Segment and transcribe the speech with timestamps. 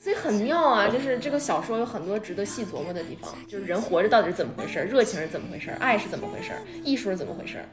[0.00, 6.52] 所以很妙啊，就是这个小说有很多值得细琢磨的地方，就是人活着到底是怎么回事，热情是怎么回事，爱是怎么回事，
[6.84, 7.64] 艺术是怎么回事。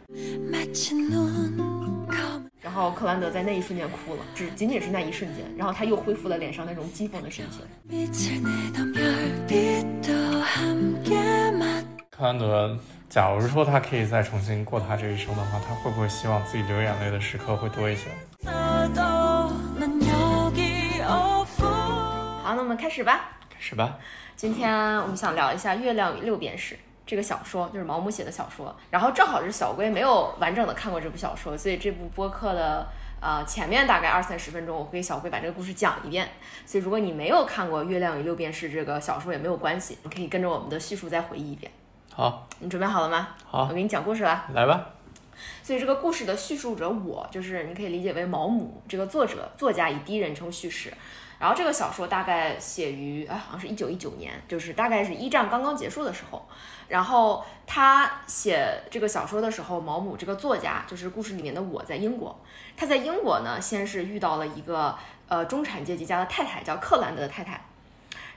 [2.62, 7.62] 然后克兰德在那一瞬间哭了，只仅仅是那一瞬间，然后他又恢复了脸上那种讥讽的神情。
[12.10, 12.78] 克兰德，
[13.10, 18.04] 假如说他可以再重新过他这一生的话，他会不会希望自己流眼泪的时刻会多一些？
[22.66, 23.30] 我们开始吧。
[23.48, 24.00] 开始吧。
[24.36, 26.74] 今天我们想聊一下《月亮与六便士》
[27.05, 28.76] 这个小说，就是毛姆写的小说。
[28.90, 32.88] 然后正好是小龟没有完整的看过这部小说，所以这部播客的
[33.22, 36.28] 呃前面大概二三十分钟，我会给小龟把这个故事讲一遍。
[36.66, 41.72] 所以如果你没有看过《月亮与六便士》这个小说也没有关系，你可以跟着我们的叙述再回忆一遍。
[42.12, 43.27] 好，你准备好了吗？
[43.46, 44.44] 好，我给你讲故事了。
[44.55, 44.84] 来吧。
[45.62, 50.91] 所以这个故事的叙述者我就是你可以理解为毛姆这个作者作家以第一人称叙事。
[51.45, 56.43] 然后这个小说大概写于哎，好像是一九一九年，就是大概是一战刚刚结束的时候。
[56.88, 62.35] 然后他写这个小说的时候，毛姆这个作家就是故事里面的我在英国。
[62.76, 64.97] 他在英国呢，先是遇到了一个
[65.28, 67.62] 呃中产阶级家的太太，叫克兰德太太。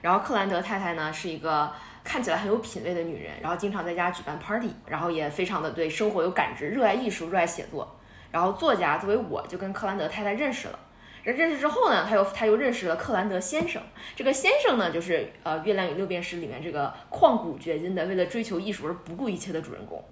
[0.02, 1.72] 然后克兰德太太呢是一个
[2.04, 7.96] 看起来很有品位的女人，然后经常在家举办 party，然后也非常的对生活有感知，热爱艺术，热爱写作。
[8.30, 10.78] 然后作家作为我就跟克兰德太太认识了。
[11.24, 13.82] 认识之后呢，他又他又认识了克兰德先生。
[14.16, 20.02] 这个先生呢，就是呃《月亮与六便士》里面这个旷古绝今的为了追求艺术而不顾一切的主人公。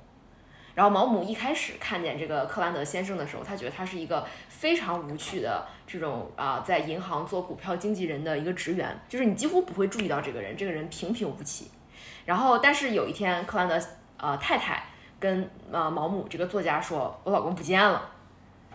[0.75, 11.71] 然后毛姆一开始看见这个克兰德先生的时候，他觉得他是一个非常无趣的这种啊，在银行做股票经纪人的一个职员，就是你几乎不会注意到这个人，这个人平平无奇。
[12.27, 13.81] 然后，但是有一天，克兰德
[14.19, 14.85] 呃太太
[15.19, 18.13] 跟呃毛姆这个作家说：“我老公不见了。”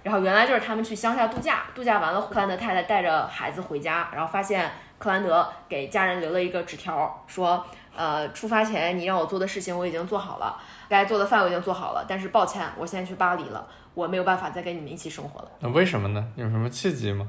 [0.04, 10.60] 然后原来就是他们去乡下度假，度假完了，克兰德太太带着孩子回家，然后发现克兰德给家人留了一个纸条，说，呃，出发前你让我做的事情我已经做好了，
[10.90, 15.52] 该做的饭我已经做好了，但是抱歉，我现在去巴黎了，我没有办法再跟你们一起生活了。
[15.60, 16.28] 那为什么呢？
[16.36, 17.28] 有什么契机吗？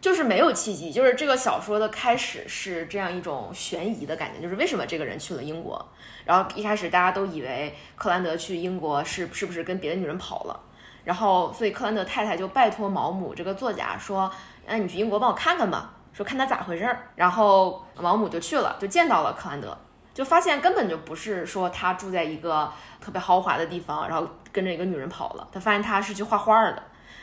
[0.00, 5.82] 就是没有契机，就是这个小说的开始是这样一种悬疑的感觉，就是为什么这个人去了英国？
[6.24, 10.60] 然后一开始大家都以为克兰德去英国是是不是跟别的女人跑了？
[11.04, 14.30] 然后，所以克兰德太太就拜托毛姆这个作家说
[14.66, 19.76] ：“那你去英国帮我看看吧，说看他咋回事儿。”然后毛姆就去了，就见到了克兰德，
[20.14, 22.70] 就发现根本就不是说他住在一个
[23.00, 25.48] 特别豪华的地方，然后跟着一个女人跑了。
[25.52, 26.82] 他发现他是去画画的，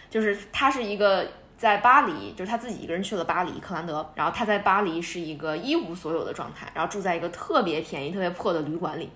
[0.09, 1.25] 就是他是一个
[1.57, 4.05] 在巴黎，就是他自己一个人去了巴黎，克兰德。
[4.13, 9.09] 然后他在巴黎是一个一无所有的状态，然后住在一个特别便宜、特别破的旅馆里。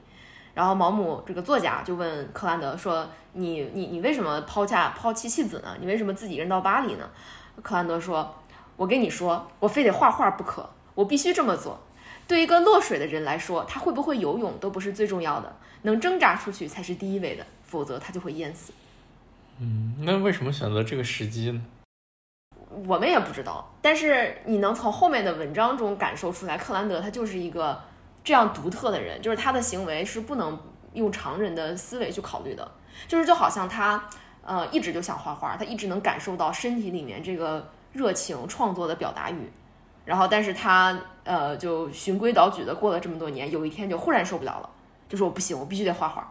[0.53, 5.75] 然后毛姆这个作家就问克兰德说：“你你你为什么抛下抛妻弃子呢？
[5.79, 7.09] 你为什么自己一个人到巴黎呢？”
[7.63, 8.35] 克兰德说
[8.77, 11.79] ：“我跟你说，我非得画画不可，我必须这么做。
[12.27, 18.71] 对一个落水的人来说，他会不会游泳都不是最重要的，能挣扎出去才是第一位的，否则他就会淹死。”
[19.59, 21.61] 嗯，那为什么选择这个时机呢？
[22.85, 27.81] 我们也不知道，但是你能从后面的文章中感受出来，克兰德他就是一个。
[28.23, 30.57] 这样独特的人，就是他的行为是不能
[30.93, 32.71] 用常人的思维去考虑的，
[33.07, 34.01] 就是就好像他，
[34.45, 39.51] 呃，一直就想画画，他一直能感受到身体里面这个热情创作的表达欲，
[40.05, 44.69] 然后，但是他，呃，就循规蹈矩的过了这么多年，有一天就忽然受不了了，
[45.09, 46.21] 就说我不行，我必须得画画，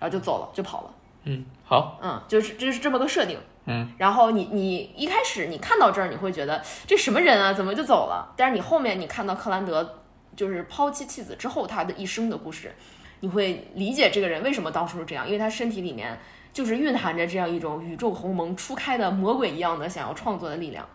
[0.00, 0.90] 然后就走了，就跑了。
[1.24, 3.38] 嗯，好，嗯，就是这是这么个设定。
[3.66, 8.32] 嗯，然后你你一开始你看到这儿，你会觉得这什么人啊，怎么就走了？
[8.36, 9.96] 但是你后面你看到克兰德。
[10.36, 12.74] 就是抛妻弃子之后他的一生的故事，
[13.20, 16.18] 你会理解这个人为什么当初是这样，因为他身体里面
[16.52, 20.88] 就是蕴含着这样一种宇宙鸿蒙初开的魔鬼一样的想要创作的力量。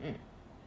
[0.00, 0.14] 嗯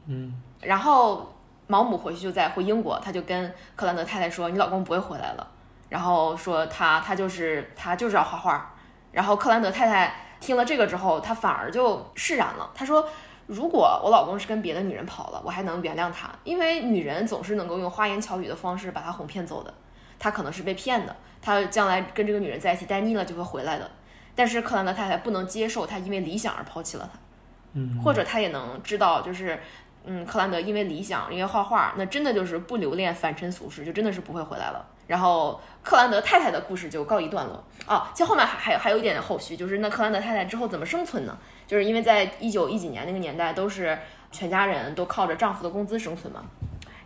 [0.08, 0.42] 嗯。
[0.62, 1.36] 然后
[1.68, 5.52] 毛姆回去就在回英国，他就跟克兰德太太说：“你老公不会回来了。”
[5.90, 8.76] 然后说他他就是他就是要画画。
[9.12, 12.72] 然后克兰德太太听了这个之后，他反而就释然了。
[12.74, 13.08] 他说。
[13.48, 19.74] 如果我老公是跟别的女人跑了，我还能原谅他，因为女人总是能够用花言巧语的方式把他哄骗走的。
[20.20, 23.92] 他可能是被骗的，他将来跟这个女人在一起待腻了就会回来的。
[24.34, 27.20] 但是克兰德太太不能接受他因为理想而抛弃了他，
[27.74, 29.60] 嗯，或者他也能知道，就是
[30.06, 34.86] 嗯，克兰德因为理想，因为画画，那真的就是不留恋凡尘俗世，就真的是不会回来了。
[35.06, 41.38] 然后克兰德太太的故事就告一段落啊，其实后面还还还有一点后续，就是那克兰德太太之后怎么生存呢？
[41.74, 43.98] 就是因为在一九一几年那个年代，都是
[44.32, 46.44] 全家人都靠着丈夫的工资生存嘛。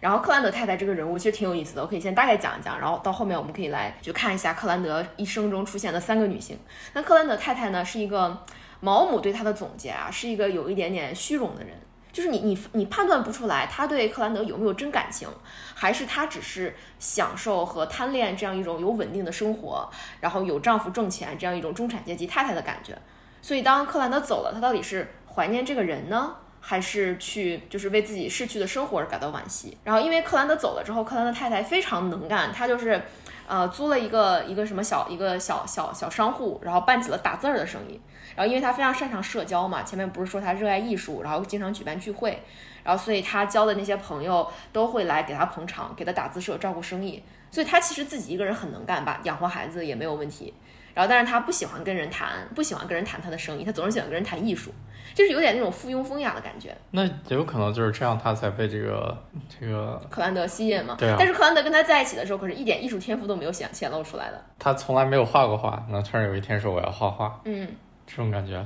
[0.01, 6.59] 然后克兰德太太这个人物其实挺有意思的，我可以先大概讲一讲，然后到后面我们可以来就看一下克兰德一生中出现的三个女性。
[6.91, 8.43] 那克兰德太太呢，是一个
[8.81, 11.71] 毛姆对她的总结啊，是一个有一点点虚荣的人，
[12.11, 15.29] 就是你你你判断不出来她对克兰德有没有真感情，
[15.73, 22.97] 还是她只是享受和贪恋这样一种有稳定的生活，然后有丈夫挣钱这样一种中产阶级太太的感觉。
[23.41, 29.77] 所以当克兰德走了，他到底是怀念这个人呢，还是去就是为自己逝去的生活而感到惋惜？
[29.83, 33.01] 然后因为克兰德走了之后，克兰德太太非常能干，她就是。
[33.49, 37.97] 呃，租了一个一个什么小一个小小小商户，然后办起了打字儿的生意。
[38.35, 42.43] 然后因为他非常擅长社交嘛，前面不是说他热爱艺术，然后经常举办聚会，
[42.83, 47.23] 然后所以他交的那些朋友都会来给他捧场，给他打字社，照顾生意。
[47.51, 50.53] 所以他其实自己一个人很能干吧，养活孩子也没有问题。
[50.93, 54.71] 然后但是他不喜欢跟人谈，不喜欢跟人谈他的生意，他总是喜欢跟人谈艺术。
[55.13, 59.17] 就是有点那种附庸风雅的感觉，那也有可能就是这样，他才被这个
[59.47, 60.95] 这个克兰德吸引嘛。
[60.97, 61.15] 对啊。
[61.17, 64.43] 但是克兰德跟他在一起的时候，可是一点艺术天赋都没有显显露出来的。
[64.59, 67.67] 他从来没有画过画，那突然有一天说我要画画，嗯，
[68.05, 68.63] 这种感觉。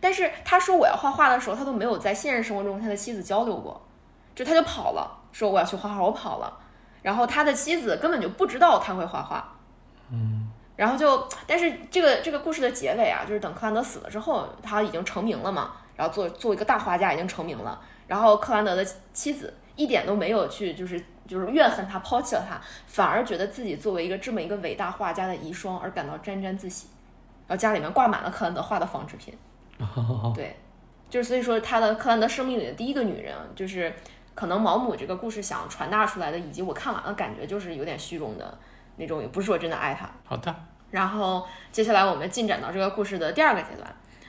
[0.00, 3.78] 但是他说我要画画的时候，他都没有在现实生活中跟他的妻子交流过，
[4.34, 6.58] 就他就跑了，说我要去画画，我跑了。
[7.02, 9.56] 然后他的妻子根本就不知道他会画画，
[10.10, 10.48] 嗯。
[10.74, 15.72] 然后就，但是这个这个故事的结尾啊，就是等克兰德死了之后，他已经成名了嘛。
[15.94, 26.86] 然后做做一个大画家已经成名了，然后克兰德的妻子一点都没有去就是就是怨恨他抛弃了他，反而觉得自己作为一个这么一个伟大画家的遗孀而感到沾沾自喜，
[27.46, 29.36] 然后家里面挂满了克兰德画的仿制品。
[30.34, 30.56] 对，
[31.10, 33.94] 就是所以说他的克兰德生命里的第一个女人，就是
[34.34, 38.58] 可能毛姆这个故事想传达出来的，以及我看完了感觉就是有点虚荣的
[38.96, 40.10] 那种，也不是说真的爱他。
[40.24, 40.54] 好的，
[40.90, 43.88] 然后接下来我们进展到这个故事的第二个阶段。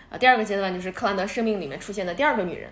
[0.10, 2.70] 啊第二个阶段就是克兰德生命里面出现的第二个女人，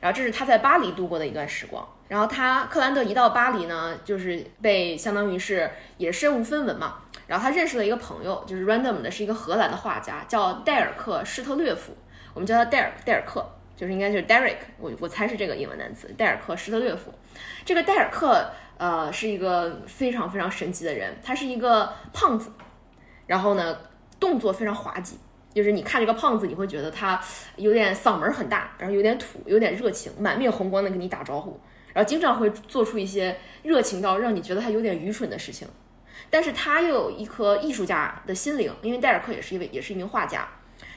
[0.00, 1.86] 然后这是他在巴黎度过的一段时光。
[2.08, 6.94] 然后他克兰德一到巴黎呢，就是被相当于是也身无分文嘛。
[7.26, 11.94] 然后他认识了一个朋友，就是 random 的是一个荷兰的画家，叫戴尔克施特略夫，
[12.32, 13.44] 我们叫他戴尔戴尔克，
[13.78, 17.14] 就是应该就是 Derek，我我猜是这个英文单词，戴尔克施特略夫。
[17.64, 22.50] 这个戴尔克呃是一个非常非常神奇的人，他是一个胖子，
[23.28, 23.78] 然后呢
[24.18, 25.16] 动作非常滑稽。
[25.54, 27.20] 就是你看这个胖子，你会觉得他
[27.54, 31.60] 有点嗓门很大，然后有点土，有点热情，满面红光的跟你打招呼，
[31.94, 35.68] 然后经常会做出一些热情到让你觉得他有点愚蠢的事情。
[36.30, 40.46] 但是他又有一颗艺术家的心灵，因为戴尔克也是一位，也是一名画家，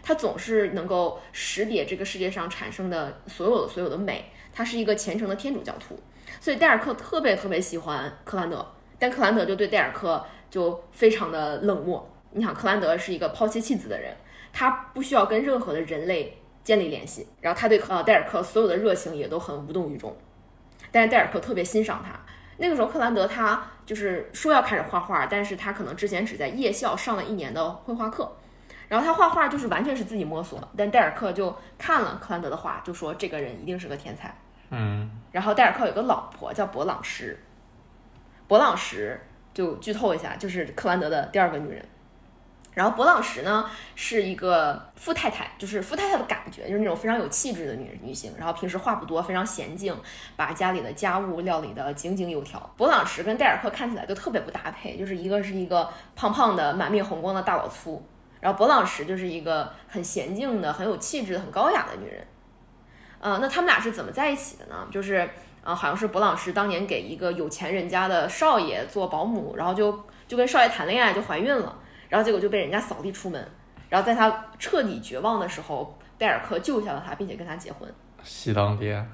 [0.04, 4.26] 他总是能够识别这个世界上产生的所有的所有的美。
[4.54, 5.98] 他是一个虔诚的天主教徒，
[6.40, 8.66] 所以戴尔克特别特别喜欢克兰德，
[9.00, 12.10] 但克兰德就对戴尔克就非常的冷漠。
[12.32, 14.14] 你想，克兰德是一个抛妻弃子的人。
[14.54, 20.14] 他不需要跟任何的人类建立联系，然后他对呃戴尔克所有的热情也都很无动于衷，
[20.92, 22.20] 但是戴尔克特别欣赏他。
[22.58, 28.30] 那个时候克兰德他就是说要开始画画，但是他可能之前只在夜校上了一年的绘画课，
[28.92, 30.60] 然后他画画就是完全是自己摸索。
[30.76, 34.36] 但戴尔克就看了克兰德的画，就说这个人一定是个天才。
[34.70, 37.38] 嗯，然后戴尔克有个老婆叫勃朗什，
[38.50, 39.18] 勃朗什
[39.54, 41.86] 就剧透一下，就是克兰德的第二个女人。
[42.74, 48.34] 然后勃朗什呢是一个富太太，就是富太太的感觉，就是那种非常有气质的女女性。
[48.38, 49.94] 然后平时话不多，非常娴静，
[50.38, 52.74] 把家里的家务料理的井井有条。
[52.78, 58.02] 勃朗什跟戴尔克看起来就特别不搭配，就是一个是一个胖胖的、满面红光的大老粗，
[58.42, 62.28] 然后勃朗什就是一个很娴静的、很有气质的、很高雅的女人。
[63.22, 64.86] 呃，那他们俩是怎么在一起的呢？
[64.92, 65.30] 就是
[65.64, 71.78] 呃，好像是勃朗什当年给一个有钱人家的少爷做保姆，然后就就跟少爷谈恋爱，就怀孕了。
[72.10, 73.48] 然后结果就被人家扫地出门，
[73.88, 77.88] 然后在他彻底绝望的时候，戴尔克救下了他，并且跟他结婚。
[78.24, 79.06] 喜当爹？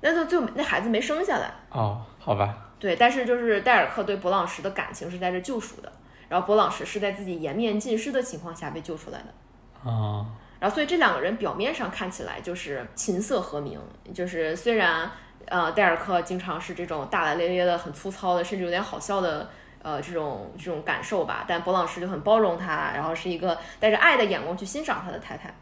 [0.00, 1.50] 那就就那孩子没生下来。
[1.70, 2.56] 哦，好吧。
[2.78, 5.90] 对，但是就是戴尔克对勃朗什的感情是在这救赎的，
[6.28, 9.90] 然后博朗什是在自己颜面尽失的情况下被救出来的。
[9.90, 10.26] 啊。
[10.58, 13.80] 然后所以这两个人表面上看起来就是琴瑟和鸣，
[14.14, 15.10] 就是虽然
[15.46, 19.48] 呃戴尔克经常是这种大大咧咧的、很粗糙的，甚至有点好笑的。
[19.82, 25.54] 呃，这种这种感受吧，但博朗什就很包容他，然后是一个带着爱的眼光去欣赏他的太太，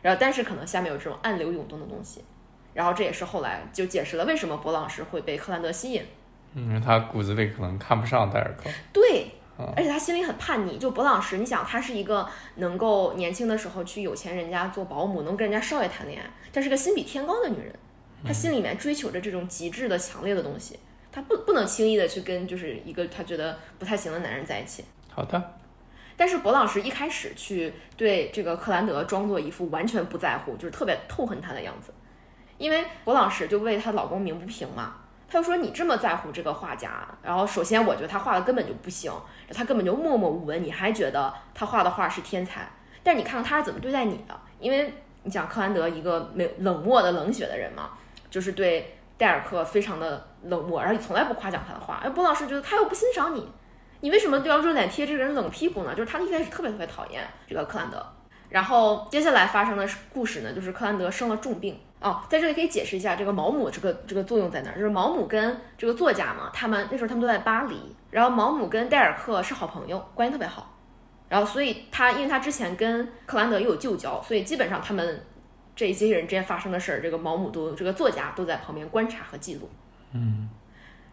[0.00, 2.24] 然后但是可能下面有这种暗流涌动的东西，
[2.74, 6.02] 然后这也是后来就解释了为什么博朗什会被克兰德吸引，
[6.56, 9.30] 因为他骨子里可能看不上戴尔克，对，
[9.76, 17.74] 而且他心里很叛逆，就博朗什，你想他是一个能够年轻的时候去有钱人家做保姆，能跟人家少爷谈恋爱，这是个心比天高的女人，
[18.24, 20.78] 她心里面追求着这种极致的强烈的东西。
[21.12, 24.84] 她不不能轻易的去跟就是一个她觉得不太行的男人在一起。
[25.10, 25.54] 好的。
[26.16, 31.92] 但是博朗什一开始去对这个克兰德装作一副完全不在乎，就是特别痛恨他的样子，
[32.58, 34.94] 因为博朗什就为她老公鸣不平嘛，
[35.32, 39.10] 他就说你这么在乎这个画家，然后首先我觉得他画的根本就不行，
[39.54, 42.68] 他根本就默默无闻，你还觉得他画的画是天才，
[43.02, 47.92] 但你看看他是怎么对待你的，因为你讲克兰德一个没冷漠的冷血的人嘛。
[48.28, 52.00] 就是对戴尔克非常的冷漠，而且从来不夸奖他的话。
[52.02, 53.46] 哎，博老师觉得他又不欣赏你，
[54.00, 55.94] 你为什么都要热脸贴这个人冷屁股呢？
[55.94, 58.02] 就是他一开始特别特别讨厌这个克兰德。
[58.48, 67.76] 然后接下来发生的故事呢，就是克兰德生了重病哦，在这里可以解释一下这个毛姆这个这个作用在哪儿，就是毛姆跟这个作家嘛，他们那时候他们都在巴黎，
[68.10, 70.76] 然后毛姆跟戴尔克是好朋友，关系特别好，
[71.28, 75.24] 然后所以他因为他之前跟克兰德又有旧交，所以基本上他们
[75.76, 79.70] 这一些人之间发生的事儿，这个毛姆都这个作家都在旁边观察和记录，
[80.12, 80.48] 嗯，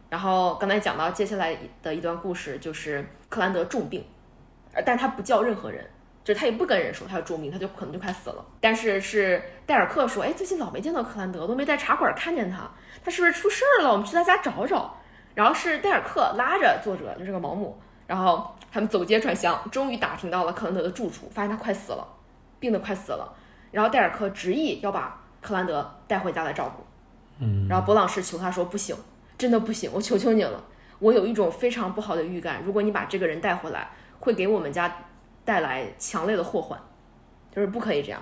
[0.09, 4.03] 然后刚才讲到接下来的一段故事就是克兰德重病，
[4.73, 5.85] 呃，但他不叫任何人。
[6.23, 8.45] 就是他也不跟人说他有重病，他就可能就快死了。
[8.59, 12.69] 但是是戴尔克说，哎，最近老没见到克兰德，都没在茶馆看见他，
[13.03, 13.91] 他是不是出事儿了？
[13.91, 14.95] 我们去他家找找。
[15.35, 22.05] 然后是戴尔克拉着作者，就这个毛姆，然后他们走街串巷，终于打听到了克兰德的住处，发现他快死了，
[22.59, 23.33] 病得快死了。
[23.71, 26.83] 然后戴尔克执意要把克兰德带回家来照顾。
[27.39, 28.95] 嗯，然后博朗士求他说，不行，
[29.37, 30.61] 真的不行，我求求你了，
[30.99, 34.93] 我有一种非常不好的预感，如果你把这个人带回来，会给我们家。
[35.49, 36.79] 带来强烈的祸患，
[37.51, 38.21] 就是不可以这样。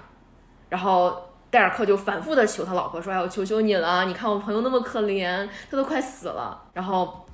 [0.70, 1.14] 然后
[1.50, 7.26] 戴尔克就反复的求他老婆说：“哎，我求求你了，你看我朋友那么可怜，他都快死了。”然后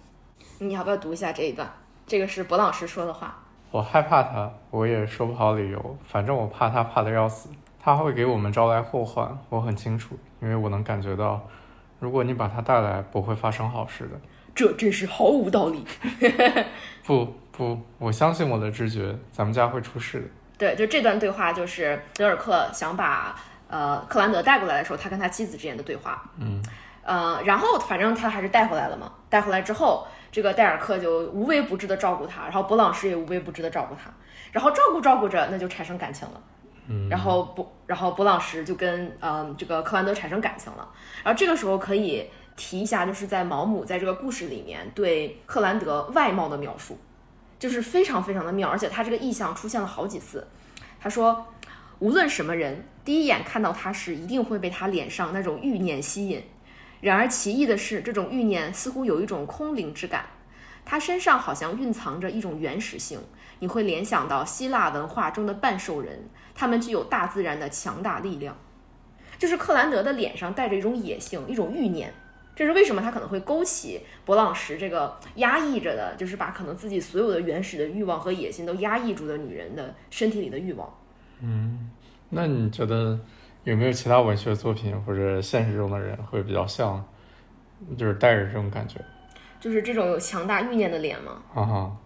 [0.58, 1.72] 你要不要读一下这一段？
[2.08, 3.40] 这个是博老师说的话。
[3.70, 7.50] 我害怕他，我也说不好理由，反正我怕他，怕的要死。
[7.80, 11.40] 他会给我们招来祸患，我很清楚，因为我能感觉到，
[12.00, 14.20] 如果你把他带来，不会发生好事的。
[14.56, 15.86] 这真是毫无道理。
[17.06, 17.43] 不。
[17.56, 20.26] 不，我相信我的直觉，咱们家会出事的。
[20.58, 26.24] 对，就这段对话，就是德尔克想把呃克兰德带过来的时候，他跟他妻子之间的对话。
[26.38, 26.64] 嗯，
[27.04, 29.12] 呃，然后反正他还是带回来了嘛。
[29.30, 34.12] 带回来之后，这个戴尔克就无微不至的照顾他，然后博朗什也无微不至的照顾他，
[34.52, 36.42] 然后照顾照顾着，那就产生感情了。
[36.88, 40.90] 嗯，然后博，然后博朗什就跟嗯这个克兰德产生感情了。
[41.24, 46.98] 然后这个时候可以提一下，就是在毛姆在这个故事里面对克兰德外貌的描述。
[47.64, 50.46] 就是非常非常的妙，而且他这个意象出现了好几次。
[51.00, 51.48] 他说，
[52.00, 56.44] 无论什么人，第一眼看到他时，一定会被他脸上那种欲念吸引。
[57.00, 60.26] 然而奇异的是，这种欲念似乎有一种空灵之感，
[60.84, 63.22] 他身上好像蕴藏着一种原始性。
[63.60, 68.58] 你会联想到希腊文化中的半兽人，他们具有大自然的强大力量。
[69.40, 72.14] 就是克兰德的脸上带着一种野性，一种欲念。
[72.56, 80.88] 这是为什么他可能会勾起勃朗什这个压抑着的，就是把可能自己所有的原始的欲望和野心都压抑住的女人的身体里的欲望。
[81.40, 81.90] 嗯，
[82.30, 83.20] 那你觉得
[83.64, 87.04] 有没有其他文学作品或者现实中的人会比较像，
[87.98, 89.00] 就是带着这种感觉？
[89.60, 91.42] 就是这种有强大欲念的脸吗？
[91.56, 91.98] 啊哈。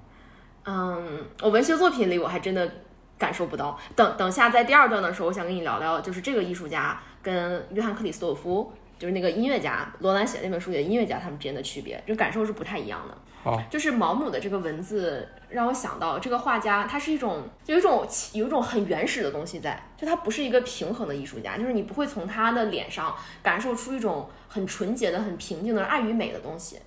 [0.63, 2.71] 嗯，我文学作品里我还真的
[3.17, 3.77] 感受不到。
[3.95, 8.71] 等等下在第二段的时候，我想跟你聊聊，就是这个艺术家跟约翰克里斯托夫。
[8.97, 13.17] 就是那个音乐家罗兰写的那本书里的音乐家，他们之间的区别，就感受是不太一样的。
[13.43, 26.79] 好，就是毛姆的这个文字让我想到，这个画家他是一种，就有一种有一种很原始的东西在，就他不是一个平衡的艺术家，就是你不会从他的脸上感受出一种很纯洁的、很平静的爱与美的东西。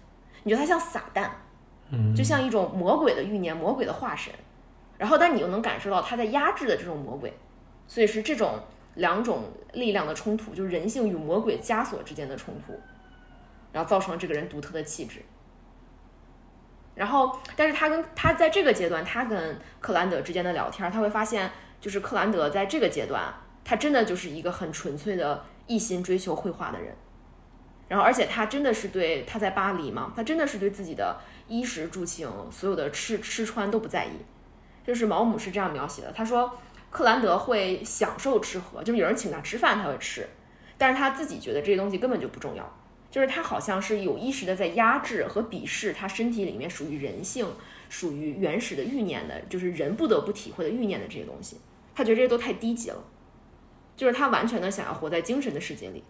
[0.43, 1.29] 你觉得他像撒旦，
[1.91, 4.33] 嗯，就像一种魔鬼的欲念、魔鬼的化身。
[4.99, 7.33] 然后，但你又能感受到他在压制的这种魔鬼，
[7.87, 8.59] 所以是这种。
[8.95, 12.79] 两种力量的冲突，就是人性与魔鬼枷锁之间的冲突，
[13.73, 15.21] 然后造成了这个人独特的气质。
[16.97, 23.33] 然后，但是他跟他在这个阶段，他跟克兰德之间的聊天，他会发现，就是克兰德在这个阶段，
[23.65, 26.95] 他真的就是一个很纯粹的一心追求绘画的人。
[27.89, 31.17] 然后，而且他真的是对他在巴黎嘛，他真的是对自己的
[31.49, 34.11] 衣食住行，所有的吃吃穿都不在意。
[34.85, 36.53] 就是毛姆是这样描写的，他说。
[36.91, 40.29] 克兰德会享受吃喝，就是有人请他吃饭，他会吃，
[40.77, 42.79] 但是他自己觉得这些东西根本就不重要，
[43.11, 47.47] 就是他好像是有意识的在压制和鄙视他身体里面属于人性、
[47.89, 51.59] 属于原始的欲念的，就是人不得不体会的欲念的这些东西，
[51.95, 53.05] 他觉得这些都太低级了，
[53.97, 56.03] 就是他完全的想要活在精神的世界里，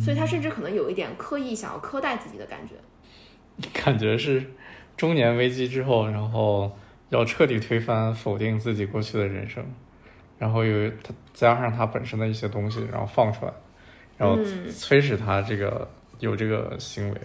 [0.00, 2.74] 所以他甚至可能有一点刻意想要苛待自己的感觉，
[3.74, 4.52] 感觉是
[4.96, 6.70] 中年危机之后，然后
[7.08, 9.64] 要彻底推翻、否定自己过去的人生。
[10.40, 13.52] 然后有他加上他本身的一些东西，然后放出来，
[14.16, 14.36] 然后
[14.72, 15.86] 催使他这个
[16.18, 17.20] 有这个行为。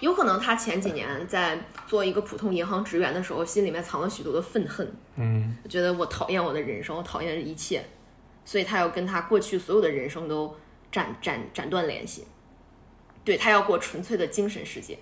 [0.00, 4.92] 有可能他前几年在做一个普通银行职员的时候，心里面藏了许多的愤恨。
[5.16, 7.82] 嗯，觉得我讨厌我的人生，我讨厌一切，
[8.44, 10.54] 所以他要跟他过去所有的人生都
[10.90, 12.26] 斩斩斩断联系。
[13.24, 14.98] 对他要过纯粹的精神世界。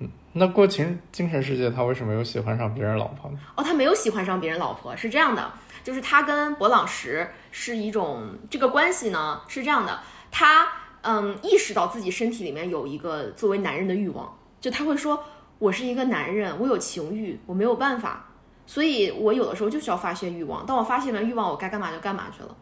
[0.00, 3.38] 嗯，那过情精神世界，他为什么又喜欢上别人老婆呢？
[3.54, 5.52] 哦，他没有喜欢上别人老婆，是这样的。
[5.84, 10.68] 就是他跟博朗什是一种这个关系呢，是这样的，他
[11.02, 15.22] 嗯意识到自己身体里面有一个作为男人的欲望，就他会说
[15.58, 18.24] ：“我是一个男人，我有情欲，我没有办法，
[18.64, 20.64] 所以我有的时候就需要发泄欲望。
[20.64, 22.56] 当我发泄完欲望，我该干嘛就干嘛去了。”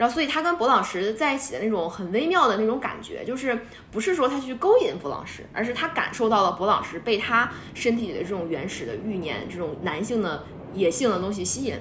[0.00, 10.42] 然后，所以他跟博朗石在一起的那种很微妙的那种感觉，就是不是说他去勾引博朗石，而是他感受到了博朗石被他身体里的这种原始的欲念、这种男性的
[10.72, 11.78] 野性的东西吸引。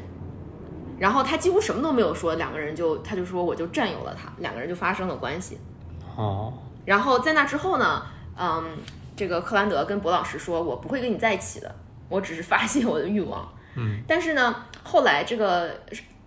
[0.99, 5.57] 然后他几乎什么都没有说，两个人就他就说我就占有了他，两个人就发生了关系。
[6.17, 6.51] 哦，
[6.83, 8.05] 然后在那之后呢，
[8.37, 8.65] 嗯，
[9.15, 11.73] 这个克兰德跟博朗石说，我不会跟你在一起的，
[12.09, 13.49] 我只是发泄我的欲望。
[13.77, 15.79] 嗯，但是呢，后来这个。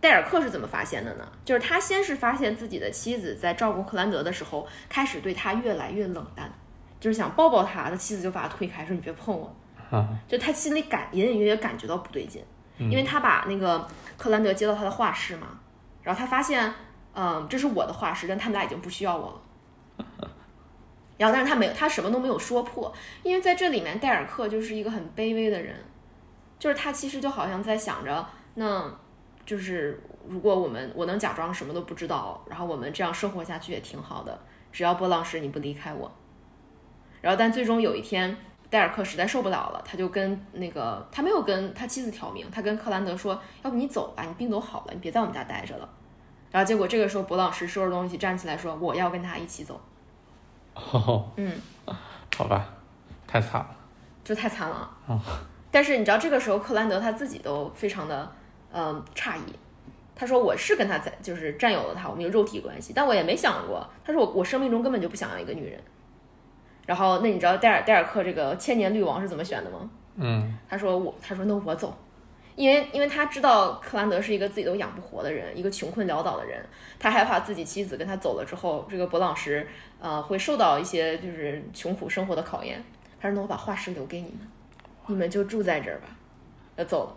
[0.02, 1.24] 戴尔克是怎么发现的呢？
[1.44, 6.52] 就是他先是发现自己的妻子在照顾克兰德的时候，开始对他越来越冷淡，
[6.98, 9.54] 就是想抱抱他，他妻子就把他推开，说你别碰我。
[9.92, 12.42] 啊，就他心里感隐隐约约感觉到不对劲，
[12.78, 13.86] 因为他把那个
[14.18, 15.46] 克兰德接到他的画室嘛，
[16.02, 16.74] 然后他发现，
[17.14, 20.06] 嗯，这是我的画室，但他们俩已经不需要我了。
[21.16, 22.92] 然后，但是他没有，他什么都没有说破，
[23.22, 25.76] 因为在这里面，戴尔克就是一个很卑微的人，
[26.58, 28.98] 就是他其实就好像在想着那。
[29.44, 34.38] 就是如果我们我能假装什么都不知道，然后我们这样生活下去也挺好的，
[34.70, 36.10] 只要波浪石你不离开我。
[37.20, 38.36] 然后但最终有一天，
[38.70, 45.88] 戴尔克实在受不了了，他就跟那个他没有跟他妻子挑明，他跟克兰德说，要不你走吧，你病都好了，你别在我们家待着了。
[46.50, 49.80] 然后结果这个时候，博老师收拾东西站起来说，我要跟他一起走。
[50.74, 51.54] 哦，嗯，
[52.36, 52.68] 好吧，
[53.26, 53.76] 太惨了，
[54.22, 54.90] 就太惨了。
[55.70, 58.32] 但是你知道这个时候，克兰德他自己都非常的。
[58.72, 59.52] 嗯，诧异，
[60.14, 65.78] 他说我是跟他在，就是占有了他，我们有肉体关系，但我也没想过，他说我我生命中根本就不想要一个女人。
[66.86, 69.90] 然后那你知道戴尔戴尔克这个千年绿王是怎么选的吗？
[70.16, 71.96] 嗯，他说我他说那我走，
[72.56, 76.64] 因为因为他知道克兰德是一个自己都养不活的人，一个穷困潦倒的人，
[76.98, 79.66] 他害怕自己妻子跟他走了之后，这个博朗什
[80.00, 82.82] 呃会受到一些就是穷苦生活的考验。
[83.20, 84.40] 他说那我把化石留给你们，
[85.06, 86.08] 你们就住在这儿吧，
[86.76, 87.16] 要走了。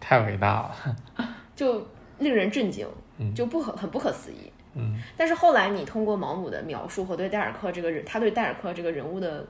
[0.00, 0.96] 太伟大了，
[1.56, 1.86] 就
[2.18, 2.86] 令人震惊，
[3.34, 4.52] 就不可很不可思议。
[4.74, 9.46] 嗯，但是后来你通过毛姆的描述和对戴尔克这个人，他对戴尔克这个人物的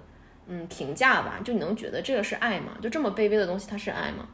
[0.47, 2.73] 嗯评价吧，就你能觉得这个是爱吗？
[2.81, 4.29] 就这么卑微的东西，他是爱吗？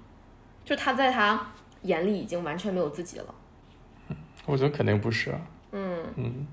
[0.65, 1.51] 就他在他
[1.83, 3.35] 眼里已经完全没有自己了。
[4.45, 5.35] 我觉得肯定不是。
[5.73, 6.47] 嗯嗯。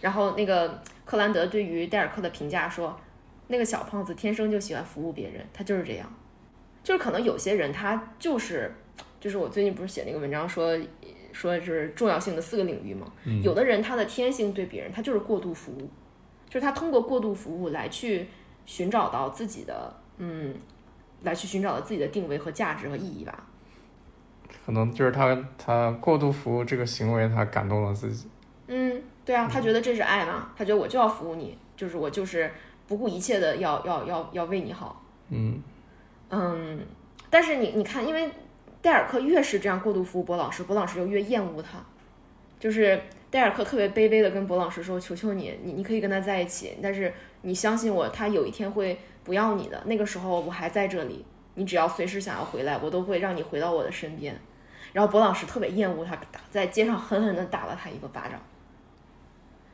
[0.00, 2.98] 然后那个克兰德对于戴尔克的评价说，
[3.46, 6.12] 那个小胖子天生就喜欢服务别人，他就是这样。
[6.90, 8.74] 就是可能有些人他就是，
[9.20, 10.76] 就是我最近不是写那个文章说，
[11.32, 13.06] 说就是重要性的四个领域嘛。
[13.44, 15.88] 有的人他的天性对别人他就是过度服务，
[16.48, 18.26] 就是他通过过度服务来去
[18.66, 20.52] 寻找到自己的嗯，
[21.22, 23.46] 来去寻找到自己的定位和价值和意义吧。
[24.66, 28.26] 可能就是他他过度服务这个行为他感动了自己。
[28.66, 32.50] 嗯，对啊，他觉得这是爱嘛，他觉得我就要服务你，就是我就是
[32.88, 35.04] 不顾一切的要要要要为你好。
[35.28, 35.62] 嗯。
[36.30, 36.80] 嗯，
[37.28, 38.30] 但是你你看，因为
[38.80, 41.78] 戴尔克越是这样过度服务博老师，博老师就越厌恶他。
[42.58, 49.82] 就是戴尔克特别卑微的跟博老师说：“求求你，你你可以跟他在一起，但是你相信我，他有一天会不要你的。
[49.86, 54.38] 那个时候我还在这里，你只要随时想要回来，我都会让你回到我的身边。”
[54.92, 58.38] 然后博老师特别厌恶他，打在街上狠狠的打了他一个巴掌。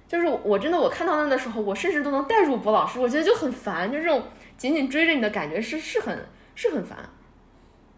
[0.07, 4.23] 就是我真的我看到那的时候，我甚至都能带入博老师，我觉得就很烦，就这种
[4.57, 6.17] 紧紧追着你的感觉是是很。
[6.57, 6.99] 是很烦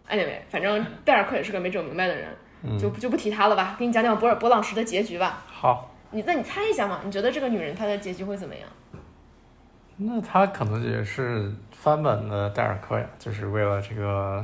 [0.09, 2.27] ，anyway，反正戴尔克也是个没整明白的人，
[2.77, 3.77] 就就不提他了吧。
[3.79, 5.41] 给你讲讲博尔博朗什的结局吧。
[5.47, 6.99] 好，你那你猜一下嘛？
[7.05, 8.67] 你觉得这个女人她的结局会怎么样？
[9.95, 14.43] 那她可能也是翻版的戴尔克呀，就是为了这个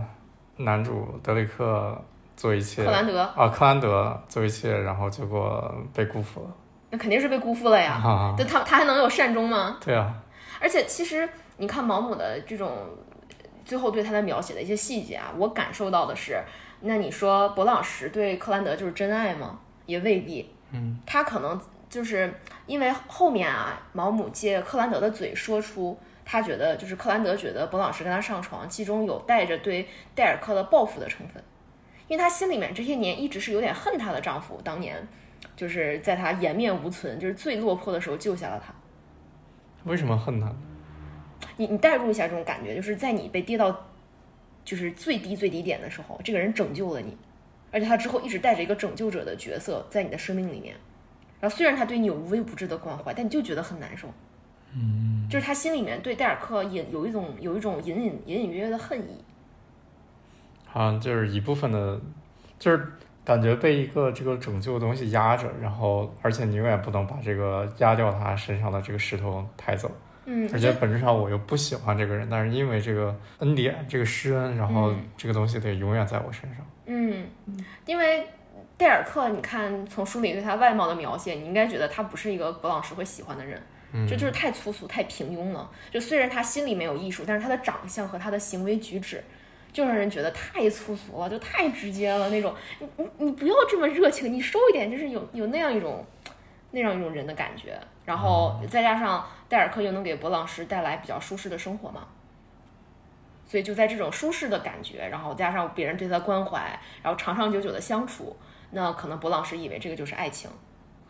[0.55, 2.01] 男主德里克
[2.37, 2.85] 做一切。
[2.85, 6.55] 克兰德啊，克兰德做一切，然后结果被辜负了。
[6.89, 7.95] 那肯定是被辜负了呀。
[8.01, 9.77] 啊、对他他还能有善终吗？
[9.83, 10.13] 对啊。
[10.61, 12.71] 而且其实你看毛姆的这种。
[13.65, 16.39] 最后对他的描写的一些细节啊，我感受到的是，
[16.81, 19.59] 那你说博朗什对克兰德就是真爱吗？
[19.85, 20.49] 也未必。
[20.71, 22.33] 嗯，他可能就是
[22.65, 31.43] 因为后面啊，毛姆借克兰德的嘴说出，他觉得就是克兰德觉得博朗什跟他上床，其中有带着对戴尔克的报复的成分，
[32.07, 35.07] 因为他心里面这些年一直是有点恨他的丈夫，当年
[35.55, 38.73] 就是在他颜面无存，就是最落魄的时候救下了他。
[39.85, 40.51] 为什么恨他？
[41.57, 43.87] 你你代入一下这种感觉，就是在你被跌到
[44.63, 47.15] 就是最低最低点的时候，这个人拯救了你，
[47.71, 50.75] 而且他之后一直带着一个拯救者的角色在你的生命里面。
[51.39, 54.07] 然后虽然他对你有无微不至的关怀，但你就觉得很难受。
[54.73, 59.23] 嗯，就是他心里面对戴尔克隐有一种有一种隐隐隐隐约约的恨意。
[60.65, 62.01] 好像就是一部分的，
[62.57, 62.85] 就是
[63.23, 69.89] 感觉被一个这个拯救的东西压着，然后而且你永远不能把这个压掉他身上的这个石头抬走。
[70.25, 76.65] 嗯，而且本质上我又不喜欢这个人，但是因为这个恩典，这个施恩，然后这个东西得永远在我身上。
[76.87, 77.27] 嗯，
[77.85, 78.27] 因为
[78.77, 83.61] 戴尔克，你看从书里对他外貌的描写，你应该觉得他不是一个博朗什会喜欢的人，
[83.93, 85.69] 嗯这就是太粗俗、太平庸了。
[85.91, 89.23] 就虽然他心里没有艺术，但是他的长相和他的行为举止，
[89.71, 92.53] 就让人觉得太粗俗了，就太直接了那种。
[92.79, 96.05] 你你你不要这么热情，你收一点，就是有有那样一种
[96.75, 97.79] 那样一种人的感觉。
[98.05, 102.07] 然后再加上戴尔克又能给博朗什带来比较舒适的生活嘛，
[103.47, 108.35] 所以就在这种舒适的感觉，然后加上别人对他的关怀，然后长长久久的相处，
[108.69, 110.47] 那可能博朗什以为这个就是爱情，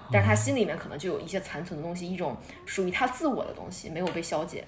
[0.10, 4.64] 但是他心里面可能就有一些残存的东西，一种属于他自我的东西没有被消解。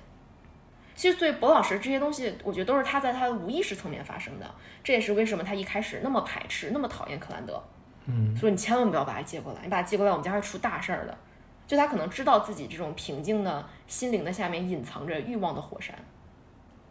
[0.96, 4.56] 其实，所以博老师这些东西，我觉得都是他在他的无意识层面发生的。
[4.84, 7.64] 这也是为什么他一开始那么排斥、那么讨厌克兰德。
[8.08, 11.18] 嗯，所以你千万不要把他接过来，你把他接过来，我们家会出大事儿的。
[11.68, 15.94] 就他可能知道自己这种平静的心灵的下面隐藏着欲望的火山，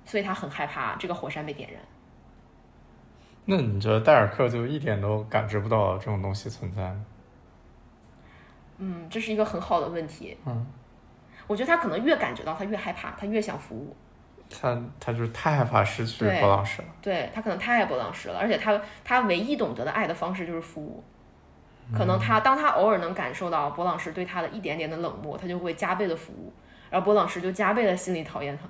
[0.05, 1.81] 所以他很害怕这个火山被点燃。
[3.47, 7.07] 那你觉得戴尔克就一点都感知不到这种东西存在吗？
[8.79, 10.37] 嗯，这是一个很好的问题。
[10.45, 10.67] 嗯，
[11.47, 13.97] 我觉得他可能越感觉到，他越害怕，他越想服务。
[14.49, 16.89] 他他就是太害怕失去对博朗什了。
[17.03, 21.03] 对他可能太爱博朗什了，而且他他唯一懂得的爱的方式就是服务。
[21.97, 26.53] 可能他当他偶尔能感受到博朗什对他的一点点的冷漠，他就会加倍的服务，
[26.91, 28.65] 然后博朗什就加倍的心里讨厌他，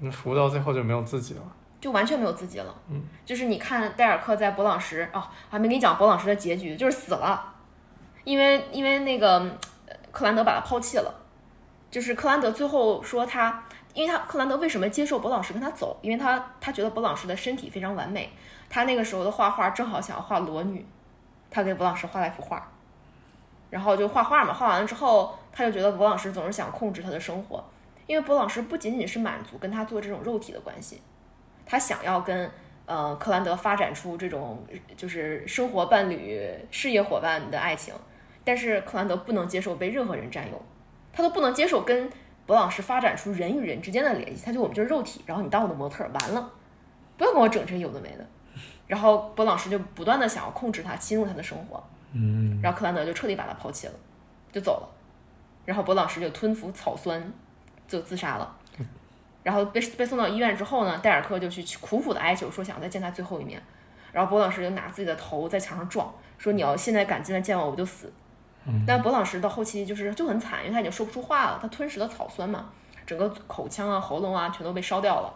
[0.00, 1.40] 那服务到最后就没有自己了。
[1.80, 2.74] 就完全没有自己了。
[2.88, 7.54] 嗯，就是你看戴尔克在博朗什哦，还没给你讲博朗什的结局，就是死了，
[8.24, 9.38] 因为因为那个
[9.86, 11.12] 呃克兰德把他抛弃了，
[11.90, 15.98] 就是克兰德最后说他，因为他克兰德为什么接受博朗什跟他走？
[16.00, 18.30] 因为他他觉得博朗什的身体非常完美，
[18.70, 20.86] 他那个时候的画画正好想要画裸女，
[21.50, 22.72] 他给博朗什画了一幅画，
[23.68, 27.62] 然后就画画嘛，画完了之后，他就觉得博朗什总是想控制他的生活，
[28.06, 31.02] 因为博朗什不仅仅是满足跟他做这种肉体的关系，
[31.66, 32.50] 他想要跟
[32.86, 34.64] 呃克兰德发展出这种
[34.96, 37.94] 就是生活伴侣、事业伙伴的爱情，
[38.42, 40.60] 但是克兰德不能接受被任何人占有，
[41.12, 42.10] 他都不能接受跟
[42.46, 46.50] 博朗师发展出人与人之间的联系，他就我们就是肉体，然后你当我的模特，完了，
[47.16, 48.26] 不要跟我整这有的没的。
[48.86, 53.92] 然后博朗师就不断的想要控制他，侵入他的生活，嗯，然后克兰德就彻底把他抛弃了，
[54.50, 54.88] 就走了。
[55.64, 57.32] 然后博朗师就吞服草酸，
[57.86, 58.56] 就自杀了。
[59.42, 63.62] 然后被被送到医院之后呢，戴尔克就去苦苦的哀求，说想再见他最后一面。
[64.12, 68.12] 然后博朗师就拿自己的头在墙上撞，说你要现在敢进来见我，我就死。
[68.86, 72.70] 但博朗什到后期就是就很惨，因为他已经说不出话了，他吞食了草酸嘛，
[73.04, 75.34] 整个口腔啊、喉咙啊全都被烧掉了。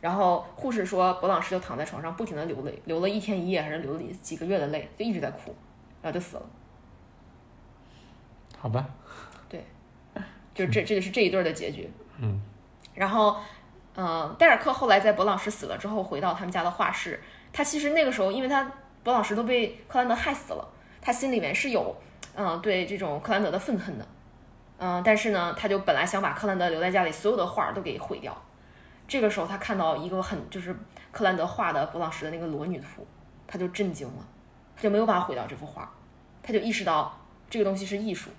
[0.00, 5.54] 然后护士说，博朗什就躺在床上不停的流泪，流了一天一夜还是流了几个月的泪，就一直在哭，
[6.02, 6.42] 然后就死了。
[8.58, 8.86] 好吧，
[9.48, 9.64] 对
[10.54, 11.90] 就这这个是这一对儿的结局。
[12.18, 12.40] 嗯，
[12.94, 13.36] 然后，
[13.94, 17.22] 呃，戴尔克后来在博朗什死了之后，回到他们家的画室。
[17.52, 18.70] 他其实那个时候，因为他
[19.02, 20.68] 博朗什都被克兰德害死了，
[21.00, 21.94] 他心里面是有，
[22.36, 24.06] 嗯、对这种克兰德的愤恨的。
[24.78, 28.36] 嗯、但是呢，他就本来想把克兰德留在家里所有的画儿都给毁掉。
[29.08, 30.76] 这个时候，他看到一个很就是
[31.10, 33.06] 克兰德画的勃朗什的那个裸女图，
[33.46, 34.26] 他就震惊了，
[34.76, 35.90] 他就没有办法毁掉这幅画，
[36.42, 37.18] 他就意识到
[37.48, 38.30] 这个东西是艺术。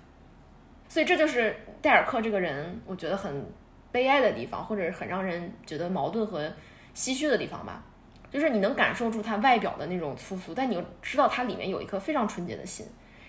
[0.88, 3.44] 所以这就是戴尔克这个人，我觉得很
[3.90, 6.48] 悲哀的地方，或者很让人觉得矛盾和
[6.94, 7.82] 唏嘘的地方吧。
[8.30, 12.86] 就是你能感受出他外表的那种粗俗，但你又知道他里面有一颗非常纯洁的心，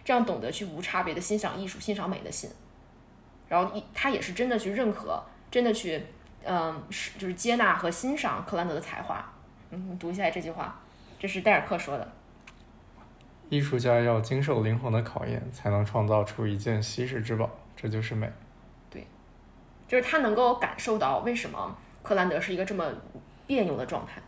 [0.10, 2.50] 这样懂得去无差别的欣赏艺术、欣赏美的心。
[3.48, 6.04] 然后一他也是真的去认可，真的去，
[6.44, 9.24] 嗯，是就是接纳和欣赏克兰德的才华。
[9.70, 10.82] 嗯，读一下这句话，
[11.20, 12.12] 这是戴尔克说的。
[13.50, 18.28] 艺术家要经受灵魂的考验，才能创造出一件稀世之宝，这就是美。
[18.90, 19.06] 对
[19.88, 22.92] 就是他能够感受到为什么克兰德是一个这么
[23.46, 24.20] 别扭的状态，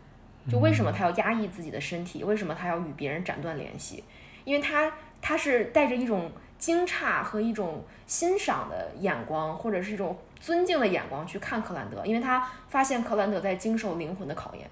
[0.48, 4.04] 就为什么他要压抑自己的身体，为什么他要与别人斩断联系，
[4.44, 4.92] 因为他
[5.22, 14.68] 他是带着一种惊诧和一种欣赏的眼光，或者是一种尊敬的眼光去看克兰德，因为他发现克兰德在经受灵魂的考验，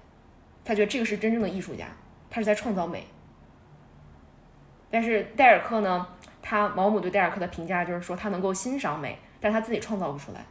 [0.63, 1.87] 他觉得这个是真正的艺术家，
[2.29, 3.07] 他是在创造美。
[4.89, 6.05] 但是戴尔克呢，
[6.41, 10.45] 他毛姆对戴尔克的评价就是说他能够欣赏美，但他自己创造不出来。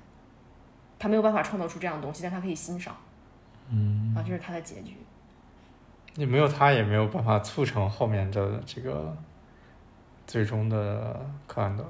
[0.99, 2.95] 他没有办法创造出这样的东西，但他可以欣赏，
[3.71, 4.97] 嗯，啊，这是他的结局。
[6.15, 9.17] 你没有他，也没有办法促成后面的这个
[10.31, 11.85] 最终的克兰德。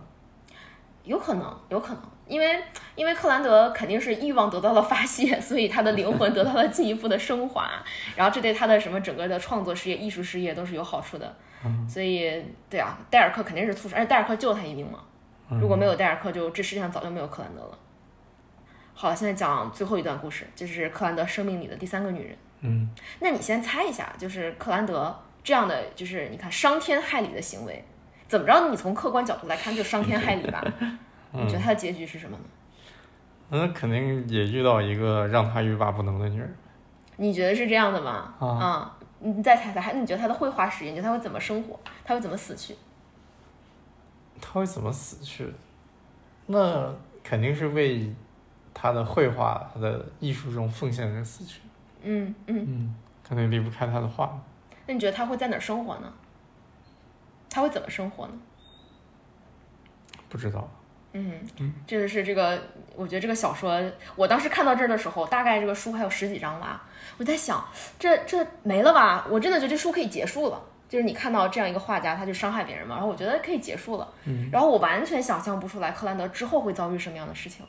[1.04, 2.58] 有可能，有可能，因为
[2.94, 7.70] 因为克兰德肯定是欲望得到了发泄，所以他的灵魂得到了进一步的升华，
[8.16, 11.36] 然后这对他的什么整个的创作事业、艺术事业都是有好处的。
[11.86, 15.00] 所以对啊，戴尔克肯定是促使，而且戴尔克救了他一命嘛。
[15.60, 17.78] 如果没有戴尔克，就这世界上早就没有克兰德了。
[18.94, 22.36] 好，现在讲最后一段故事，就是克兰德生命里的第三个女人。
[22.60, 22.88] 嗯，
[23.20, 27.84] 那你先猜一下，就是克兰德这样的，就是你看伤天害理的行为，
[28.30, 28.70] 怎么着？
[28.70, 30.62] 你从客观角度来看，就伤天害理吧？
[31.34, 32.44] 你觉得他的结局是什么呢？
[33.50, 36.54] 那肯定也遇到一个让他欲罢不能的女人。
[37.16, 38.32] 你觉得是这样的吗？
[38.38, 41.78] 啊啊，你再猜猜，还你觉得他的绘画史，你觉得他会怎么生活？
[42.04, 42.76] 他会怎么死去？
[44.40, 45.52] 他会怎么死去？
[46.46, 48.14] 那肯定是为
[48.72, 51.60] 他的绘画、他的艺术中奉献而死去。
[52.02, 54.40] 嗯嗯，嗯，肯定离不开他的画。
[54.86, 56.12] 那你觉得他会在哪儿生活呢？
[57.50, 58.32] 他会怎么生活呢？
[60.28, 60.70] 不知道。
[61.12, 61.40] 嗯，
[61.88, 62.56] 这就是这个，
[62.94, 63.82] 我觉得这个小说，
[64.14, 67.66] 我当时看到这儿的时候，大概这个书还有十几章吧，我在想，
[67.98, 69.26] 这这没了吧？
[69.28, 70.62] 我真的觉得这书可以结束了。
[70.88, 74.08] 就是你看到这样一个画家，他就伤害别人嘛，然后我觉得可以结束了。
[74.24, 77.66] 嗯，然后我完全想象不出来克兰德之后会遭遇什么样的事情。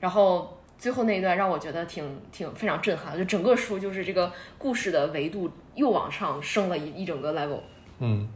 [0.00, 7.60] 然后最后那一段让我觉得挺挺非常震撼，就整个书就是这个故事的维度又往上升了一一整个 level。
[7.98, 8.28] 嗯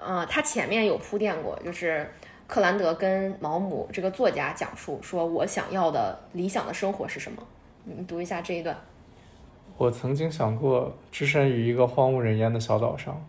[0.00, 2.10] 呃，他前面有铺垫过，就是
[2.46, 7.42] 克兰德跟毛姆这个作家讲述说，我想要的理想的生活是什么？
[7.84, 8.76] 你读一下这一段。
[9.76, 13.22] 我曾经想过置身于一个荒无人烟的小岛上，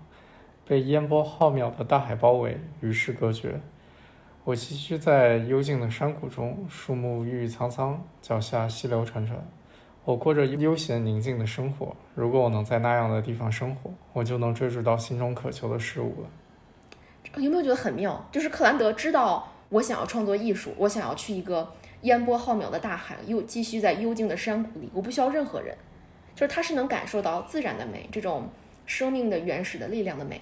[0.67, 3.59] 被烟波浩渺的大海包围，与世隔绝。
[4.43, 9.33] 我栖居在幽静的山谷中，树木郁郁苍苍，脚下溪流潺潺。
[10.03, 11.95] 我过着悠闲宁静的生活。
[12.15, 16.29] 如果我能在那样的地方生活，我就能追逐到心中渴求的事物了。
[17.37, 18.27] 有没有觉得很妙？
[18.31, 25.75] 就是克兰德知道我想要创作艺术，我想要去一个烟波浩渺的大海，又继续在幽静的山谷里，我不需要任何人。
[26.33, 28.49] 就是他是能感受到自然的美，这种
[28.85, 30.41] 生命的原始的力量的美。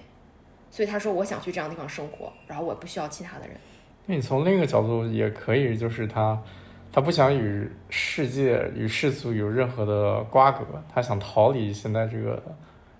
[0.70, 3.56] 所以他说我想去这样的地方生活，然后我不需要其他的人。
[4.06, 6.40] 那你从另一个角度也可以，就是他，
[6.92, 12.40] 他不想与世界与世俗有任何的瓜葛，他想逃离现在这个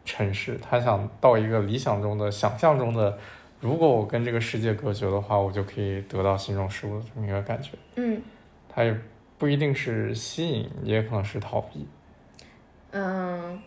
[0.04, 3.16] 城市，他想到一个理想中的、想象中的，
[3.60, 7.72] 如果我跟这个世界隔绝的话，我就可以得到心中事物的这么一个感觉。
[7.96, 8.20] 嗯
[8.68, 8.96] 他也
[9.36, 11.86] 不一定是吸引，也可能是逃避。
[12.92, 13.60] 嗯，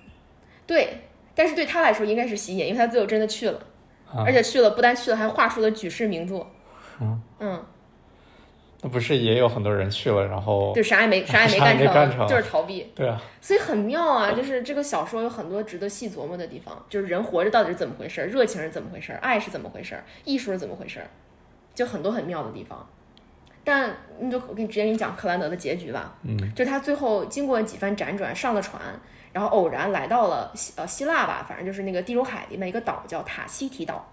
[0.65, 0.97] 对。
[1.36, 3.60] 但是对他来说应该是吸引，因为他最后真的去了，
[4.08, 6.47] 啊而且去了不但去了，还画出了举世名作。
[7.01, 7.65] 嗯嗯，
[8.84, 12.91] 那不是也有很多人去了，然后就啥也没啥也没干成，干成就是逃避。
[12.93, 21.08] 对啊，所以很妙啊，就是这个小说有很多值得细琢磨的地方，就是人活着到底是怎么回事儿，热情是怎么回事儿，爱是怎么回事儿，艺术是怎么回事儿，
[21.74, 22.88] 就很多很妙的地方。
[23.63, 28.82] 但你就我给你直接给你讲克兰德的结局吧，嗯，就他最后经过几番辗转上了船，
[29.32, 34.10] 然后偶然来到了希呃希腊吧，反正就是那个地中海里面一个岛叫塔希提岛。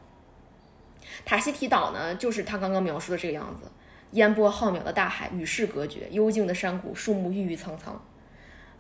[1.25, 3.69] 塔希提岛呢，就是他刚刚描述的这个样子，
[4.13, 8.01] 烟波浩渺的大海与世隔绝，幽静的山谷，树木郁郁苍苍。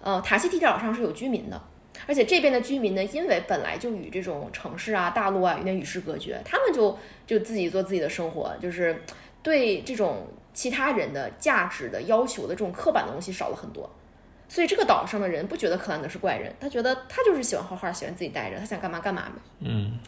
[0.00, 1.60] 呃，塔西提岛上是有居民的，
[2.06, 9.02] 而且这边的居民呢，因为本来就与这种城市啊、大陆啊有点与世隔绝，他们就就自己做自己的生活，就是
[9.42, 13.88] 对这种其他人的价值的要求的这种刻板的东西少了很多。
[14.48, 19.40] 所以这个岛上的人不觉得克兰德是怪人，他觉得他就是喜欢画画，喜欢自己待着，他想干嘛干嘛呗。
[19.60, 19.98] 嗯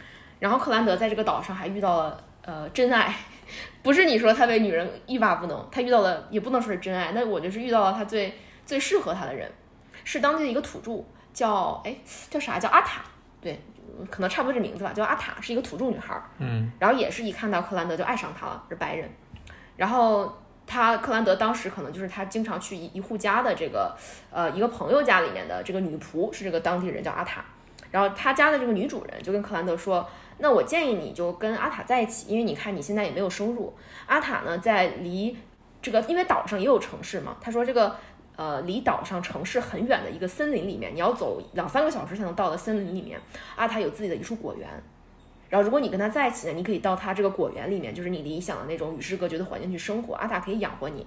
[0.40, 3.14] 然后克兰德在这个岛上还遇到了呃真爱，
[3.83, 9.51] 不是你说他为女人欲罢不能，他遇到了也不能说是真爱，那我就是遇到了他最最适合他的人，
[10.05, 11.97] 是当地的一个土著，叫哎
[12.31, 13.03] 叫啥叫阿塔，
[13.40, 13.61] 对，
[14.11, 16.71] 可能差不多这名字吧，叫阿塔，是一个土著女孩儿，嗯。
[16.79, 19.11] 然后也是一看到克兰德就爱上他了，是白人，
[19.77, 20.38] 然后。
[20.64, 23.95] 他克兰德当时可能就是他经常去一一户家的这个，
[24.31, 27.45] 呃，一个朋友家里面的这个女仆是这个当地人叫阿塔，
[27.92, 30.05] 然后他家的这个女主人就跟克兰德说，
[30.38, 33.72] 那我建议你就跟阿塔在一起，因为你看你现在也没有收入。
[34.07, 35.37] 阿塔呢，在离
[35.81, 37.94] 这个因为岛上也有城市嘛，他说这个
[38.35, 43.20] 呃离岛上城市很远的一个森林里面，你要走两三个小时才能到的森林里面，
[43.55, 44.66] 阿塔有自己的一处果园。
[45.50, 50.14] 然后如果你跟他在一起呢，你可以到他这个果园里面，就是你理想的那种与世隔绝的环境去生活。
[50.14, 51.07] 阿塔可以养活你，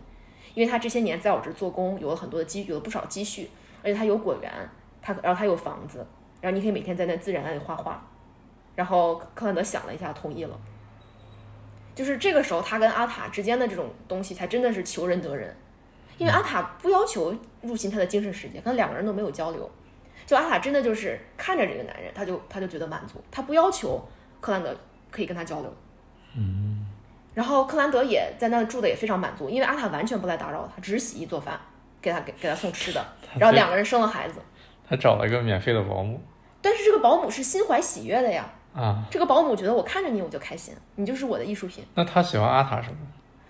[0.53, 3.49] 因为他这些年在我这做工，有了很多的积，有了不少积蓄，
[3.81, 4.51] 而且他有果园，
[5.01, 6.05] 他然后他有房子，
[6.41, 8.05] 然后你可以每天在那自然那里画画。
[8.75, 10.59] 然后克兰德想了一下，同意了。
[11.93, 15.55] 就是这个时候，他跟阿塔之间的这种东西，才真的是求人得人。
[16.17, 19.69] 因为阿塔不要求入侵他的精神世界，跟两个人都没有交流。
[20.25, 24.01] 就阿塔真的就是看着这个男人，他就他就觉得满足，他不要求
[24.41, 24.75] 克兰德
[25.11, 25.73] 可以跟他交流。
[26.35, 26.85] 嗯
[27.33, 31.59] 然后克兰德也在那住的也非常满足，因为阿塔完全不来打扰他，只是洗衣做饭，
[32.01, 33.05] 给他给给他送吃的，
[33.37, 34.39] 然后两个人生了孩子。
[34.87, 36.21] 他找了一个免费的保姆。
[36.61, 41.85] 但是这个保姆是心怀喜悦的呀，啊，这个保姆觉得我看着你我就开心，你就是我的艺术品。
[41.93, 42.97] 那他喜欢阿塔什么？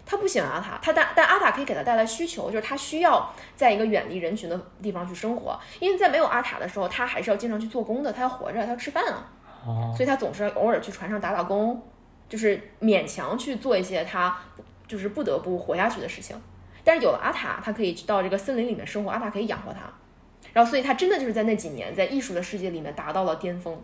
[0.05, 9.25] 他不喜欢阿塔，他但但阿塔可以给他带来需求，就是他需要在一个远离人群的地方去生活，因为在没有阿塔的时候，他还是要经常去做工的，他要活着，他要吃饭啊，
[9.65, 11.81] 哦，所以他总是偶尔去船上打打工，
[12.29, 14.37] 就是勉强去做一些他
[14.87, 16.39] 就是不得不活下去的事情。
[16.83, 19.91] 但是有了阿塔，他可以到这个森林里面生活，阿塔可以养活他，
[20.55, 23.77] 然后所以他真的就是在那几年在艺术的世界里面达到了巅峰。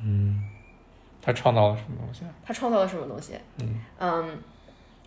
[0.00, 0.40] 嗯
[1.20, 2.22] 他创造了什么东西？
[2.44, 3.34] 他创造了什么东西？
[3.98, 4.38] 嗯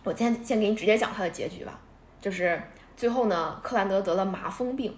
[0.04, 1.80] 我先先给你直接讲他的结局吧，
[2.20, 2.60] 就是
[2.94, 4.94] 最后呢，克兰德得了麻风病。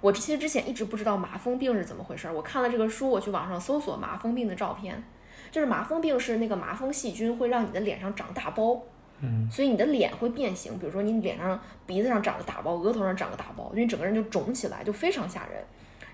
[0.00, 5.02] 我其实之前一直不知道麻风病是怎么回事儿，我看了这个书，我去网上搜索麻风病的照片，
[5.50, 8.80] 就是麻风病是那个麻风细菌会让你的脸上长大包，
[9.20, 15.62] 嗯，所以你的脸会变形，比如说你脸上、鼻子上长个大包，额头上长个大包，因为整个人就肿起来，就非常吓人。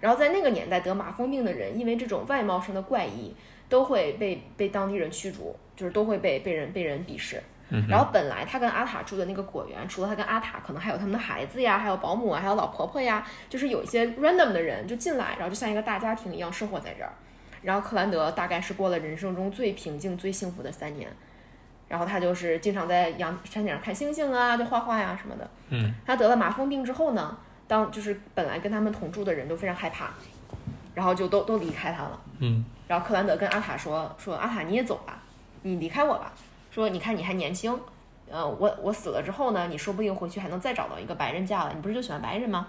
[0.00, 3.34] 然后在那个年代得麻风病的人，因为这种外貌上的怪异，
[3.68, 7.42] 都会被被当地人驱逐，就是都会被被人被人鄙视。
[7.88, 17.10] 然后本来他跟阿塔住的那个果园，除了他跟阿塔，可能还有他们的孩子呀，还有保姆啊，还有老婆婆呀，就是有一些 random 的人就进来，然后就像一个大家庭一样生活在这儿。
[17.62, 21.08] 然后克兰德大概是过了人生中最平静、最幸福的三年。
[21.92, 25.46] 然后他就是经常在阳山顶上看星星啊，就画画呀什么的。
[25.68, 27.36] 嗯，他得了麻风病之后呢，
[27.68, 30.08] 当就是本来跟他们同住的人都非常害怕，
[30.94, 32.18] 然后就都都离开他了。
[32.38, 35.18] 嗯然后克兰德跟阿塔说：“说阿塔你也走吧，
[35.60, 36.32] 你离开我吧。
[36.70, 37.78] 说你看你还年轻，
[38.30, 41.72] 呃，我我死了之后呢，你说不定回去还能再找到一个白人嫁了。
[41.74, 42.68] 你不是就喜欢白人吗？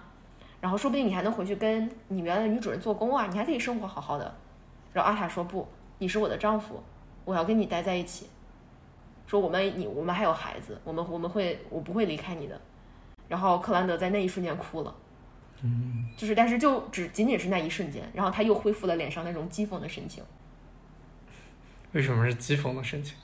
[0.60, 4.36] 然后说不定你还能回去跟你原来的女主人做工啊，你还可以生活好好的。”
[4.92, 5.66] 然后阿塔说：“不，
[6.00, 6.84] 你是我的丈夫，
[7.24, 8.28] 我要跟你待在一起。
[9.34, 12.62] 说我们你我们还有孩子，我们我们会我不会离开你的。”
[13.28, 14.96] 然后克兰德在那一瞬间哭了。
[15.64, 20.24] 嗯，就是，但是就只仅仅是那一瞬间，然后他又恢复了脸上那种讥讽的神情。
[21.94, 23.16] 为什么是讥讽的神情？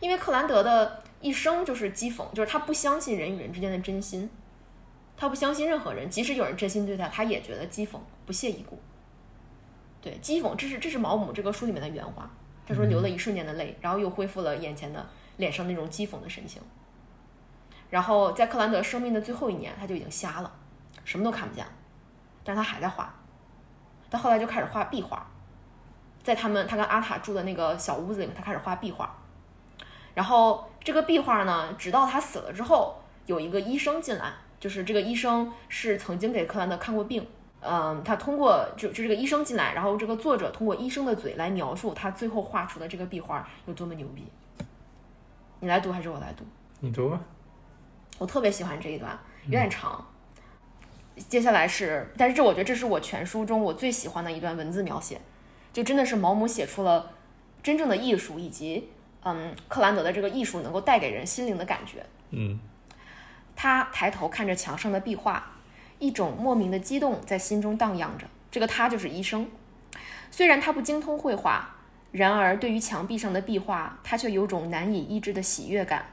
[0.00, 4.30] 因为克兰德的一生就是讥讽，就是他不相信人与人之间的真心，
[5.18, 8.78] 他不相信任何人，即使有人真心对他，他也觉得讥讽不屑一顾。
[10.00, 12.30] 对，讥讽，这是这是毛姆这个书里面的原话。
[12.66, 15.04] 他说流了一瞬间的泪，然后又恢复了眼前的
[15.38, 16.62] 脸上那种讥讽的神情。
[17.90, 20.52] 然后在克兰德生命的最后一年，他就已经瞎了，
[21.04, 21.72] 什么都看不见了，
[22.44, 23.14] 但是他还在画。
[24.10, 25.26] 他后来就开始画壁画，
[26.22, 29.14] 在他们他跟阿塔住的那个小屋子里面，他开始画壁画。
[30.14, 32.96] 然后这个壁画呢，直到他死了之后，
[33.26, 37.26] 有一个医生进来，就是这个医生是曾经给克兰德看过病。
[37.60, 44.26] 嗯，他通过就就这个医生进来，然后这个作者通过医生的嘴来描述他最后画出的这个壁画有多么牛逼。
[45.60, 46.44] 你来读还是我来读？
[46.80, 47.20] 你读吧。
[48.18, 50.04] 我特别喜欢这一段，有点长。
[51.28, 55.20] 接下来是，但是这我觉得这是我全书中我最喜欢的一段文字描写，
[55.72, 57.10] 就真的是毛姆写出了
[57.62, 58.88] 真正的艺术，以及
[59.24, 62.06] 嗯克兰德的这个艺术能够带给人心灵的感觉。
[62.30, 62.60] 嗯
[63.56, 65.56] 他抬头看着墙上的壁画，
[65.98, 68.26] 一种莫名的激动在心中荡漾着。
[68.52, 69.50] 这个他就是医生，
[70.30, 71.74] 虽然他不精通绘画，
[72.10, 76.06] 然而对于墙壁上的壁画，他却有种难以抑制的喜悦感。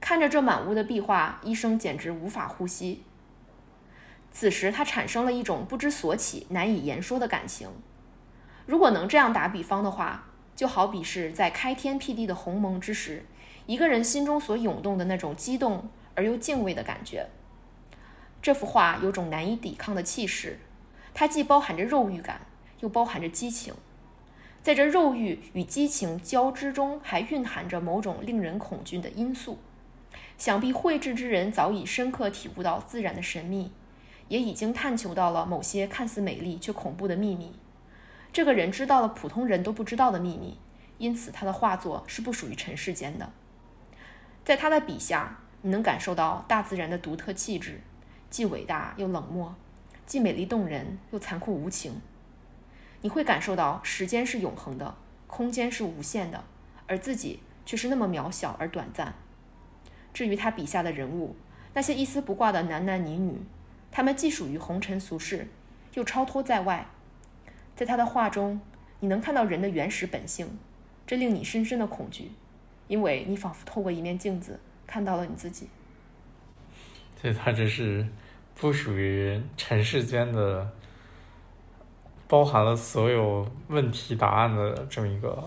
[0.00, 3.02] 看着这满屋的壁画，医生简直无法呼吸。
[4.30, 7.68] 此时，他产生了一种不知所起、难以言说的感情。
[8.66, 13.24] 如果能这样打比方的话，就好比是在开天辟地的鸿蒙之时，
[13.66, 17.26] 一个人心中所涌动的那种激动而又敬畏的感觉。
[18.42, 20.58] 这幅画有种难以抵抗的气势，
[21.14, 22.42] 它既包含着肉欲感，
[22.80, 23.74] 又包含着激情。
[24.66, 29.60] 在这肉欲与激情交织中，还蕴含着某种令人恐惧的因素。
[30.36, 33.70] 想必绘制之人早已深刻体悟到自然的神秘，
[34.26, 37.52] 也已经探求到了某些看似美丽却恐怖的秘密。
[38.32, 40.58] 这个人知道了普通人都不知道的秘密，
[40.98, 43.30] 因此他的画作是不属于尘世间的。
[44.44, 47.80] 在他的笔下，你能感受到大自然的独特气质，
[48.28, 49.54] 既伟大又冷漠，
[50.04, 52.00] 既美丽动人又残酷无情。
[53.02, 56.44] 你会感受到时间是永恒的，空间是无限的，
[56.86, 59.14] 而自己却是那么渺小而短暂。
[60.12, 61.36] 至于他笔下的人物，
[61.74, 63.42] 那些一丝不挂的男男女女，
[63.92, 65.48] 他们既属于红尘俗世，
[65.94, 66.86] 又超脱在外。
[67.74, 68.60] 在他的画中，
[69.00, 70.58] 你能看到人的原始本性，
[71.06, 72.30] 这令你深深的恐惧，
[72.88, 75.68] 因为你仿佛透过一面镜子看到了你自己。
[77.20, 78.06] 对，他这是
[78.54, 80.72] 不属于尘世间的，
[82.28, 85.42] 包含了所有问题答案的这么一个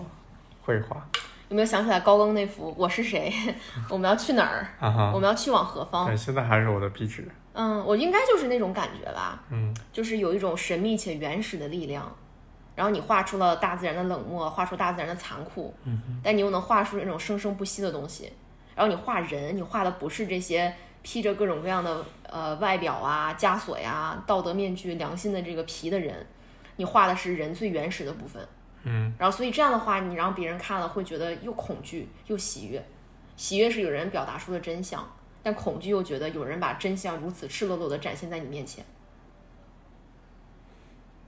[0.62, 1.06] 绘画。
[1.48, 3.32] 有没有想起来高更那幅《我是谁？
[3.90, 4.66] 我们要去哪儿？
[4.78, 6.16] 啊哈我，们要去往何方对，？
[6.16, 7.28] 现在还是我的壁纸。
[7.52, 12.10] 嗯，我应该就是那种感觉吧，嗯就是有一种神秘且原始的力量，
[12.76, 18.32] 然后你画出了大自然的冷漠，画出大自然的残酷，嗯但你又能画出那种生生不息的东西。
[18.76, 20.72] 然后你画人，你画的不是这些
[21.02, 26.24] 披着各种各样的呃外表啊、枷锁呀、道德面具、良心的这个皮的人，
[26.80, 28.42] 你画的是人最原始的部分。
[28.84, 32.82] 嗯，然后所以这样的话，你让别人看了会觉得又恐惧又喜悦。
[33.36, 35.06] 喜悦是有人表达出了真相，
[35.42, 38.82] 但恐惧又觉得有人把真相如此赤裸裸的展现在你面前。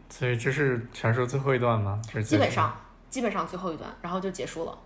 [0.09, 2.00] 所以这是全书最后一段吗？
[2.07, 2.74] 这是基本上
[3.11, 4.78] 基本上最后一段，然后就结束了。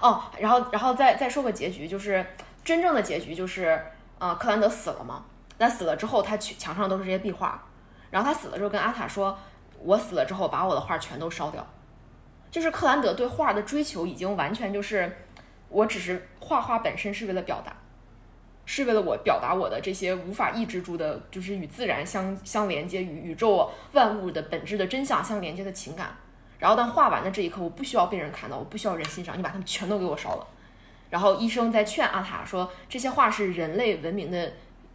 [0.00, 2.24] 哦，然后然后再再说个结局，就是
[2.64, 3.78] 真正的结局就是，
[4.18, 5.26] 呃，克兰德死了嘛。
[5.58, 7.62] 那死了之后，他去墙上都是这些壁画，
[8.10, 9.36] 然后他死了之后跟阿塔说
[9.82, 11.66] ：“我死了之后把我的画全都烧掉。”
[12.50, 15.18] 就是克兰德对画的追求已经完全就是，
[15.68, 17.76] 我只是画画本身是为了表达，
[18.64, 26.16] 是为了我表达我的这些无法抑制住的，就是与自然相相连接、与宇宙万物的本质的真相相连接的情感。
[26.58, 30.46] 然后当画完的这一刻，我不需要被人看到，我不需要人欣赏，你把它们全都给我烧了。
[31.10, 34.52] 然后医生在劝阿塔说，这些画是人类文明的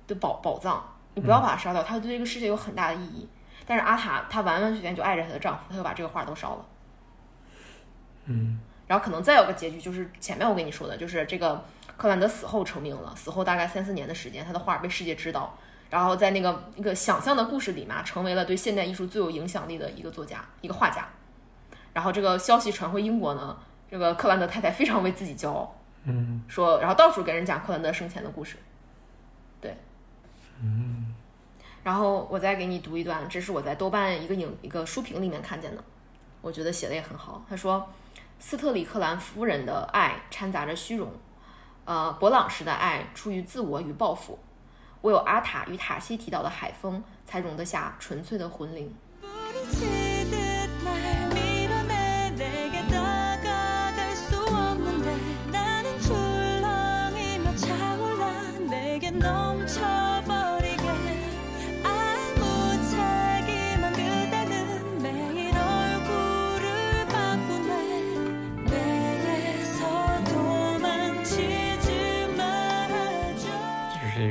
[0.07, 3.29] 的宝宝藏，你不要把它烧掉，它对这个世界有很大的意义。
[3.65, 6.65] 但是阿塔她完完全全就爱着她的丈夫，她就把这个画都烧了。
[8.25, 11.63] 嗯然后可能再有个结局，就是前面我跟你说的，就是这个
[11.97, 15.57] 克兰德死后成名了，死后大概三四年的时间，他的画被世界知道，
[15.89, 21.07] 然后在那个一个想象的故事里嘛，成为了对现代艺术最有影响力的一个作家，一个画家。
[21.93, 23.57] 然后这个消息传回英国呢，
[23.89, 28.57] 这个克兰德太太非常为自己骄傲，嗯说，然后到处给人讲克兰德生前的故事。
[29.61, 29.77] 对，
[30.61, 31.12] 嗯
[31.83, 35.83] 然后我再给你读一段，这是我在豆瓣一个影一个书评里面看见的，
[36.41, 37.43] 我觉得写的也很好。
[37.49, 37.85] 他说，
[38.39, 41.11] 斯特里克兰夫人的爱掺杂着虚荣，
[41.83, 44.39] 呃，勃朗时的爱出于自我与报复，
[45.01, 48.95] 唯有阿塔与塔西提到的海风才容得下纯粹的魂灵。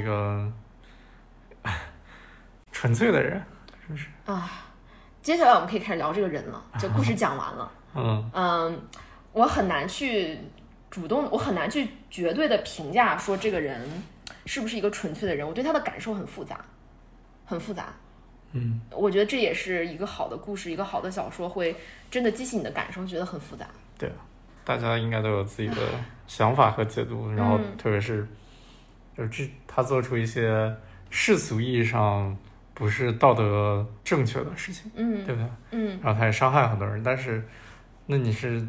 [0.02, 0.52] 一个
[2.72, 3.40] 纯粹的人，
[3.86, 4.08] 是不是？
[4.26, 4.50] 啊
[5.22, 7.72] 接下来我们可以开始聊这个人了，就故事讲完了。
[7.94, 8.82] 嗯嗯，
[9.32, 10.36] 我很难去
[10.90, 13.80] 主动，我很难去绝对的评价说这个人
[14.46, 15.46] 是不是一个纯粹的人。
[15.46, 16.60] 我对他的感受很复杂，
[17.44, 17.92] 很复杂。
[18.54, 21.76] 嗯我觉得这也是一个好的故事，一个好的小说会
[22.10, 23.66] 真的激起你的感受，觉得很复杂。
[23.96, 24.16] 对啊，
[24.64, 25.76] 大家应该都有自己的
[26.26, 28.26] 想法和解读，然后嗯特别是，
[29.16, 30.74] 就这他做出一些
[31.10, 32.36] 世俗意义上
[32.74, 35.50] 不是道德正确的事情，嗯对不对？
[35.72, 37.42] 嗯然后他也伤害很多人，但是，
[38.06, 38.66] 那你是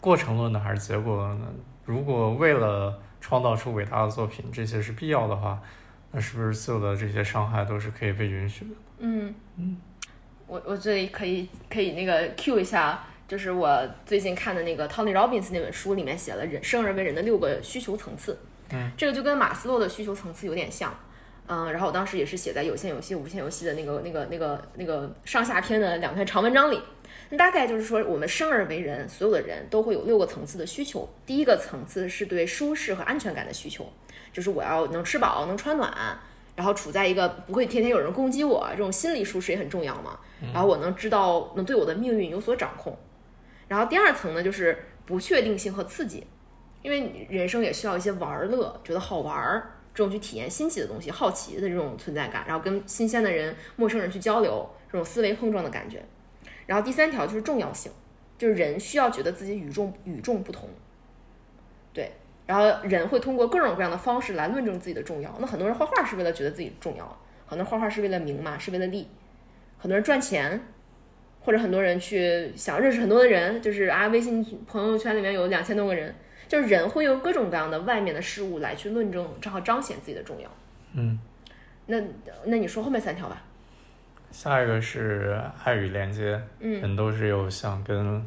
[0.00, 1.46] 过程论的还是结果论呢？
[1.84, 5.62] 如果为了创造出伟大的作品，这些是必要的话，
[6.10, 8.70] 那是不是所有的这些伤害都是可以被允许的？
[8.98, 9.76] 嗯嗯，
[10.46, 18.38] 我我这里可以可以那个 Q 一下，就是我最近看的那个 Tony Robbins 那本书里面写了人生而为人的六个需求层次。
[18.70, 20.94] 嗯，这个就跟马斯洛的需求层次有点像。
[21.46, 26.80] 嗯，然后我当时也是写在有限游戏、无限游戏的那个、那个、那个、那个上下篇的两篇长文章里。
[27.28, 31.06] 那大概就是说，我们生而为人，所有的人都会有六个层次的需求。
[31.26, 33.86] 第一个层次是对舒适和安全感的需求，
[34.32, 36.18] 就是我要能吃饱、能穿暖，
[36.56, 40.18] 然后处在一个不会天天有人攻击我，这种心理舒适也很重要嘛。
[40.52, 42.98] 然后我能知道，能对我的命运有所掌控。
[43.68, 46.26] 然后第二层呢，就是不确定性和刺激，
[46.84, 56.04] 因为人生也需要一些玩乐，觉得好玩儿，这种去体验新奇的东西、好奇的这种存在感，然后跟新鲜的人、陌生人去交流，这种思维碰撞的感觉。
[56.66, 57.90] 然后第三条就是重要性，
[58.36, 60.68] 就是人需要觉得自己与众与众不同，
[61.94, 62.12] 对。
[62.46, 65.34] 然后人会通过各种各样的方式来论证自己的重要。
[65.40, 69.08] 那很多人画画是为了觉得自己重要，很多人画画是为了名嘛，是为了利，
[69.78, 70.60] 很多人赚钱，
[71.40, 76.14] 或者很多人去想认识很多的人，就是啊，微信朋友圈里面有两千多个人，
[76.54, 80.48] 就是人会用各种各样的外面的事物来去论证，正好彰显自己的重要。
[80.92, 81.18] 嗯，
[81.86, 82.00] 那
[82.44, 83.42] 那你说后面三条吧。
[84.30, 88.24] 下一个是爱与连接，嗯人都是有想跟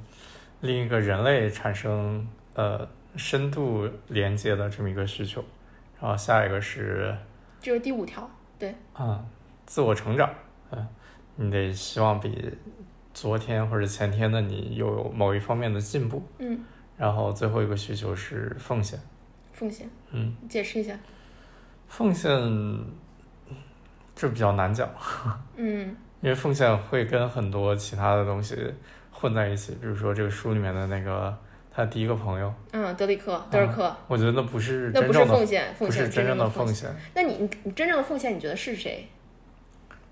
[0.59, 5.41] 另一个人类产生呃深度连接的这么一个需求，
[6.01, 7.15] 然后下一个是
[7.61, 8.29] 这是第五条。
[8.59, 9.23] 对，啊，
[9.65, 10.29] 自我成长，
[10.71, 10.85] 嗯、
[11.37, 12.53] 你得希望比
[13.13, 16.59] 昨天或者前天的你有某一方面的进步，嗯，
[16.97, 18.99] 然后最后一个需求是奉献，
[19.53, 20.97] 奉献，嗯，解释一下。
[21.87, 22.29] 奉献
[24.15, 24.89] 这比较难讲，
[25.55, 28.57] 嗯因为奉献会跟很多其他的东西
[29.11, 29.73] 混在一起。
[29.73, 31.37] 比如说这个书里面的那个
[31.71, 36.73] 他第一个朋友，嗯，德里克、德尔克，我觉得那不是那不是奉献，奉不献是真正的奉奉。
[36.75, 39.07] 献，那你你你真正的奉献，你觉得是谁？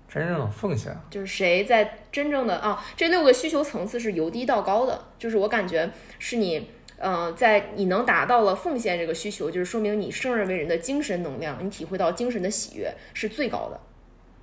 [0.08, 0.96] 真正的奉献。
[1.10, 13.80] 就是谁在真正的啊，这六个需求层次是由低到高的，就是我感觉是你，呃，在你能达到了奉献这个需求，就是说明你生而为人的精神能量，你体会到精神的喜悦是最高的。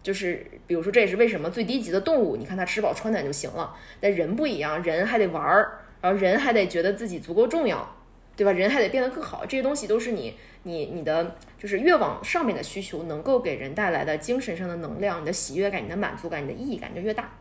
[0.03, 7.95] 就是比如说，这也是为什么最低级的动物，你看它吃饱穿暖就行了，但人不一样，人还得玩儿，然后人还得觉得自己足够重要，
[8.35, 8.51] 对吧？
[8.51, 17.31] 人还得变得更好，这些东西都是你你你的就是越往上面的需求能够给人带来的精神上的能量、你的喜悦感、你的满足感、你的意义感就越大。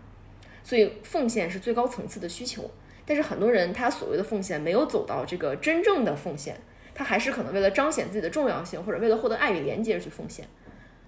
[0.62, 2.70] 所以奉献是最高层次的需求，
[3.04, 6.60] 但是很多人他所谓的奉献没有走到这个真正的奉献，
[6.94, 10.46] 他还是可能为了彰显自己的重要性或者为了获得爱与连接而去奉献。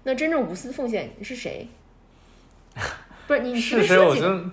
[0.03, 1.67] 那真正无私奉献是谁？
[3.27, 3.97] 不是你是谁？
[4.03, 4.43] 我觉得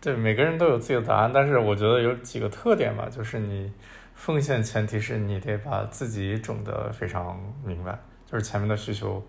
[0.00, 3.72] 对每个人都有自己的答案，但是我觉得有几个特点吧，就是你
[4.14, 7.98] 奉献前提是你得把自己整得非常明白，
[8.30, 9.22] 就是前面的需求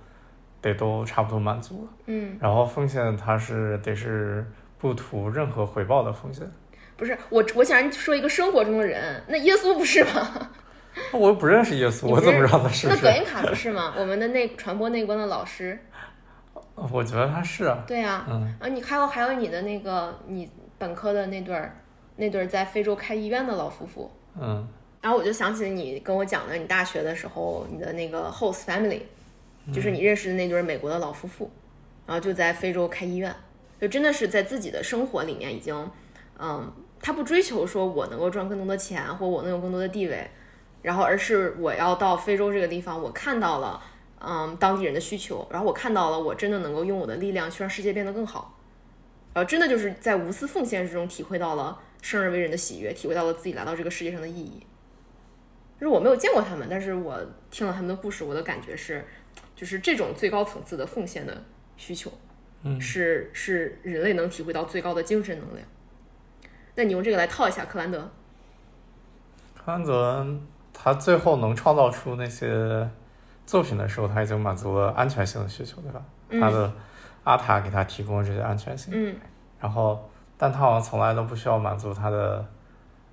[0.61, 4.45] 得都差不多满足了，嗯，然后奉献它是得是
[4.77, 6.49] 不图任何回报的奉献。
[6.97, 10.49] 不是我我想说一个生活中的人，那耶稣不是吗？
[11.11, 12.87] 我又不认识耶稣，我怎么知道他是是？
[12.87, 13.93] 那葛印卡不是吗？
[13.97, 15.77] 我们的那传播内观的老师，
[16.91, 21.75] 我觉得他是啊，对呀、嗯，啊，你还有还有你的那个你本科的那对儿
[22.15, 24.65] 那对儿在非洲开医院的老夫妇，嗯
[25.01, 29.01] 然后我就想起你跟我讲的你大学的时候你的那个 host family，
[29.73, 31.51] 就是你认识的那对儿美国的老夫妇，
[32.07, 33.35] 然后就在非洲开医院，
[33.79, 35.91] 就真的是在自己的生活里面已经，
[36.39, 36.73] 嗯，
[37.05, 40.27] 他不追求说我能够赚更多的钱或我能有更多的地位，
[40.81, 43.79] 然后而是我要到非洲这个地方，我看到了。
[44.27, 48.57] 嗯，当地人的需求，然后我看到了，我真的能够用我的力量去让世界变得更好，
[49.35, 54.65] 然后真的就是在无私奉献之中体会到了生而为人的喜悦，体会到了自己来到这个世界上的意义。
[55.79, 59.05] 就是我没有见过他们，但是我听了他们的故事，我的感觉是，
[59.55, 61.43] 就是这种最高层次的奉献的
[61.77, 62.11] 需求，
[62.63, 65.67] 嗯是是人类能体会到最高的精神能量。
[66.75, 67.99] 那你用这个来套一下克兰德，
[69.55, 70.25] 克兰德
[70.73, 72.89] 他最后能创造出那些
[73.45, 76.01] 作品的时候，他已经满足了安全性的需求，对吧？
[76.39, 76.71] 他的
[77.23, 79.15] 阿塔给他提供了这些安全性，嗯。
[79.59, 82.45] 然后但他好像从来都不需要满足他的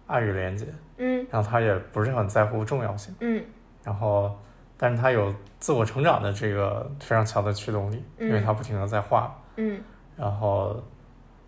[0.06, 1.26] 爱与连接，嗯。
[1.30, 3.44] 然后他也不是很在乎重要性，嗯。
[3.84, 4.36] 然后
[4.76, 9.80] 但是他有自我成长的这个非常强的驱动力，嗯因为他不停的在画，嗯
[10.16, 10.82] 然后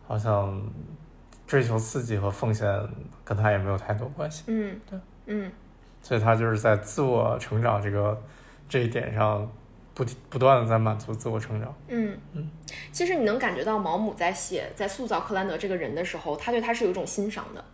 [0.06, 0.60] 好像
[1.46, 2.66] 追求刺激和奉献
[3.24, 4.44] 跟他也没有太多关系。
[4.46, 5.50] 嗯对嗯
[6.02, 8.22] 所以他就是在自我成长这个
[8.68, 9.50] 这一点上
[9.94, 11.74] 不不断的在满足自我成长。
[11.88, 12.50] 嗯嗯，
[12.92, 17.64] 其实你能感觉到毛姆在写在塑造克兰德这个人的时候，他对他是有一种欣赏的，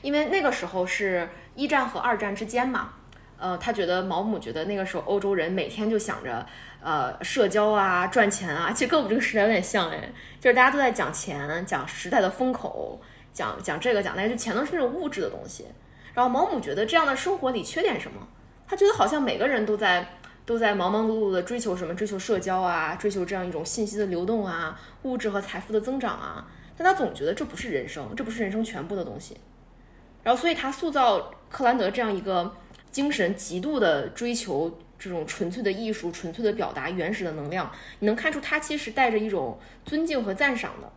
[0.00, 2.92] 因为那个时候是一战和二战之间嘛。
[3.36, 6.46] 呃，他觉得毛姆觉得那个时候欧洲人每天就想着
[6.80, 10.08] 呃社交啊、赚钱啊，其实跟我们这个时代有点像哎，
[10.40, 12.98] 就是大家都在讲钱、讲时代的风口、
[13.34, 15.66] 讲讲这个讲那个，就钱都是那种物质的东西。
[16.14, 18.26] 然后毛姆觉得这样的生活里缺点什么？
[18.66, 20.16] 他觉得好像每个人都在
[20.46, 21.94] 都在忙忙碌碌的追求什么？
[21.94, 26.46] 追求社交啊，追求这样一种信息的流动啊，物质和财富的增长啊。
[26.76, 29.36] 但他总觉得这不是人生，这不是人生全部的东西。
[30.22, 32.56] 然后，所以他塑造克兰德这样一个
[32.90, 40.90] 精神极度的追求这种纯粹的艺术、纯粹的表达、原始的能量，你能看出他其实带着一种尊敬和赞赏的。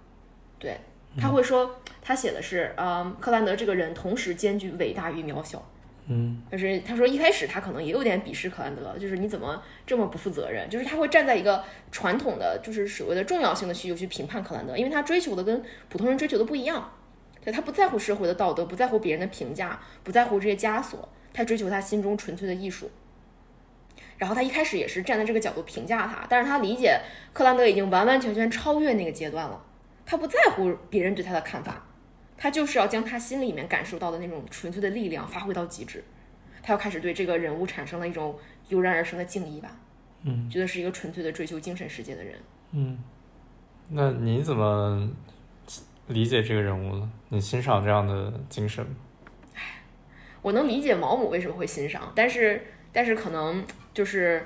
[0.58, 0.80] 对，
[1.20, 5.64] 他会说，他写的是，嗯，克兰德这个人同时兼具伟大与渺小。
[6.10, 10.70] 嗯就是他说一开始他可能也有点鄙视克兰德，就是你怎么这么不负责任？
[10.70, 16.92] 就是他会站在一个传统的就是所谓的重要性的需求去评判克兰德，因为他追求的跟普通人追求的不一样。
[17.44, 22.90] 对他不在乎社会的道德，不在乎别人的评价，不在乎这些枷锁，他追求他心中纯粹的艺术。
[24.18, 27.00] 然后他一开始也是站在这个角度评价他，但是他理解
[27.34, 29.62] 克兰德已经完完全全超越那个阶段了，
[30.08, 31.86] 他不在乎别人对他的看法，
[32.38, 36.02] 他就是要将他心里面感受到的那种纯粹的力量发挥到极致。
[36.64, 38.40] 他要开始对这个人物产生了一种
[38.70, 39.78] 油然而生的敬意吧，
[40.24, 42.40] 嗯觉得是一个纯粹的追求精神世界的人。
[42.72, 42.98] 嗯，
[43.90, 45.10] 那你怎么
[46.08, 47.12] 理解这个人物呢？
[47.30, 48.96] 你欣赏这样的精神吗？
[50.42, 54.46] 我能理解毛姆为什么会欣赏，但是但是可能就是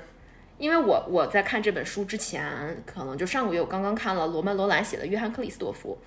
[0.61, 5.97] 因为我我在看这本书之前，可能就上个月我刚刚看了罗曼·罗兰写的《约翰·克里斯多夫》，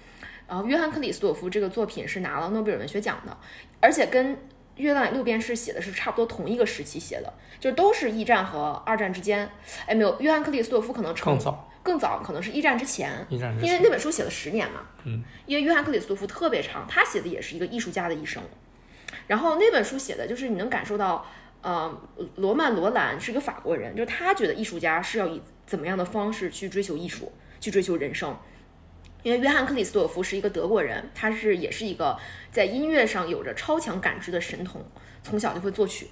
[0.48, 3.36] 然后约翰·克里斯多夫这个作品是拿了诺贝尔文学奖的，
[3.80, 4.38] 而且跟
[4.76, 9.50] 月亮六便士写的是差不多同一个时期写的，就都是一战和二战之间。
[9.86, 13.26] 哎，没有，约翰克里斯托夫可能更早，更早，可能是一战之前。
[13.28, 18.40] 一战之因为，那本书写了十年嘛，嗯，因为约翰克里斯托夫特别长，他写的也是一个艺术家的一生。
[19.26, 21.26] 然后那本书写的就是你能感受到，
[21.64, 21.98] 呃，
[22.36, 28.36] 罗曼罗兰是一个法国人，就是他觉得艺术家是要以怎么样的方式去追求艺术，去追求人生。
[29.22, 32.18] 因为约翰克里斯多夫是一个德国人，他是也是一个
[32.52, 34.84] 在音乐上有着超强感知的神童，
[35.22, 36.08] 从小就会作曲。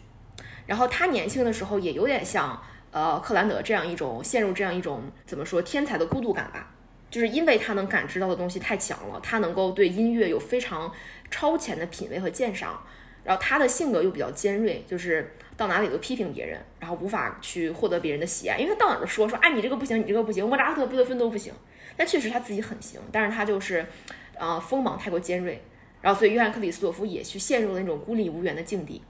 [0.65, 2.59] 然后他年轻的时候也有点像
[2.91, 6.73] 呃克兰德这样一种陷入这样一种怎么说天才的孤独感吧，
[7.11, 10.91] 就是因为他能感知到的东西太强了，他能够对音乐有非常
[11.31, 12.83] 超前的品味和鉴赏，
[13.25, 21.53] 然后他的性格又比较尖锐，就是到哪里都批评别人，然后无法去获得别人的喜爱，因为他到哪儿都说说啊你这个不行，你这个不行，莫扎特、贝多芬都不行，
[21.97, 23.87] 但确实他自己很行，但是他就是
[24.35, 25.63] 呃锋芒太过尖锐，
[26.01, 29.03] 然后所以约翰克里斯托夫也去陷入了那种孤立无援的境地。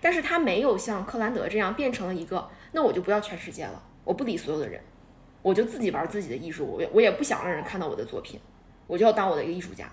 [0.00, 4.80] 但是他没有像克兰德这样变成了一个，那我就不要全世界了，我不理所有的人，
[5.42, 8.38] 我就自己玩自己的艺术，我我也不想让人看到我的作品，
[8.86, 9.90] 我就要当我的一个艺术家。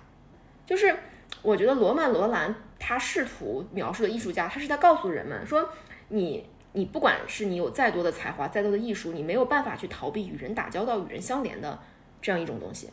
[0.66, 0.96] 就是
[1.42, 5.70] 我觉得罗曼罗兰他试图描述的艺术家，他是在告诉人们说，
[6.10, 11.80] 你你不管是你有再多的才华，再多的艺术，你没有办法去逃避与人打交道、与人相连的
[12.22, 12.90] 这样一种东西，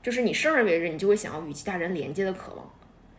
[0.00, 2.70] 就是你生而为人，你就会想要与其他人连接的渴望。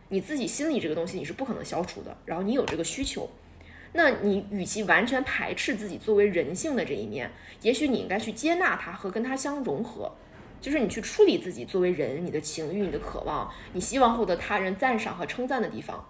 [0.08, 3.28] 你自己心里这个东西你是不可能消除的，然后你有这个需求，
[3.92, 7.30] 那你与其完全排斥自己作为人性的这一面，
[7.62, 10.12] 也许你应该去接纳它和跟它相融合，
[10.60, 16.06] 就是你去处理自己作为人你的情欲、你的渴望，你希望获得他人赞赏和称赞的地方，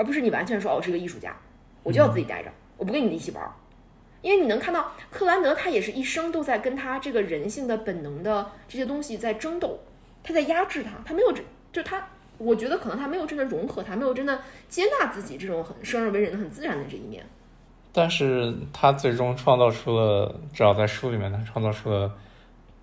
[0.00, 1.36] 而不是你完全说哦我是个艺术家，
[1.82, 3.52] 我就要自己待着，我不跟你们一起玩儿。
[4.22, 9.78] 因为你能看到克兰德，他也是一生都在跟他这个人性的本能的这些东西在争斗，
[10.22, 12.02] 他在压制他，他没有这，就他，
[12.38, 14.40] 我觉得可能他没有真的融合他，没有真的
[14.70, 17.22] 接纳自己这种很生而为人的很自然的这一面。
[17.92, 22.10] 但是他最终创造出了，至少在书里面，他创造出了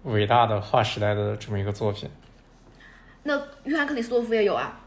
[0.03, 2.07] 伟大的划时代的这么一个作品。
[3.23, 4.79] 那约翰克里斯托夫也有啊，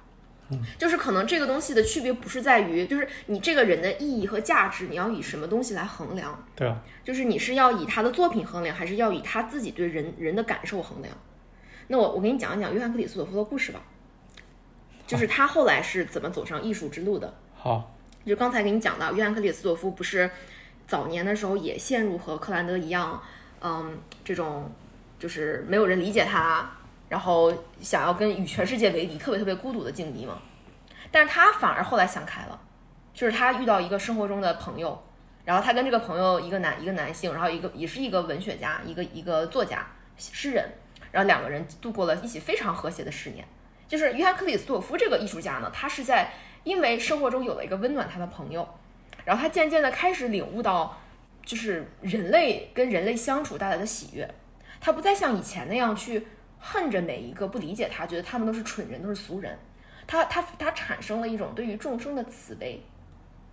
[0.79, 6.47] 就是可能这个东西的区别不是在于，就是你这个人的意义和价值，你要以什么东西来衡量？
[6.57, 11.15] 对啊，就是你是要以他的作品衡量，还是要以他自己对人人的感受衡量？
[11.89, 13.81] 那我我给你讲一讲约翰克里斯托夫的故事吧，
[15.07, 17.35] 就是他后来是怎么走上艺术之路的。
[17.55, 20.31] 好，就刚才给你讲到，约翰克里斯托夫不是
[20.87, 23.21] 早年的时候也陷入和克兰德一样，
[23.61, 24.71] 嗯，这种
[25.19, 26.71] 就是没有人理解他，
[27.11, 27.53] 然后
[27.83, 30.39] 想要跟与全世界为敌，特别特别孤独的境地嘛。
[31.11, 32.59] 但是他反而后来想开了，
[33.13, 35.03] 就是他遇到一个生活中的朋友，
[35.45, 39.85] 然后他跟这个朋友一个男一个男性，然后一个也是一个文学家，一个一个作家
[40.17, 40.65] 诗人，
[41.11, 43.45] 然后两个人度过了一起非常和谐的十年。
[43.89, 46.31] 就是约翰克里斯托夫这个艺术家呢，他是在
[46.63, 48.69] 因为生活中有了一个温暖他的朋友，
[49.25, 50.97] 然后他渐渐的开始领悟到，
[51.45, 54.33] 就是人类跟人类相处带来的喜悦，
[54.81, 56.29] 他不再像以前那样去
[56.61, 59.59] 恨着每一个不理解他，觉得他们都是蠢人，都是俗人，
[60.07, 62.81] 他他他产生了一种对于众生的慈悲，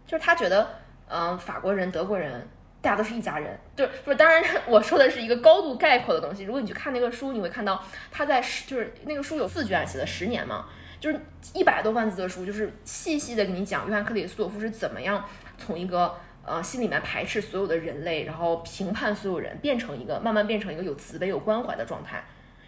[0.06, 0.70] 就是他觉得，
[1.08, 2.48] 嗯、法国人、德国人。
[2.80, 4.16] 大家都是一家人，就是不是？
[4.16, 6.44] 当然， 我说的是一个高度概括的东西。
[6.44, 10.68] 如果你去看那个书，你会看到他在十，就是那个书有四卷，写了十年嘛，
[11.00, 11.20] 就是
[11.54, 15.26] 一百多万字的书，就是细细的给你讲约翰克里斯托夫是怎么样
[15.58, 22.24] 从一个呃心里面排斥所有的人类，然后评判所有人，变成一个慢慢变成一个有慈悲、有关怀的状态。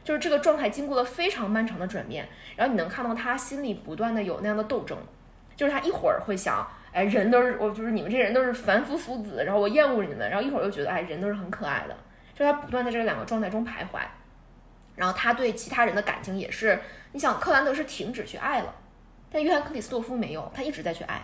[0.10, 4.98] 就是这个状态经过了非常漫长的转变，然后你能看到他心里不断的有那样的斗争，
[5.56, 11.96] 就是他一会儿会想，哎，人都是我，就是你们这人都是凡夫俗子，然后我厌恶你们，然后一会儿又觉得，哎，人都是很可爱的，
[12.34, 14.02] 就他不断在这两个状态中徘徊。
[14.96, 16.80] 然后他对其他人的感情也是，
[17.12, 18.74] 你想克兰德是停止去爱了，
[19.32, 21.22] 但约翰克里斯托夫没有，他一直在去爱，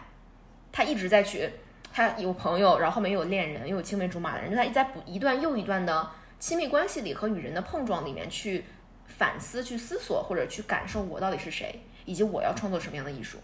[0.71, 1.49] 他一直在去，
[1.91, 6.07] 他有朋友，然后后面又有恋人，又有青梅竹马的人，就他在不一段又一段的
[6.37, 8.63] 亲密关系里和与人的碰撞里面去
[9.07, 13.37] 反思、去思索或者去感受我到底是谁，以及我要创作什么样的艺术。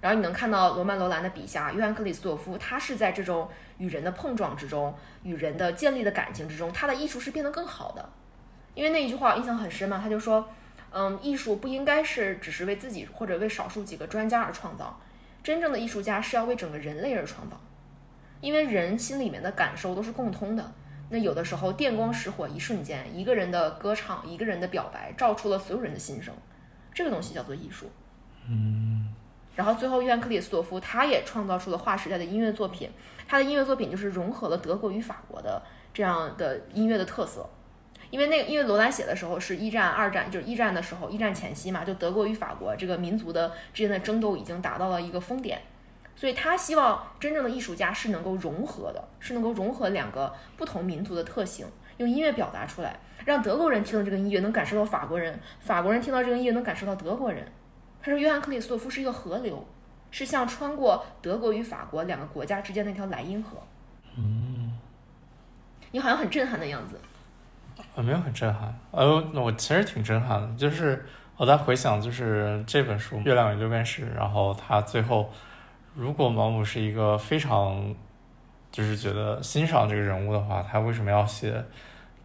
[0.00, 8.08] 然后你能看到罗曼·罗兰的笔下，约翰·克里斯托夫，他是在这种与人的碰撞之中，与人的建立的感情之中，他的艺术是变得更好的。
[8.74, 10.48] 因为那一句话印象很深嘛，他就说，
[10.90, 14.98] 嗯，艺术不应该是只是为自己或者为少数几个专家而创造，
[15.42, 17.60] 真正的艺术家是要为整个人类而创造，
[18.40, 20.72] 因为人心里面的感受都是共通的。
[21.10, 26.32] 那有的时候电光石火，一瞬间，一个人的歌唱，一个人的表白，照出了所有人的心声，
[26.94, 27.90] 这个东西叫做艺术。
[28.48, 29.14] 嗯
[29.56, 32.88] 然后最后，约翰克里斯托夫他也创造出了划时代的音乐作品。
[33.28, 35.60] 他的音乐作品就是融合了德国与法国的
[35.92, 37.46] 这样的音乐的特色。
[38.10, 45.60] 因为那个，因为罗兰写的时候是一战、二战，就是一战的时候，一战前夕嘛，就德国与法国这个民族的之间的争斗已经达到了一个峰点，
[46.20, 51.66] 所以他希望真正的艺术家是能够融合的，是能够融合两个不同民族的特性，
[51.96, 52.94] 用音乐表达出来，
[53.24, 57.50] 让德国人听到这个音乐能感受到法国人，法国人听到这个音乐能感受到德国人。
[58.02, 59.66] 他说，约翰克里斯托夫是一个河流，
[60.10, 63.56] 是像穿过德国与法国两个国家之间的那条莱茵河。
[64.18, 64.78] 嗯，
[65.90, 67.00] 你好像很震撼的样子。
[67.94, 71.06] 我，没有很震撼，呃，我其实挺震撼的，就是
[71.38, 75.32] 我在回想，就是这本书《月亮与六便士》，然后他最后，
[75.94, 77.94] 如果毛姆是一个非常，
[78.70, 81.62] 就是觉得欣赏这个人物的话，他为什么要写，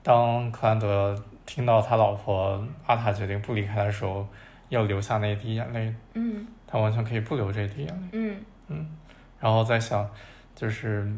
[0.03, 4.27] 当克兰德听到他老婆阿塔决定不离开的时候，
[4.69, 8.07] 要流下那一滴眼泪，嗯他完全可以不流这一滴眼泪。
[8.13, 8.37] 嗯
[8.67, 8.89] 嗯
[9.39, 10.09] 然后在想，
[10.55, 11.11] 就是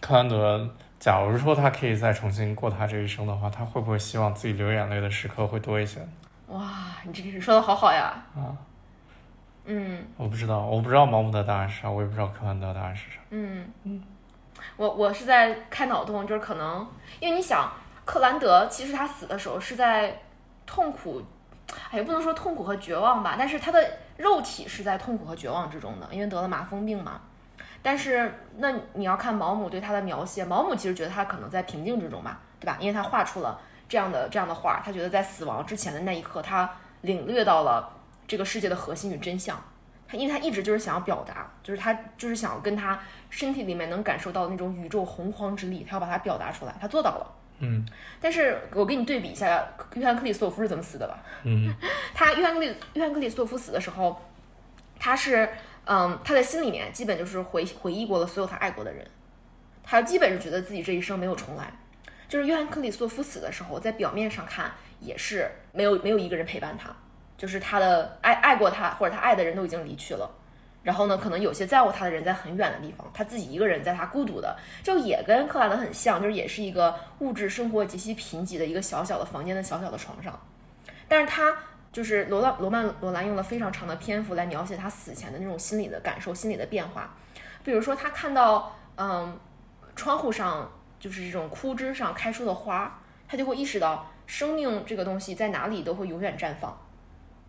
[0.00, 0.68] 克兰德，
[0.98, 6.00] 假如说他可以再重新过他这一生的话，他会不会希望自己流眼泪的时刻会多一些？
[6.48, 8.12] 哇，你这个说的好好呀。
[8.34, 8.56] 啊，
[9.64, 13.18] 嗯我不知道，我不知道毛姆的答案是啥，我也不知道克兰德的答案是啥。
[13.30, 14.02] 嗯嗯
[14.76, 16.86] 我我是在开脑洞，就是可能
[17.20, 17.72] 因为你想，
[18.04, 20.22] 克兰德其实他死的时候是在
[20.66, 21.22] 痛苦，
[21.90, 27.20] 哎，也不能说痛苦和绝望吧，但是他的肉体是在痛苦和绝望之中的，因为得了麻风病嘛。
[27.82, 32.76] 但是那你要看毛姆对他的描写，毛姆其实觉得他可能在平静之中吧，对吧？
[32.78, 33.58] 因为他画出了
[33.88, 37.90] 这样的这样的画，他觉得在死亡之前的那一刻，他领略到了
[38.26, 39.62] 这个世界的核心与真相。
[40.06, 43.00] 他因为他一直就是想要表达，就是他就是想要跟他
[43.30, 47.34] 身体里面能感受到的那种宇宙洪荒之力，他要把它表达出来，他做到了。
[47.60, 47.86] 嗯
[48.20, 51.22] 但是我给你对比一下，约翰克里斯托夫是怎么死的吧？
[51.44, 51.72] 嗯
[52.12, 54.20] 他约翰克里约翰克里斯托夫死的时候，
[54.98, 55.48] 他是
[55.86, 59.06] 嗯，他在心里面基本就是回回忆过了所有他爱过的人，
[59.82, 61.72] 他基本是觉得自己这一生没有重来。
[62.28, 66.94] 就是约翰克里斯托夫死的时候，在表面上看也是没有没有一个人陪伴他，
[67.42, 70.30] 就是他的爱爱过他或者他爱的人都已经离去了。
[70.84, 80.40] 然后呢，可能有些在乎他的人在很远的地方，他自己一个人在他孤独的，就也跟克兰德很像，就是也是一个物质生活极其贫瘠的一个小小的房间的小小的床上。
[81.08, 81.52] 但是他
[81.90, 87.12] 就是罗兰罗曼罗兰用了非常长的篇幅来描写他死前的那种心理的感受、心理的变化。
[87.64, 89.36] 比如说，他看到嗯
[89.96, 90.70] 窗户上
[91.00, 96.80] 就是这种枯枝上开出的花，他就会意识到生命这个东西在哪里都会永远绽放。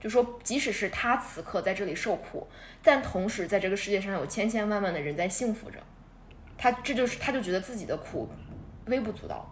[0.04, 2.46] 就说，即使是他此刻在这里受苦，
[2.84, 5.80] 但同时在这个世界上有千千万万的人在幸福着。
[6.58, 8.30] 他这就是他就觉得自己的苦
[8.88, 9.50] 微不足道。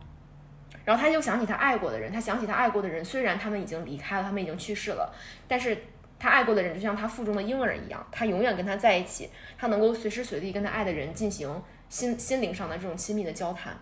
[0.84, 5.16] 然后他就想起他爱过的人，他想起他爱过的人，虽然他们已经离开了，他们已经去世了，
[5.48, 5.78] 但是
[6.20, 13.78] 他爱过的人就像他腹中的婴儿一样，他永远跟他在一起，他能够随时随地跟他爱的人进行心心灵上的这种亲密的交谈。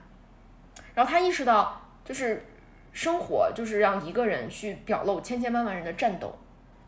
[0.93, 2.45] 然后他意识到，就是
[2.91, 6.38] 生活就是让一个人去表露千千万万人的战斗，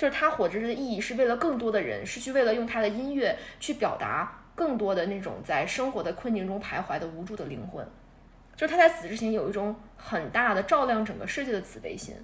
[0.01, 7.87] 就是他活着的意义是为了更多的人，是去为了用他的音乐去表达更多的那种在生活的困境中徘徊的无助的灵魂。
[8.55, 12.15] 就是他在死之前有一种很大的照亮整个世界的慈悲心，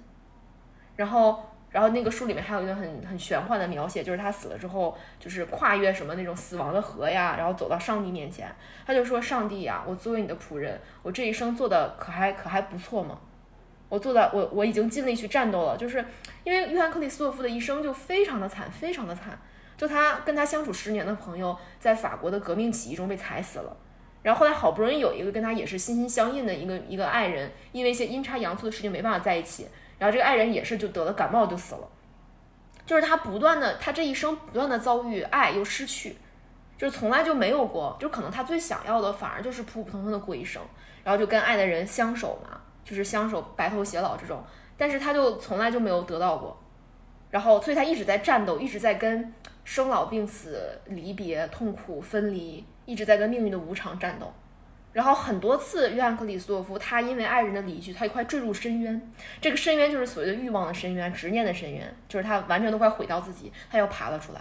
[0.96, 8.52] 然后，然后那个书里面还有一个很很玄幻的描写，就是他死了之后，就是跨越什么那种死亡的河呀，然后走到上帝面前，
[8.84, 13.20] 他就说：“上帝呀，我作为你的仆人，我这一生做的可还可还不错吗？
[13.88, 16.04] 我做的我我已经尽力去战斗了，就是
[16.44, 19.38] 因为约翰克里斯托夫的一生就非常的惨，非常的惨，
[19.76, 23.76] 就他跟他相处十年的朋友，在法国的革命起义中被踩死了。”
[24.20, 31.88] 然后后来好不容易有一个跟他也是心心相印的一个一个爱人，因为一些阴差阳错的事情没办法在一起，然后这个爱人也是就得了感冒就死了，
[32.84, 36.16] 就是他不断的他这一生不断的遭遇爱又失去，
[36.76, 40.60] 就是从来就没有过，就可能他最想要的反而就是普普通通的过一生，
[41.04, 42.57] 然后就跟爱的人相守嘛，
[42.88, 44.42] 就是相守白头偕老这种，
[44.76, 46.58] 但是他就从来就没有得到过，
[47.30, 49.34] 然后所以他一直在战斗，一直在跟
[49.64, 52.64] 生老病死、离别、痛苦、分离。
[52.88, 54.32] 一直在跟命运的无常战斗，
[54.94, 59.12] 然后很多次，约翰克里斯多夫他因为爱人的离去，他快坠入深渊。
[59.42, 64.40] 这个深渊就是所谓的欲望的深渊、执念的深渊，就是他完全都快毁掉自己，他又爬了出来。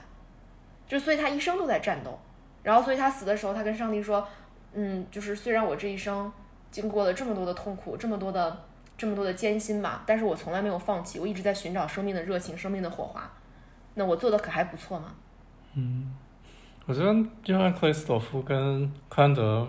[0.87, 2.17] 就所以他一生都在战斗。
[2.63, 4.25] 然后，所以他死的时候，他跟上帝说
[4.71, 6.31] ：“嗯，就是虽然我这一生
[6.71, 8.57] 经过了这么多的痛苦，这么多的
[8.97, 13.29] 这么多的艰辛吧，但是我从来没有放弃，我一直在寻找生命的热情、生命的火花。
[13.95, 15.13] 那我做的可还不错吗？”
[15.75, 16.13] 嗯。
[16.85, 17.13] 我觉得
[17.47, 19.67] 约翰克里斯朵夫跟克兰德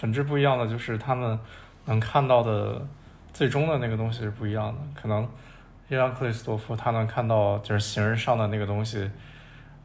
[0.00, 1.38] 本质不一样的，就是他们
[1.84, 2.84] 能看到的
[3.32, 4.80] 最终的那个东西是不一样的。
[5.00, 5.28] 可能
[5.86, 9.08] 约翰克里斯托夫他能看到就是形而上的那个东西，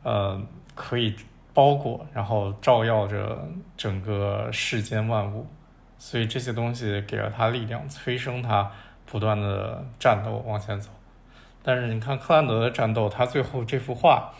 [0.01, 0.41] 呃，
[0.73, 1.15] 可以
[1.53, 3.47] 包裹然后照耀着
[3.77, 5.45] 整个世间万物，
[6.05, 8.69] 所以这些东西给了他力量，催生他
[9.05, 10.89] 不断的战斗往前走。
[11.63, 14.33] 但是你看克兰德的战斗，他最后这幅画。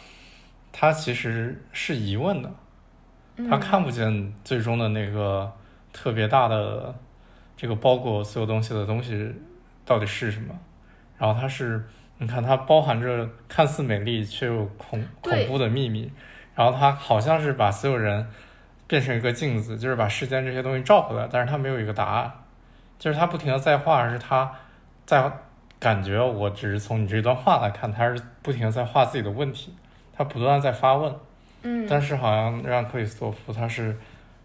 [0.73, 2.51] 他其实是疑问的，
[3.49, 5.49] 他看不见最终的那个
[5.93, 6.93] 特别大的
[7.55, 9.33] 这个包裹所有东西的东西
[9.85, 10.53] 到底是什么。
[11.17, 11.81] 然后他是，
[12.17, 16.11] 你看它包含着看似美丽却又恐恐怖的秘密。
[16.55, 18.27] 然后他好像是把所有人
[18.87, 22.31] 变成一个镜子，就是把世间这些东西照回来，但是他没有一个答案，
[22.99, 24.51] 就是他不停的在画，而是他
[25.05, 25.31] 在
[25.79, 29.75] 感觉，我只是从你这段话来看，他是不停的在画自己的问题，
[30.15, 31.13] 他不断在发问。
[31.63, 33.97] 嗯，但是好像让克里斯托夫他是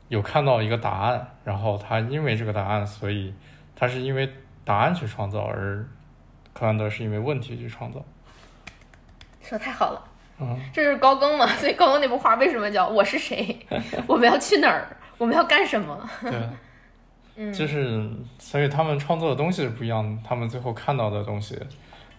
[0.08, 3.34] 有看到一个答案，然后他因为这个答案，所以
[3.74, 4.32] 他是因为
[4.64, 5.84] 答案去创造，而
[6.52, 8.04] 克兰德是因为问题去创造。
[9.42, 10.07] 说太好了。
[10.40, 13.58] 嗯，这就是高更嘛， 所以高更那幅画为什么叫我是谁？
[14.06, 14.86] 我们要去哪儿？
[15.18, 16.08] 我们要干什么？
[16.22, 16.32] 对，
[17.36, 18.08] 嗯，就是
[18.38, 21.58] 所以他们创作的东西是不一样的，他们最后看到的东西、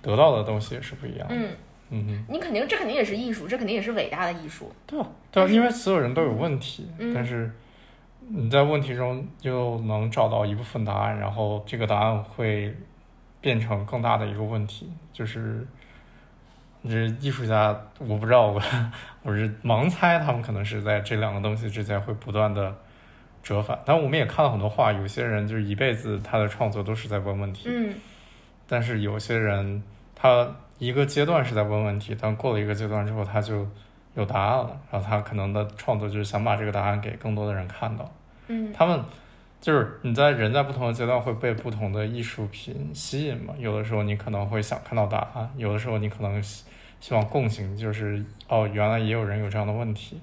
[0.02, 1.36] 得到的东西也是不一样的。
[1.36, 1.50] 嗯，
[1.92, 4.72] 嗯，你肯定这肯定也是艺术，这肯定也是伟大的艺术。
[4.86, 7.52] 对啊，对啊，因为所有人都有问题，嗯但是
[8.28, 12.76] 你在问题中又能找到一部分答案，然后这个答案会
[13.42, 15.66] 变成更大的一个问题，就是
[16.88, 18.62] 这艺术家，我不知道，我
[19.24, 22.74] 我是盲猜，他们可能是在这两个东西之间会不断的
[23.44, 23.78] 折返。
[23.86, 27.94] 但我们也看到很多画，有些人就是一辈子他的创作都是在问问题，嗯
[28.68, 29.82] 但是有些人
[30.16, 33.68] 他一个阶段是在问问题，但过了一个阶段之后他就
[34.14, 38.10] 有答案了，然后他可能的创作就是想把这个答案给更多的人看到。
[38.48, 39.04] 嗯他们
[39.60, 46.42] 就是你在人在不同的阶段会被不同的艺术品吸引嘛，有的时候你可能会想看到答案，有的时候你可能
[47.00, 50.22] 希希望共情，就是哦原来也有人有这样的问题，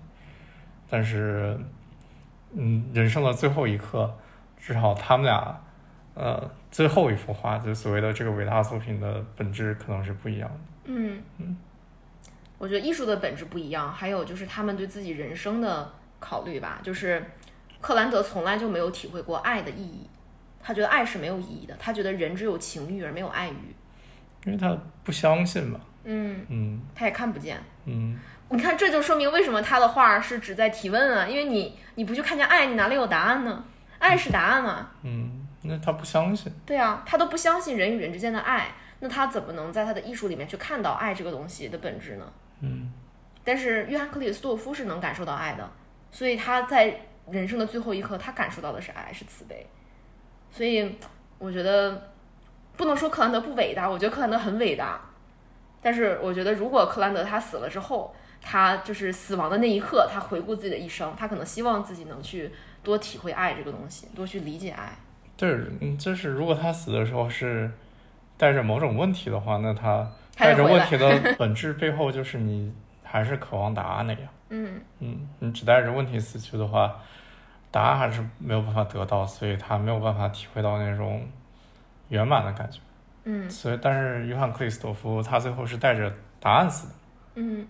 [0.89, 1.59] 但是
[2.55, 4.17] 嗯人生的最后一刻，
[4.57, 5.61] 至少他们俩
[6.15, 10.59] 呃最后一幅画，就所谓的这个伟大作品的本质可能是不一样的。
[10.85, 11.21] 嗯
[12.57, 16.79] 我觉得艺术的本质不一样，还有就是他们对自己人生的考虑吧。
[16.85, 17.21] 就是
[17.81, 20.07] 克兰德从来就没有体会过爱的意义，
[20.63, 23.75] 他觉得爱是没有意义的，他觉得人只有情欲而没有爱欲。
[24.45, 27.59] 因为他不相信嘛，嗯，嗯他也看不见。
[27.85, 33.65] 嗯，你看，这就说明为什么他的画是只在提问啊，因为你你不去看见爱，你哪里有答案呢？
[33.99, 34.89] 爱是答案嘛。
[35.03, 38.69] 嗯，那他不相信，对啊，他都不相信人与人之间的爱，
[39.01, 42.33] 那他怎么能在他的艺术里面去看到爱这个东西的本质呢？
[42.61, 42.93] 嗯
[43.45, 45.71] 但是约翰克里斯多夫是能感受到爱的，
[46.11, 47.01] 所以他在
[47.31, 49.67] 人生的最后一刻，他感受到的是爱，是慈悲。
[50.51, 50.99] 所以
[51.39, 52.11] 我觉得
[52.77, 55.01] 不能说克兰德不伟大，我觉得克兰德很伟大。
[55.87, 58.13] 但是我觉得，如果克兰德他死了之后，
[58.43, 62.51] 他就是死亡的那一刻，他回顾自己的一生，他可能希望自己能去
[62.83, 64.99] 多体会爱这个东西，多去理解爱。
[65.37, 65.49] 对，
[65.81, 67.71] 嗯，就是如果他死的时候是
[68.37, 71.09] 带着某种问题的话，那他带着问题的
[71.39, 72.75] 本质背后就是你
[73.05, 74.29] 还是渴望答案的呀。
[74.49, 76.97] 嗯嗯，你只带着问题死去的话，
[77.71, 81.29] 答案还是没有办法得到，所以他没有办法体会到那种
[82.09, 82.81] 圆满的感觉。
[83.27, 83.51] 嗯。
[83.51, 86.11] 所以，但是约翰克里斯托夫他最后是带着
[86.41, 86.95] 答案死的，
[87.35, 87.69] 嗯。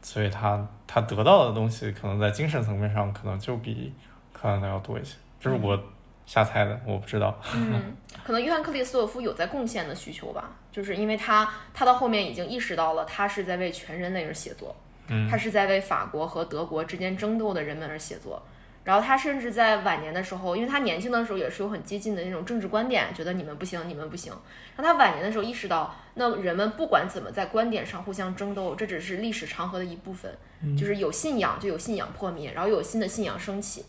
[0.00, 3.92] 所以他他得到的东西可能在精神层面上可能就比
[4.32, 5.78] 柯南的要多一些，这是我
[6.26, 7.36] 瞎猜的，我不知道。
[7.54, 14.74] 嗯，可能约翰克里斯托夫有在贡献的需求吧，就是因为他他到后面已经意识到了，他是在为全人类而写作，
[15.08, 15.28] 嗯。
[15.28, 18.40] 他是在为法国和德国之间争斗的人们而写作。
[18.86, 24.32] 然后他甚至在晚年的时候，因为他年轻的时候也是有很激进的那种政治观点，觉得你们不行，你们不行。
[24.76, 30.38] 然后他晚年的时候意识到，那人们不管怎么在观点上互相争斗，这只是历史长河的一部分，
[30.78, 33.84] 就是有信仰就有信仰破灭，然后有新的信仰升起，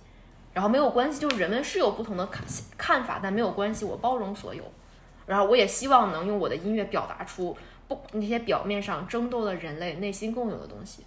[0.51, 2.43] 然后没有关系，就是人们是有不同的看
[2.75, 4.63] 看法，但没有关系，我包容所有。
[5.27, 7.55] 然后我也希望能用我的音乐表达出
[7.87, 11.03] 不那些表面上争斗的人类内心共有的东西。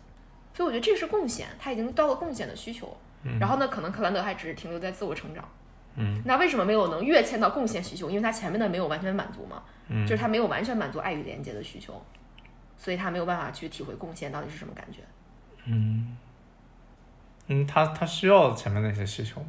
[0.54, 2.96] 所以我觉得这是贡献，他已经到了贡献的需求。
[3.38, 5.46] 然后呢，可能克兰德还只是停留在自我成长。
[5.96, 8.08] 嗯，那为什么没有能跃迁到贡献需求？
[8.08, 12.00] 因为他前面的没有完全满足嘛，嗯就是他没有完全满足爱与连接的需求，
[12.76, 15.00] 所以他没有办法去体会贡献到底是什么感觉。
[15.66, 16.16] 嗯，
[17.48, 19.48] 嗯，他他需要前面那些需求吗？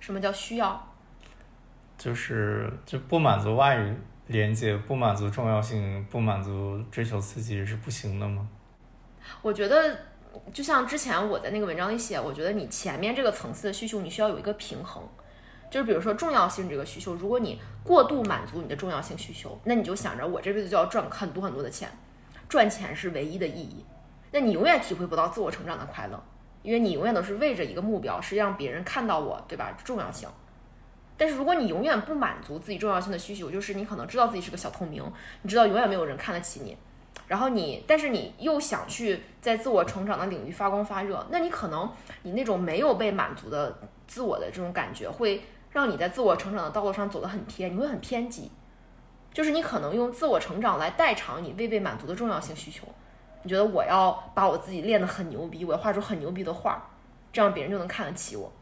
[0.00, 0.86] 什么叫需要？
[1.98, 3.94] 就是就不满足外语
[4.28, 8.48] 连接，不满足重要性，不满足追求刺激是不行的吗？
[9.42, 9.98] 我觉得，
[10.52, 15.02] 就像之前我在那个文章里写，我觉得你前面这个层次的需求，你需要有一个平衡。
[15.70, 21.88] 就是比如说重要性这个需求，如果你过度满足你的重要性需求，那你就想着我这辈子就要赚很多很多的钱，
[22.48, 23.84] 赚钱是唯一的意义，
[24.32, 26.20] 那你永远体会不到自我成长的快乐，
[26.62, 29.76] 因为你永远都是为着一个目标，是让别人看到我，对吧？
[29.84, 30.28] 重要性。
[31.16, 35.04] 但是如果你永远不满足自己重要性的需求，就是你可能知道自己是个小透明，
[35.42, 36.76] 你知道永远没有人看得起你，
[37.26, 41.90] 然后你，但是你又想去在自我成长的领域发光发热，那你可能
[42.22, 48.50] 你那种没有被满足的自我的这种感觉，会让你在自我成长的道路上走得很偏，你会很偏激，
[49.32, 52.86] 就是你可能用自我成长来代偿你未被满足的重要性需求。
[53.42, 56.90] 你觉得我要把我自己练得很牛逼，我要画出很牛逼的画，
[57.32, 58.52] 这样别人就能看得起我。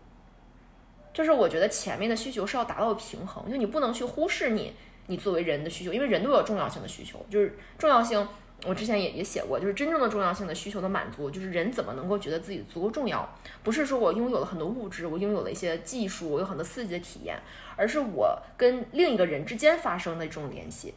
[1.13, 4.75] 就是我觉得前面的需求是要达到平衡，就你不能去忽视你
[5.09, 8.27] 你作为人的需求，因为人都有重要性的需求，就是重要性。
[8.67, 13.29] 我之前也也写过，就是真正的重要性的需求的满足，就是人怎么能够觉得自己足够重要？
[13.63, 17.39] 不是说我拥有了很多物质，我拥有了一些技术，我有很多刺激的体验，
[17.77, 20.93] 而是我跟另一个人之间发生的这种联系，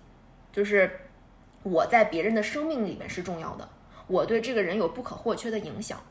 [0.51, 1.01] 就是
[1.61, 3.69] 我在别人的生命里面是重要的，
[4.07, 6.01] 我对这个人有不可或缺的影响。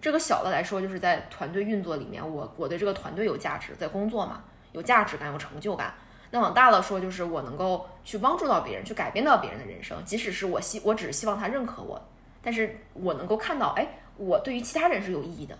[0.00, 5.92] 这个小的来说，就是在团队运作里面，我我对这个团队有价值，在工作嘛，有价值感，有成就感。
[6.30, 12.00] 那往大了说，就是我能够去帮助到别人，去改变到别人的人生，即使是我希我只是希望他认可我，
[12.40, 15.58] 但是我能够看到，哎，我对于其他人是有意义的，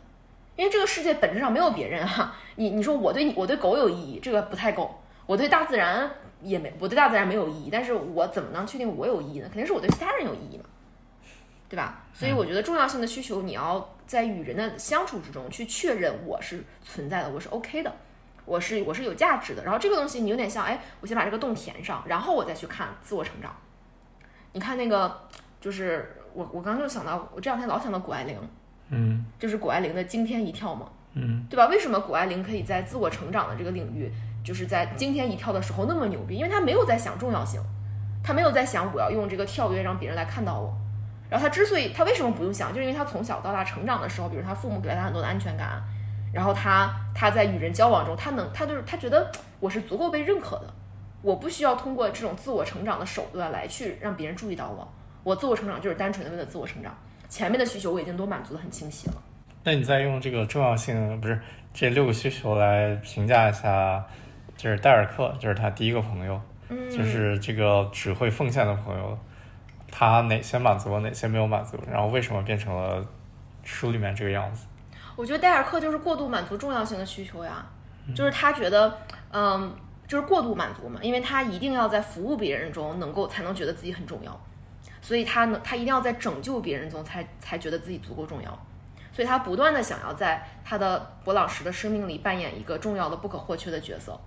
[0.57, 6.09] 因为这个世界本质上没有别人哈、你你说我对你我对狗有意义，这个不太够，我对大自然
[6.41, 9.49] 也没我对大自然没有意义，但是我怎么能确定我有意义呢？
[9.49, 10.65] 肯定是我对其他人有意义嘛，
[11.69, 12.05] 对吧？
[12.15, 17.93] 所以我觉得重要性的需求，你要在与人的相处之中去确认我是存在的，我是 OK 的。
[18.45, 23.55] 我是我是有价值的，然后这个东西你有点像，哎，我先把这个洞填上，然后我再去看自我成长。
[24.53, 25.21] 你看那个，
[25.61, 28.37] 就是我我刚刚就想到，我这两天老想到谷爱凌，
[28.89, 31.67] 嗯就是谷爱凌的惊天一跳嘛，嗯对吧？
[31.67, 34.11] 为什么谷爱凌可以在自我成长的这个领域，
[34.45, 36.37] 就是在惊天一跳的时候那么牛逼？
[36.37, 37.63] 因为她没有在想重要性，
[38.25, 40.75] 她没有在想我要用这个跳跃让别人来看到我。
[41.29, 45.81] 然后她之所以她为什么不用想，就是因为她从小到大成长的时候，比如她父母给了她很多的安全感，
[46.33, 50.73] 然后他他在与人交往中，他能他就是他觉得我是足够被认可的，
[51.23, 54.89] 我不需要通过这种自我成长的手段来去让别人注意到我，
[55.23, 56.97] 我自我成长就是单纯的为了自我成长，
[57.29, 59.15] 前面的需求我已经都满足的很清晰了。
[59.63, 61.39] 那你再用这个重要性，不是
[61.75, 64.03] 这六个需求来评价一下，
[64.57, 69.19] 就是戴尔克，就是他第一个朋友，嗯就是这个只会奉献的朋友，
[69.91, 73.05] 他哪些满足了，哪些没有满足，然后为什么变成了
[73.63, 74.65] 书里面这个样子？
[75.17, 77.67] 我觉得戴尔克就是过度满足重要性的需求呀，
[78.15, 78.99] 就是他觉得，
[79.33, 79.75] 嗯，
[80.09, 84.41] 就是过度满足嘛，因为他一定要在服务别人中能够才能觉得自己很重要，
[85.03, 88.51] 所以他能他一定要在拯救别人中才才觉得自己足够重要，
[89.13, 94.19] 所以他不断的想要在他的博朗什的生命里扮演一个重要的不可或缺的角色，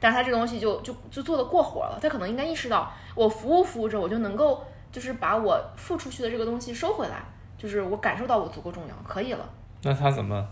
[0.00, 7.22] 但是他这个东西就就就做的过火了，他可能应该意识到，我服务服务着，我就能够就是把我付出去的这个东西收回来，
[7.56, 9.48] 就是我感受到我足够重要，可以了。
[9.82, 10.48] 那他怎么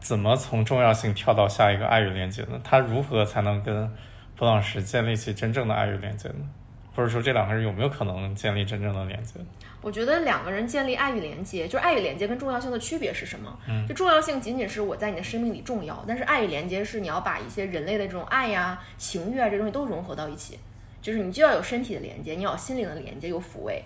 [0.00, 2.60] 怎么从重要性跳到下一个爱与连接呢？
[2.64, 3.90] 他如何才能跟
[4.36, 6.48] 布朗什建立起真正的爱与连接呢？
[6.94, 9.34] 或者说这两个人有没有可能建立真正的连接？
[9.80, 13.56] 我觉得两个人建立爱与连接，就是爱与连接跟重要性的区别是什么？
[13.68, 20.58] 嗯就重要性仅仅是我在你的生命里重要，但是爱与连接是你要把一些人类的这种爱呀、情欲啊这东西都融合到一起，
[21.00, 23.84] 就是你就要有身体的连接，你要有心灵的连接，有抚慰，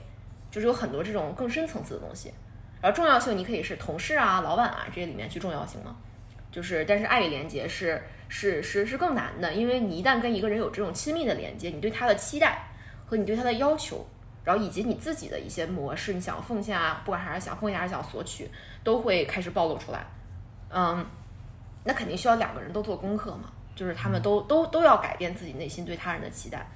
[0.50, 2.32] 就是有很多这种更深层次的东西。
[2.82, 5.96] 然后重要性你可以是同事啊、老板啊这些里面去重要性嘛，
[6.50, 12.68] 就是但是爱与连接是是是是更难的，因为你一旦跟一个人有这种亲密的连接，你对他的期待
[13.06, 14.06] 和你对他的要求。
[14.44, 18.50] 然后以及你自己的一些模式，你想奉献啊，不管还是想奉献还是想索取，
[18.82, 20.04] 都会开始暴露出来。
[20.68, 21.06] 嗯，
[21.84, 26.66] 那肯定需要两个人都做功课嘛，就是他们都都都要改变自己内心对他人的期待。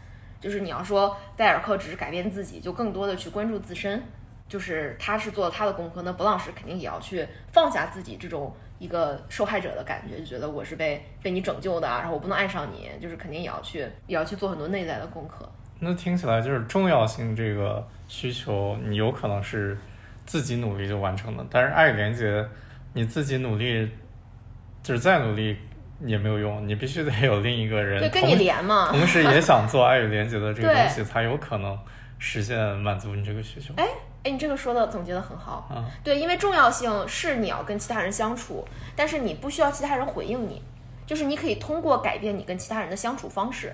[0.41, 4.01] 就是你要说戴尔克只是改变自己，就更多的去关注自身，
[4.49, 15.51] 就是他是做了他的功课，那博朗什肯定也要去放下自己这种一个受害者的感觉，就觉得我是被被你拯救的啊，然后我不能爱上你，就是肯定也要去也要去做很多内在的功课。
[15.79, 19.77] 那听起来就是重要性这个需求，你有可能是
[20.25, 22.47] 自己努力就完成的，但是爱与连接，
[22.95, 23.91] 你自己努力
[24.83, 25.57] 就是再努力
[26.05, 28.91] 也没有用，你必须得有另一个人对，跟你连嘛。
[28.91, 31.79] 同时也想做爱与连接的这个东西， 才有可能
[32.19, 33.75] 实现满足你这个需求。
[33.77, 33.87] 哎，
[34.27, 35.69] 哎，你这个说的总结的很好。
[35.71, 38.67] 嗯，对，因为重要性是你要跟其他人相处，
[38.97, 40.61] 但是你不需要其他人回应你，
[41.07, 43.73] 就是你可以通过改变你跟其他人的相处方式。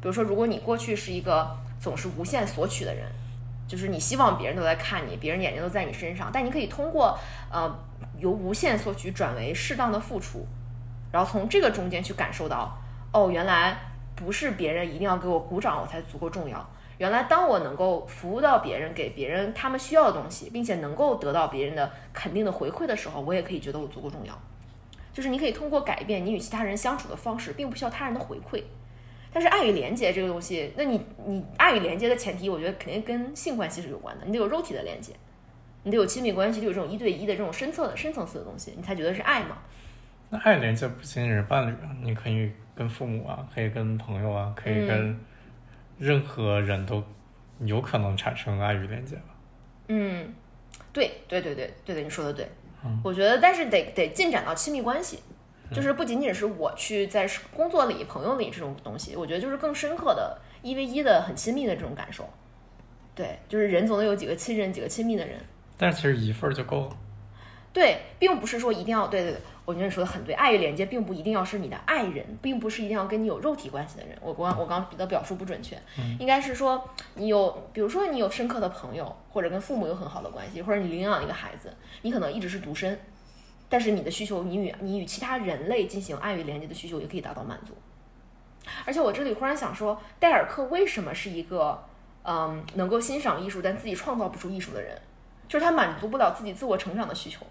[0.00, 3.04] 比如说，如果你过去是一个总是无限索取的人，
[3.68, 7.18] 就是你希望别人都在看你，别人眼睛都在你身上，但你可以通过
[7.52, 7.78] 呃
[8.18, 10.46] 由无限索取转为适当的付出，
[11.12, 12.74] 然后从这个中间去感受到，
[13.12, 13.76] 哦，原来
[14.16, 16.66] 不是别人一定要给我鼓掌我才足够重要。
[17.00, 24.38] 原来，当我能够服务到别人，给别人他们需要的东西，并且能够得到别人的肯定的回馈的时候，我也可以觉得我足够重要。
[25.10, 28.62] 就是你可以通过改变你与其他人相处的方式，并不需要他人的回馈。
[29.32, 35.14] 但是爱与连接这个东西，那你你爱与连接的前提，我觉得肯定跟性关系是有关的，你得有肉体的连接，
[35.84, 39.56] 你得有亲密关系，就有这种一对一的这种深层的深层次的东西，你才觉得是爱嘛。
[40.28, 45.18] 那爱连接不仅仅是伴侣啊，你可以跟父母啊，可以跟朋友啊，可以跟
[46.00, 47.04] 任何人都
[47.60, 49.22] 有可能产生爱与连接吧。
[49.88, 50.34] 嗯，
[50.92, 52.48] 对对对对对对，你说的对。
[53.04, 55.18] 我觉得，但是得得进展到亲密关系，
[55.70, 62.26] 就是不仅仅是我去在工作里、朋友里这种东西，我觉得就是更深刻的一 v 一的很亲密的这种感受。
[63.14, 65.36] 对，就是人总得有几个亲人，几个亲密的人。
[65.76, 66.96] 但是其实一份儿就够了。
[67.72, 74.18] 对，并不是说一定要对对对，我觉得你说的很对，爱与连接并不一定要是你的爱人，并不是一定要跟你有肉体关系的人。
[74.20, 75.80] 我刚我刚的表述不准确，
[76.18, 76.82] 应该是说
[77.14, 83.00] 你有，比如说你有深刻的朋友，或者跟父母有很好的关系，或者你领养一个孩子，你可能一直是独身，
[83.68, 87.74] 但是你的需求，你与你与其他人类进行爱与连接的需求也可以达到满足。
[88.84, 91.80] 而且我这里忽然想说，戴尔克为什么是一个
[92.24, 95.00] 嗯能够欣赏艺术但自己创造不出艺术的人？
[95.48, 97.44] 就是他满足不了自己自我成长的需求。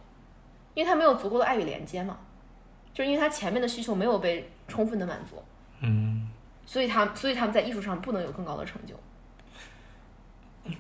[0.74, 2.18] 因为他没有足够的爱与连接嘛，
[2.94, 5.44] 就是因为他前面的需求没有被充分的满足，
[5.82, 6.30] 嗯，
[6.66, 8.94] 所以他所以他们在艺术上不能有更高的成就。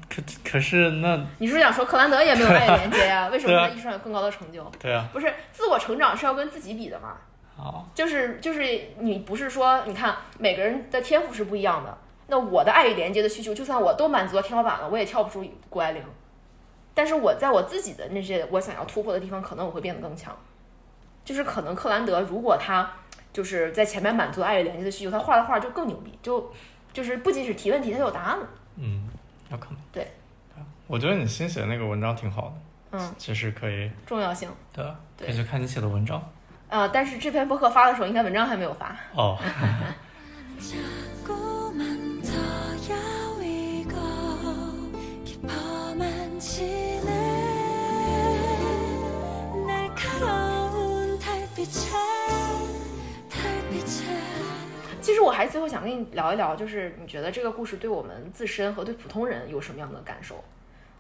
[0.08, 4.64] 可可是那你是不是想说克兰德也没有爱与连接呀、 为什么在艺术上有更高的成就？
[4.80, 7.18] 对啊，不是自我成长是要跟自己比的嘛？
[7.58, 8.62] 好，就是就是
[9.00, 16.04] 你不是说你看每个人的天赋是不一样的，那我的爱与连接的需求，就算我都满足了天花板了，我也跳不出谷爱凌。
[17.00, 20.36] 但是我在我自己的那些我想要突破的地方，可能我会变得更强。
[21.24, 22.92] 就是可能克兰德如果他
[23.32, 26.52] 就是在前面满足爱与连接的需求，他画的画就更牛逼，就
[26.92, 28.46] 就是不仅是提问题，他有答案了。
[28.76, 29.08] 嗯，
[29.50, 29.78] 有可能。
[29.94, 30.12] 对
[30.88, 32.54] 我觉得你新写的那个文章挺好
[32.92, 34.50] 的，嗯，其实可以，重要性。
[34.74, 36.22] 对啊，可以去看你写的文章。
[36.68, 38.94] 呃，但是这篇博客发的时候，应该文章还没有发。
[39.14, 39.38] 哦，
[46.40, 46.64] 其
[55.14, 60.42] 实我还最后想跟你聊一聊，就是你觉得这个故事对我们自身和对普通人有什么样的感受？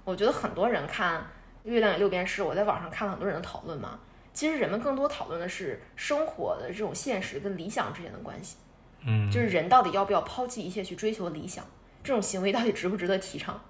[0.04, 1.22] 我觉得很多人看
[1.64, 3.98] 《月亮与六便士》，我在网上看了很多人的讨论嘛。
[4.34, 8.58] 其实人们更多讨论的是生活的这种现实跟理想之间的关系，
[9.06, 11.64] 嗯，就是人到底要不要抛弃一切去追求理想，
[12.04, 13.62] 这种行为到底值不值得提倡？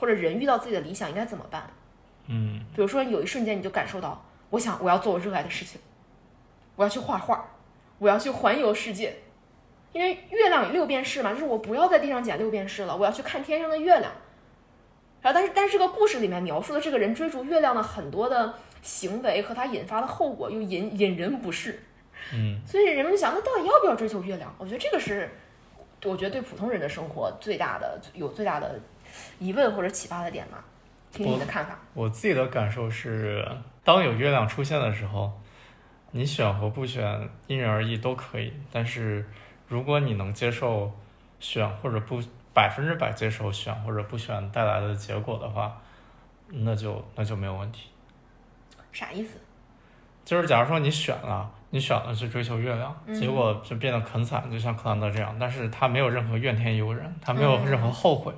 [0.00, 1.70] 或者人遇到自己的理想应该怎么办？
[2.26, 5.80] 嗯比如说有一瞬间你就感受到，我想我要做我热爱的事情，
[6.76, 7.44] 我要去画画，
[7.98, 9.16] 我要去环游世界，
[9.92, 14.12] 因为月亮有六便士嘛，就是我不要在地上捡六便士了，我要去看天上的月亮。
[15.20, 21.82] 然后，但是但是这个故事里面描述的这个人追逐月亮的很多的行为和他引发的后果又引引人不适，
[22.32, 24.54] 嗯 所以人们就想，那到底要不要追求月亮？
[24.56, 25.28] 我觉得这个是，
[26.04, 28.80] 我觉得对普通人的生活最大的有最大的
[29.38, 30.58] 疑问或者启发的点吗。
[31.12, 31.76] 听听你的看法。
[31.94, 33.46] 我自己的感受是，
[33.82, 35.32] 当有月亮出现的时候，
[36.12, 38.52] 你选和不选因人而异都可以。
[38.72, 39.28] 但是
[39.66, 40.92] 如果你能接受
[41.40, 42.22] 选或者不
[42.54, 45.76] 百分之百接受选或者不选带来的结果的话，
[46.48, 47.88] 那就那就没有问题。
[48.92, 49.38] 啥意思？
[50.24, 58.32] 就是假如说你选了，你选了去追求月亮，嗯结果就变得很惨，就像克兰德这样，但是他没有任何怨天尤人，他没有嗯任何后悔，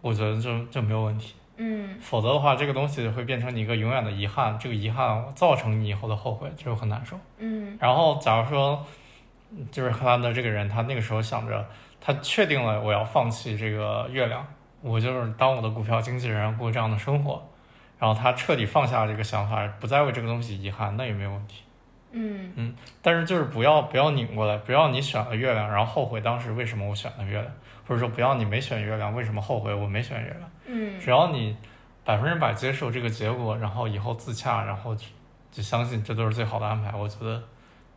[0.00, 1.34] 我觉得就就没有问题。
[1.62, 7.18] 嗯否则的话，这个东西会变成你一个永远的遗憾，这个遗憾造成你以后的后悔，这就很难受。
[7.38, 8.82] 嗯然后，假如说，
[9.70, 11.66] 就是克兰德这个人，他那个时候想着，
[12.00, 14.46] 他确定了我要放弃这个月亮，
[14.80, 17.46] 我就是当我的股票经纪人过这样的生活，
[17.98, 21.62] 然后他彻底放下这个想法，不再为这个东西遗憾，那也没有问题。
[22.12, 27.52] 嗯但是就是不要不要拧过来，不要你选了月亮，然后后悔当时为什么我选了月亮，
[27.90, 30.50] 或者说不要你没选月亮，为什么后悔我没选月亮。
[30.66, 31.56] 嗯只要你
[32.04, 35.06] 百分之百接受这个结果，然后以后自洽，然后就
[35.50, 37.42] 就相信这都是最好的安排，我觉得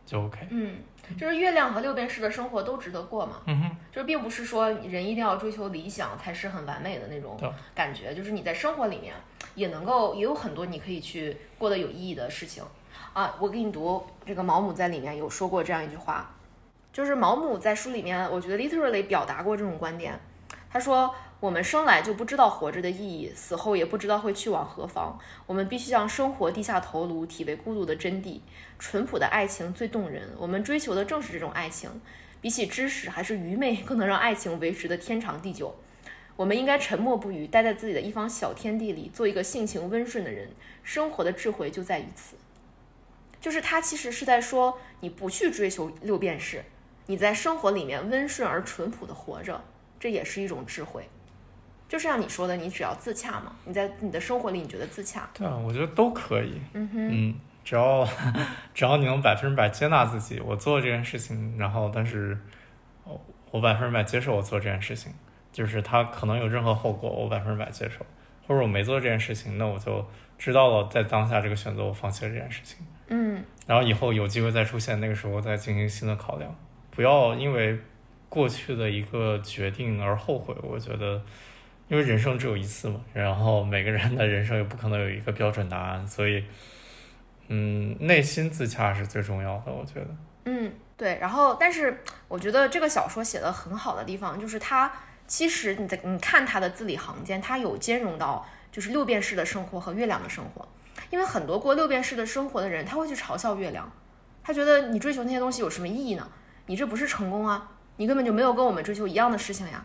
[0.04, 0.48] 就 OK。
[0.50, 0.78] 嗯，
[1.16, 3.36] 就是月亮和六便士的生活都值得过嘛。
[3.46, 7.38] 嗯哼，就是并不是说人一定要追求理想才是很完美的那种
[7.72, 9.14] 感觉，就是你在生活里面
[9.54, 12.64] 也能够也有很多你可以去过得有意义的事情
[13.12, 13.32] 啊。
[13.38, 16.34] 我给你读这个毛姆在里面有说过这样一句话，
[16.94, 20.16] 就是毛姆在书里面，我觉得 literally 表达过这种观点。
[20.70, 25.18] 他说：“我们生来就不知道活着的意义，死后也不知道会去往何方。
[25.44, 28.38] 我们必须向生活低下头颅，体味孤独的真谛。
[28.78, 31.90] 淳朴的爱情最动人，我们追求的正是这种爱情。
[32.40, 35.74] 比起知识，还是愚昧更能让爱情维持的天长地久。
[36.36, 40.48] 我们应该沉默不语，待在自己的一方小天地里，做一个性情温顺的人。
[40.84, 42.36] 生活的智慧就在于此。
[43.40, 46.64] 就是他其实是在说，你不去追求六便士，
[47.06, 49.60] 你在生活里面温顺而淳朴的活着，
[49.98, 51.08] 这也是一种智慧。
[51.88, 56.60] 就是像你说的，你只要自洽嘛，你在你的生活里你觉得自洽，对啊，我觉得都可以。
[56.72, 58.08] 嗯哼，嗯，只要
[58.74, 62.36] 只要你能百分之百接纳自己，我做这件事情，然后但是，
[63.04, 63.20] 哦
[63.50, 65.12] 我百分之百接受我做这件事情，
[65.52, 68.04] 就是它可能有任何后果，我百分之百接受，
[68.48, 70.04] 或者我没做这件事情，那我就
[70.38, 72.78] 知道了，在当下这个选择，我放弃了这件事情，
[73.08, 76.52] 嗯然后以后有机会再出现，那个时候再进行新的考量，
[76.94, 77.78] 不要因为
[78.28, 80.54] 过去的一个决定而后悔。
[80.62, 81.22] 我觉得，
[81.88, 86.44] 因为人生只有一次嘛，然后每个人的人生也不可能有一个标准答案，所以，
[87.48, 90.08] 嗯，内心自洽是最重要的，我觉得。
[90.44, 91.18] 嗯，对。
[91.20, 94.90] 然后，但是我觉得这个小说写的很好的地方，就是它
[95.26, 100.66] 其实你在你看它的字里行间，它有兼容到就是六便士的生活和月亮的生活。
[101.10, 103.90] 因为很多过六便士的生活的人，他会去嘲笑月亮，
[104.42, 106.28] 他觉得你追求那些东西有什么意义呢？
[106.66, 109.84] 你这不是成功啊，你根本就没有跟我们追求一样的事情呀。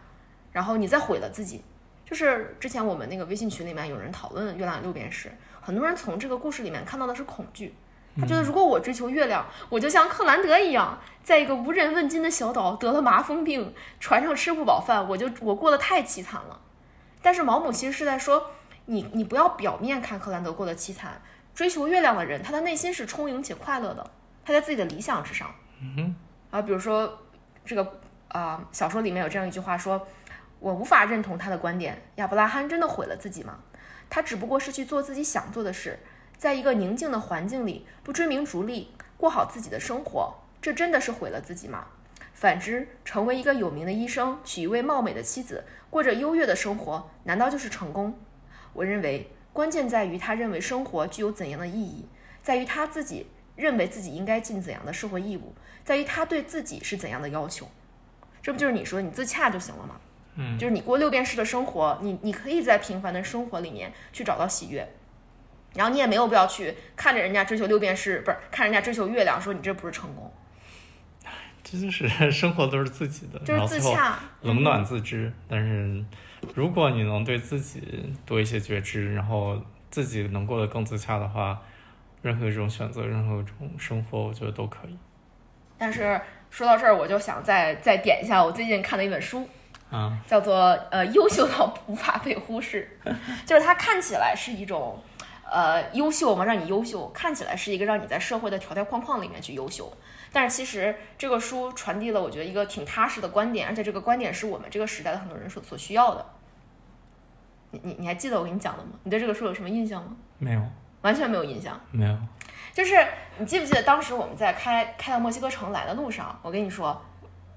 [0.52, 1.64] 然后你再毁了自己。
[2.06, 5.32] 就是之前我们那个微信群里面有人讨论月亮六便士，
[5.62, 7.76] 很多人从这个故事里面看到的是恐惧。
[8.20, 16.60] 他觉得如果我追求月亮，我就像克兰德一样，在一个无人问津的小岛得了麻风病，船上吃不饱饭，我就我过得太凄惨了。
[17.22, 18.50] 但是毛姆其实是在说，
[18.86, 21.22] 你你不要表面看克兰德过得凄惨，
[21.54, 24.10] 追求月亮的人，他的内心是充盈且快乐的，
[24.44, 25.54] 他在自己的理想之上。
[25.80, 26.16] 嗯
[26.52, 27.20] 啊，比如说
[27.64, 28.00] 这个
[28.30, 30.08] 啊、小说里面有这样一句话说
[30.60, 33.60] ：“我无法认同他的观点，亚伯拉罕真的毁了自己吗？
[34.10, 36.00] 他只不过是去做自己想做的事，
[36.38, 41.88] 在一个宁静的环境里，不追名逐利，过好自己的生活，这真的是毁了自己吗？
[42.34, 48.18] 反之，成为一个有名的医生，娶一位貌美的妻子，过着优越的生活，难道就是成功？
[48.74, 52.08] 我认为关键在于他认为生活具有怎样的意义，
[52.42, 53.28] 在于他自己
[53.60, 55.54] 认为自己应该尽怎样的社会义务，
[55.84, 57.70] 在于他对自己是怎样的要求。
[58.42, 59.96] 这不就是你说你自洽就行了吗？
[60.36, 64.88] 嗯，就是你过六便士的生活，你你可以在平凡的生活里面去找到喜悦，
[65.76, 70.32] 然后你也没有必要去看着人家追求六便士，不是看人家追求月亮，说你这不是成功，
[71.62, 74.18] 这就是 生活都是自己的，就是自洽。
[74.42, 75.32] 冷暖自知。
[75.50, 76.06] 但是，
[76.56, 79.62] 如果你能对自己多一些觉知，然后
[79.92, 81.62] 自己能过得更自洽的话，
[82.22, 84.98] 任何一种选择，任何一种生活，我觉得都可以。
[85.78, 86.20] 但是
[86.50, 89.48] 说到这儿，我就想再再点一下我最近看的一本书，
[89.90, 90.56] 啊，叫做
[90.92, 93.00] 呃优秀到无法被忽视，
[93.46, 95.02] 就是它看起来是一种
[95.50, 99.92] 呃优秀嘛，让你优秀，看起来是一个让你在社会的条条框框里面去优秀，
[100.34, 106.26] 但是其实这个书传递了我觉得一个挺踏实的观点，而且这个观点是我们这个时代的很多人所所需要的。
[107.72, 108.90] 你你你还记得我给你讲的吗？
[109.04, 110.18] 你对这个书有什么印象吗？
[110.40, 110.62] 没有，
[111.02, 111.80] 完全没有印象。
[111.92, 112.18] 没有。
[112.74, 113.06] 就是
[113.38, 117.02] 你记不记得当时我们在开开到墨西哥城来的路上，我跟你说，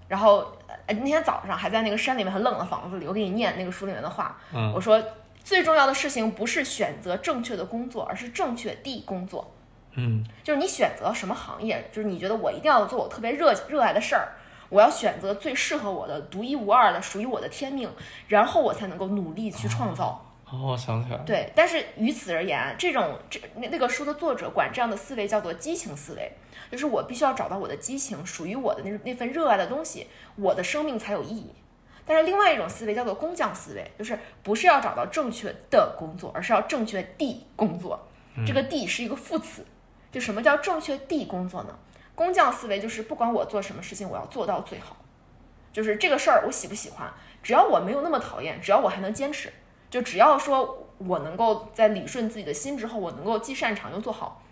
[0.09, 5.01] 然后呃那天早上还在那个山里面很冷的房子里，我给你念那个书里面的话，嗯我说
[5.45, 9.55] 最重要的事情不是选择正确的工作，而是正确地工作。
[9.95, 14.33] 嗯就是你选择什么行业，就是你觉得我一定要做我特别热热爱的事儿，
[14.71, 17.89] 我要选择最适合我的、独一无二的、属于我的天命，
[18.29, 20.07] 然后我才能够努力去创造。
[20.07, 20.21] 哦，
[20.53, 21.25] 我想起来了。
[21.25, 26.33] 对，但是于此而言，这种这那那个书的作者管这样的思维叫做激情思维，
[26.71, 31.53] 就是我必须要找到我的激情，属于我的那那份热爱的东西，我的生命才有意义。
[32.05, 38.09] 但是另外一种思维叫做工匠思维，就是不是要找到正确的工作，而是要正确地工作。
[38.47, 39.65] 这个地是一个副词，
[40.11, 41.79] 就什么叫正确地工作呢？
[42.15, 44.97] 工匠思维就是不管我做什么事情，我要做到最好。
[45.73, 47.11] 就是这个事儿我喜不喜欢，
[47.43, 49.51] 只要我没有那么讨厌，只要我还能坚持，
[49.93, 54.43] 就只要说我能够在理顺自己的心之后，我能够既擅长又做好，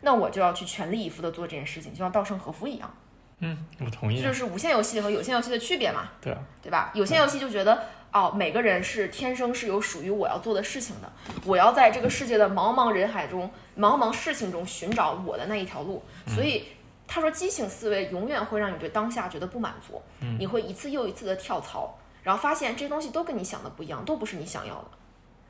[0.00, 2.92] 那我就要去全力以赴的做这件事情，就像稻盛和夫一样。
[3.38, 4.26] 嗯，我同意这。
[4.26, 6.90] 就是无限游戏和有限游戏的区别嘛，对啊，对吧？
[6.94, 11.12] 有限游戏就觉得哦，每个人是天生是有属于我要做的事情的，
[11.44, 13.48] 我要在这个世界的茫茫人海中、
[13.78, 16.02] 茫茫事情中寻找我的那一条路。
[16.26, 16.64] 所以
[17.06, 20.02] 他说，激情思维永远会让你对当下觉得不满足，
[20.40, 21.96] 你会一次又一次的跳槽，
[22.28, 24.88] 然后发现这些东西都跟你想的不一样，都不是你想要的。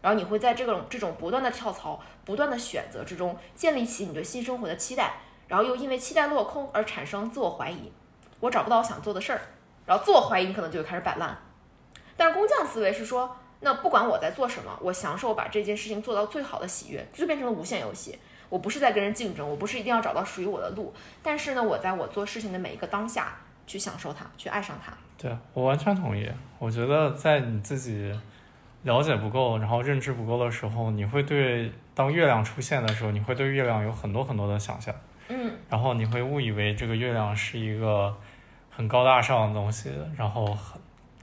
[0.01, 5.15] 然后你会在这种这种不断的跳槽、不断的选择之中，建立起你对新生活的期待，
[5.49, 7.91] 然后又因为期待落空而产生自我怀疑，
[8.39, 9.41] 我找不到我想做的事儿，
[9.87, 11.37] 然后自我怀疑，你可能就会开始摆烂。
[12.17, 18.17] 但是工匠思维是说，那不管我在做什么，我享受把这件事情做到最好的喜悦，这就变成了无限游戏。
[18.49, 20.95] 我不是在跟人竞争，我不是一定要找到属于我的路，
[21.25, 23.37] 但是呢，我在我做事情的每一个当下
[23.67, 24.93] 去享受它，去爱上它。
[25.21, 26.31] 对啊，我完全同意。
[26.59, 28.13] 我觉得在你自己
[28.85, 34.95] 了解不够，然后认知不够的时候，你会对当月亮出现的时候，你会对月亮有很多很多的想象，
[35.29, 38.17] 嗯然后你会误以为这个月亮是一个
[38.71, 40.81] 很高大上的东西，然后很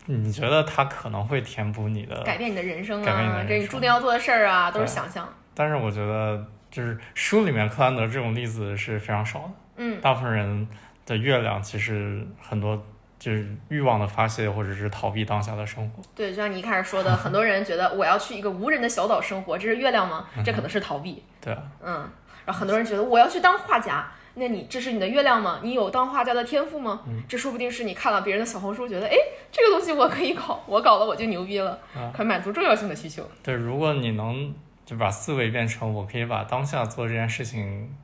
[0.07, 5.27] 你觉得它可能会填补你的改变你的人生啊，改变你的人这你生注定要做的事儿啊，都是想象。
[5.53, 9.51] 但是我觉得，就是书里面克兰德这种例子是非常少的。
[9.77, 10.67] 嗯，大部分人
[11.05, 12.85] 的月亮其实很多
[13.17, 16.03] 就是欲望的发泄，或者是逃避当下的生活。
[16.13, 20.27] 对，就像你一开始说的，很多人觉得我要去一个无人的小岛生活，这是月亮吗？
[20.43, 21.23] 这可能是逃避。
[21.41, 22.09] 对啊，嗯，
[22.45, 25.59] 然后很多人觉得我要去当画家，那你这是你的月亮吗？
[25.63, 27.01] 你有当画家的天赋吗？
[27.27, 29.15] 这说不定是你看了别人的小红书，觉得哎，
[29.51, 31.79] 这个东西我可以搞，我搞了我就牛逼了，
[32.13, 33.29] 可满足重要性的需求。
[33.41, 34.53] 对，如果你能
[34.85, 37.95] 就把思维变成我可以把当下做这件事情，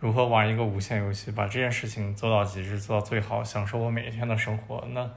[0.00, 5.08] 如何玩一个无限游戏，把这件事情做到极致，做到最好，享受我每一天的生活，那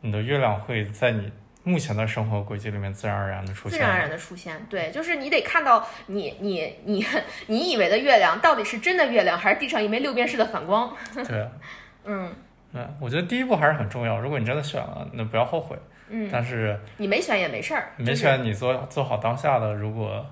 [0.00, 1.30] 你的月亮会在你
[1.64, 3.78] 目前的生活轨迹里面自然而然的出现。
[3.78, 7.06] 自然而然的出现，对，就是你得看到你你你
[7.46, 10.92] 你以为的月亮到底是真的月亮，还是地上一枚六便士的反光？
[11.14, 11.48] 对啊，
[12.04, 12.34] 嗯
[12.74, 14.18] 嗯，我觉得第一步还是很重要。
[14.18, 15.76] 如果你真的选了，那不要后悔。
[16.08, 20.26] 嗯，但是你没选也没事儿，没选你做做好当下的，如果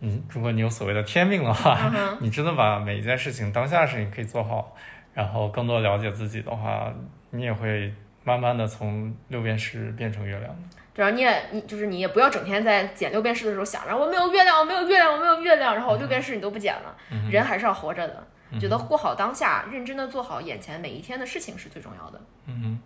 [0.00, 4.76] 嗯，如果你有所谓的天命的话，嗯 你真的把每一件事情当下的事情可以做好，
[5.14, 6.92] 然后更多了解自己的话，
[7.30, 7.92] 你也会
[8.24, 10.58] 慢慢的从六便士变成月亮的。
[10.94, 18.26] 对啊，你也你就是你也不要整天在捡六便士的时候想着我没有月亮，我没有月亮，我没有月亮，然后六便士你都不捡了，嗯人还是要活着的。
[18.58, 22.20] 觉得过好当下，认真的做好眼前每一天的事情是最重要的。
[22.46, 22.80] 嗯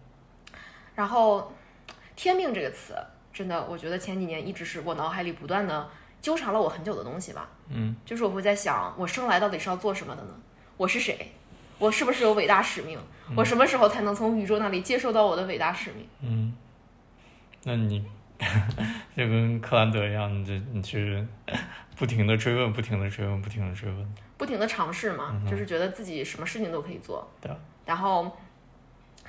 [0.95, 1.53] 然后，
[2.17, 2.95] 天命这个词，
[3.33, 5.89] 真的，我觉得前几年一直是我脑海里不断的
[6.23, 7.51] 纠缠了我很久的东西吧。
[7.69, 10.31] 嗯，就是我会在想，我生来到底是要做什么的呢？
[10.79, 11.33] 我是谁？
[11.79, 12.99] 我是不是有伟大使命？
[13.37, 16.07] 我什么时候才能从宇宙那里接受到我的伟大使命？
[16.21, 16.57] 嗯，
[17.65, 18.05] 那你
[19.17, 21.27] 就跟克兰德一样，你就你去
[21.97, 24.15] 不停的追问，不停的追问，不停的追问。
[24.37, 27.29] 不停的尝试嘛，就是觉得自己什么事情都可以做。
[27.41, 28.37] 对啊然后，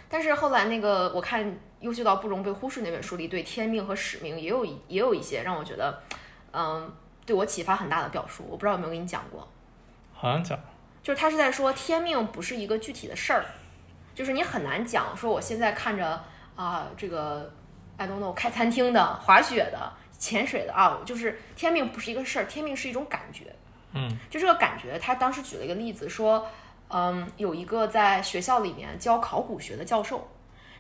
[0.09, 1.45] 但是后来那个我看
[1.79, 6.03] 《优秀到不容被忽视》那本书里，对天命和使命也有一也有一些让我觉得，
[6.53, 6.93] 嗯，
[7.25, 8.45] 对我启发很大的表述。
[8.49, 9.45] 我不知道有没有跟你讲过，
[10.13, 10.57] 好像讲，
[11.01, 13.45] 就是他是在说天命不是一个具体的事儿，
[14.15, 16.23] 就是你很难讲说我现在看着
[16.55, 17.51] 啊、这个
[17.97, 23.53] I don't know 开餐厅的、滑雪的、潜水的啊，就是天命不是一个事儿，天命是一种感觉。
[23.93, 26.47] 嗯，就这个感觉，他当时举了一个例子说，
[26.89, 30.27] 嗯，有一个在学校里面教考古学的教授，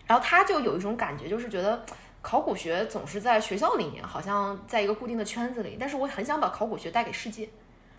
[0.05, 1.83] 然后他就有一种感觉，就是觉得
[2.23, 7.47] 考古学总是在学校里面，好像在一个固定的圈子里，但是我很想把考古学带给世界。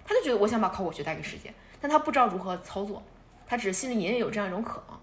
[0.04, 3.02] 他就觉得我想把考古学带给世界，但他不知道如何操作，
[3.46, 4.98] 他只是心里隐隐有这样一种渴望。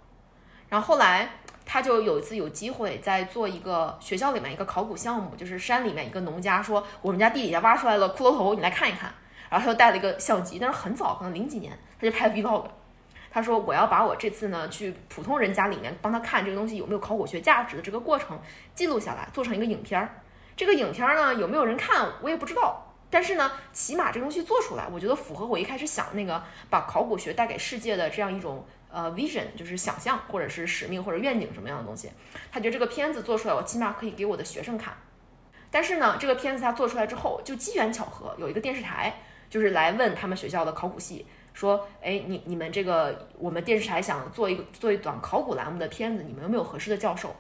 [0.70, 1.30] 然后后来
[1.66, 9.14] 他就有一次有机会在做一个学校里面一个考古项目，就是山里面一个农家说我们家地底下挖出来了骷髅头，你来看一看。
[9.50, 12.66] 然后他就带了一个相机，但是很早，可能零几年，他就拍 vlog。
[13.32, 18.38] 他说我要把我这次呢去普通人家里面帮他看这个东西有没有考古学价值的这个过程
[18.76, 20.22] 记录下来，做成一个影片儿。
[20.56, 32.12] 这个影片儿呢有没有人看我也不知道，但是呢起码这个东西做出来，我觉得符合我一开始想那个把考古学带给世界的这样一种呃 vision，就是想象或者是使命或者愿景什么样的东西。
[32.52, 34.94] 他觉得这个片子做出来，我起码可以给我的学生看。
[35.72, 47.36] 但是呢，这个片子他做出来之后，就机缘巧合，有一个电视台就是来问他们学校的考古系，说，哎，你你们这个我们电视台想做一个做一档考古栏目的片子，你们有没有合适的教授？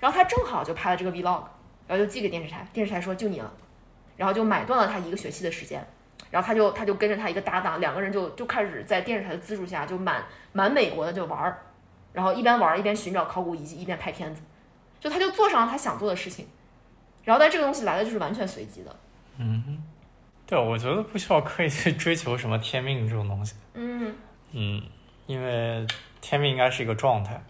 [0.00, 1.42] 然后他正好就拍了这个 vlog，
[1.86, 3.50] 然后就寄给电视台，电视台说就你了，
[4.16, 5.82] 然后就买断了他一个学期的时间，
[6.30, 11.62] 然后他就他就跟着他一个搭档，两个人就就开始在电视台的资助下就满满美国的就玩儿，
[12.12, 14.42] 然后一边玩儿一边寻找考古遗迹，一边拍片子，
[15.00, 16.46] 就他就做上了他想做的事情，
[17.24, 18.94] 然后但这个东西来的就是完全随机的，
[19.38, 19.82] 嗯
[20.46, 23.54] 对，我觉得不需要刻意去追求什么天命这种东西。
[23.72, 24.14] 嗯
[24.52, 24.82] 嗯，
[25.26, 25.86] 因为
[26.20, 27.42] 天命应该是一个状态，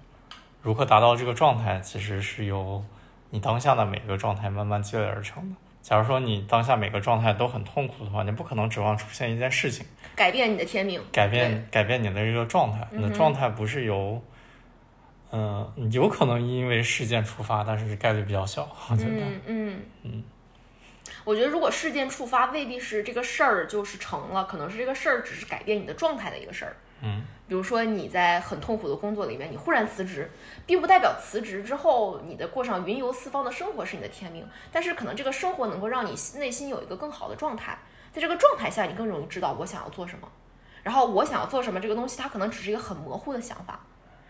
[0.62, 2.84] 如何达到这个状态，其实是由
[3.30, 5.56] 你当下的每个状态慢慢积累而成的。
[5.82, 9.84] 假如说你当下每个状态都很痛苦的话，你不可能指望出现一件事情
[10.14, 12.86] 改变你的天命，改变改变你的这个状态。
[12.90, 14.22] 你的状态不是由，
[15.32, 18.66] 嗯、有可能因为事件触发，但是概率比较小。
[18.88, 20.24] 我觉得，嗯嗯嗯。
[21.24, 26.76] 我觉得，如果事件触发，未必是这个事儿就是成了，可能是这个事儿只是改变你的状态的一个事儿。
[27.00, 30.30] 嗯，比如说你在很痛苦的工作里面，你忽然辞职，
[30.66, 37.78] 并不代表辞职之后你的过上云游四方的生活是你的天命，但是可能这个生活能够让你内心有一个更好的状态，
[38.12, 40.28] 在这个状态下，你更容易知道我想要做什么。
[40.82, 43.80] 然后我想要做什么这个东西，它可能只是一个很模糊的想法，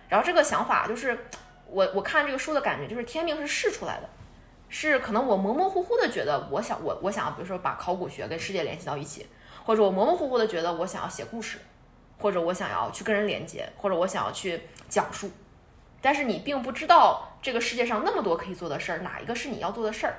[0.09, 1.27] 然后这个想法就是
[1.67, 4.09] 我我看这个书的感觉就是天命是试出来的。
[4.69, 9.27] 是可能我模模糊糊的觉得我想我我想要比如说把考古学跟世界联系到一起，
[9.65, 11.59] 或者我模模糊糊的觉得我想要写故事，
[12.19, 15.31] 或者我想要去跟人连接，或者我想要去讲述，
[16.01, 20.15] 但是你并不知道这个世界上那么多可以做的事儿，哪一个是你要做的事儿。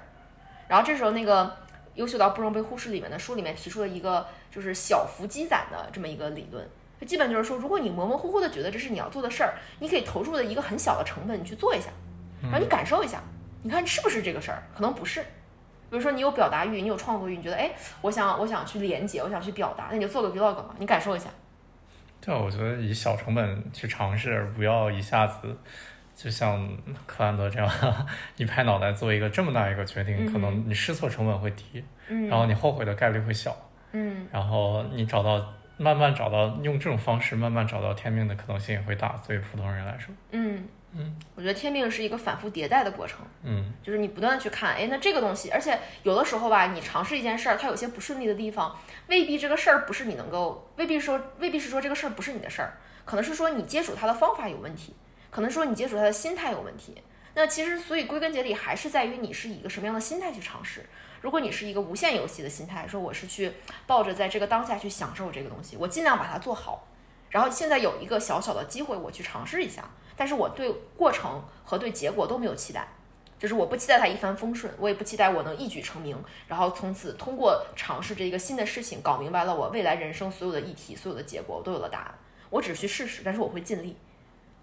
[0.68, 1.58] 然后这时候那个
[1.96, 6.68] 优秀到不容被忽视里面的书里面提出了一个就是小幅积攒的这么一个理论，
[7.00, 11.90] 就基本就是说，如果你模模糊糊的觉得这是你要做的事儿，你可以投入的一个很小的成本，你去做一下，
[12.42, 13.22] 然后你感受一下，
[13.66, 14.62] 你看是不是这个事儿？
[14.76, 15.20] 可能不是。
[15.90, 17.72] 比如说你有表达欲，你有创作欲，你觉得哎，
[18.02, 21.32] 我想我想去连接，我想去表达，那你就做个 vlog 嘛，你感受一下。
[22.22, 25.58] 对，我觉得以小成本去尝试，而不要一下子
[26.16, 26.70] 就像
[27.08, 27.68] 克兰德这样
[28.38, 33.58] 一拍脑袋做一个这么大一个决定，嗯可能你试错成本会低，嗯然后你后悔的概率会小，
[33.94, 35.44] 嗯然后你找到
[35.78, 40.68] 慢慢找到用这种方式慢慢找到天命的可能性也会大，对于普通人来说，嗯
[40.98, 43.20] 嗯，我觉得天命是一个反复迭代的过程。
[43.44, 54.96] 嗯就是你不断的去看，哎，那这个东西，而且有的时候吧，你尝试一件事儿，它有些不顺利的地方，未必这个事儿不是你能够，未必说，未必是说这个事儿不是你的事儿，可能是说你接触它的方法有问题，
[55.30, 57.04] 可能说你接触它的心态有问题。
[57.38, 60.86] 那其实，所以归根结底还是在于你是以一个什么样的心态去尝试。
[61.20, 63.52] 如果你是一个无限游戏的心态，说我是去
[63.86, 66.88] 抱着在这个当下去享受这个东西，我尽量把它做好，
[67.30, 72.88] 然后现在有一个小小的机会，我去尝试一下，但是我对过程和对结果都没有期待。
[73.38, 76.18] 就是我不期待它一帆风顺，我也不期待我能一举成名，
[76.48, 82.16] 然后从此通过尝试这一个新的事情，搞明白了我未来人生所有的议题、所有的结果，我都有了答案。
[82.50, 83.98] 我只是去试试，但是我会尽力。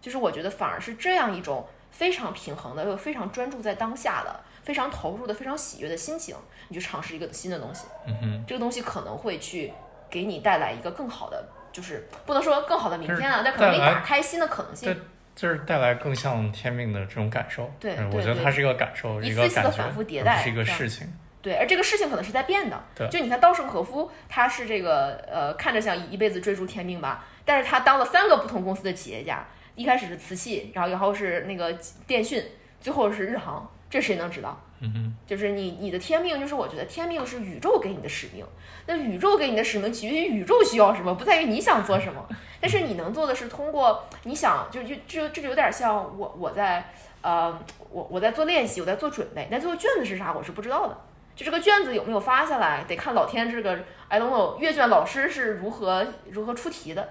[0.01, 6.35] 就是我觉得反而是这样一种非常平衡的，又非常专注在当下的、非常投入的、非常喜悦的心情，
[6.69, 9.73] 你去尝试一个新的东西，嗯哼，这个东西可能会去
[10.09, 15.03] 给你带来一个更好的，就是不能说更好的明天啊，但可能给你打开新的可能性对。
[15.35, 21.11] 就是带来更像天命的这种感受，对我觉得它是一个感受，一一个反复迭代是一个事情，
[21.41, 22.79] 对，而这个事情可能是在变的。
[22.95, 23.09] 对。
[23.09, 29.45] 就你看稻盛和夫，他是这个呃，看着像一辈子追逐天命吧，但是他当了三个不同公司的企业家，
[29.75, 31.77] 一开始是瓷器，然后然后是那个
[32.07, 32.45] 电讯，
[32.81, 34.59] 最后是日航，这谁能知道？
[34.81, 38.43] 嗯哼，就是你你的天命，就是我觉得天命是宇宙给你的使命。
[38.87, 42.27] 那宇宙给你的使命取决于宇宙需要什么，不在于你想做什么。
[42.59, 46.91] 但是你能做的是通过你想，就就这这就有点像我我在
[47.21, 47.57] 呃
[47.91, 50.97] 我我在做练习，我在做准备，但最后卷子是啥我是不知道的。
[51.37, 53.79] 就这个卷子有没有发下来，得看老天这个
[54.09, 57.11] I don't know 阅卷老师是如何如何出题的。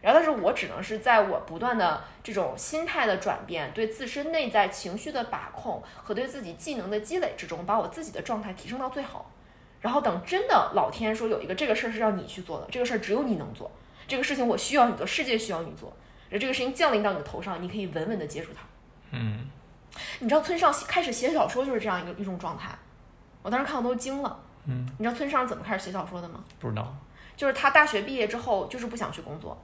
[0.00, 9.30] 然后，但是我只能是在我不断的这种心态的转变、对自身内在情绪的把控和对自己技能的积累之中，把我自己的状态提升到最好。
[9.80, 13.70] 然后等真的老天说有一个这个事儿是让你去做的，这个事儿只有你能做，
[14.06, 15.96] 这个事情我需要你做，世界需要你做，
[16.32, 18.62] 而这个事情降临到你的头上，你可以稳稳的接住它。
[19.10, 19.48] 嗯，
[20.18, 22.76] 你知道村上开始写小说就是这样一个一种状态，
[23.42, 24.40] 我当时看我都惊了。
[24.66, 26.42] 嗯，你知道村上怎么开始写小说的吗？
[26.58, 26.94] 不知道，
[27.36, 29.56] 就是他大学毕业之后就是不想去工作，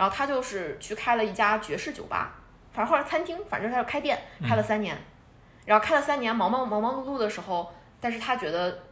[0.00, 2.32] 然后他就是去开了一家爵士酒吧，
[2.72, 4.96] 反正或者餐厅，反正他就开店，开了三年，
[5.66, 7.70] 然后开了三年，忙忙忙忙碌碌的时候，
[8.00, 8.84] 但是他觉得，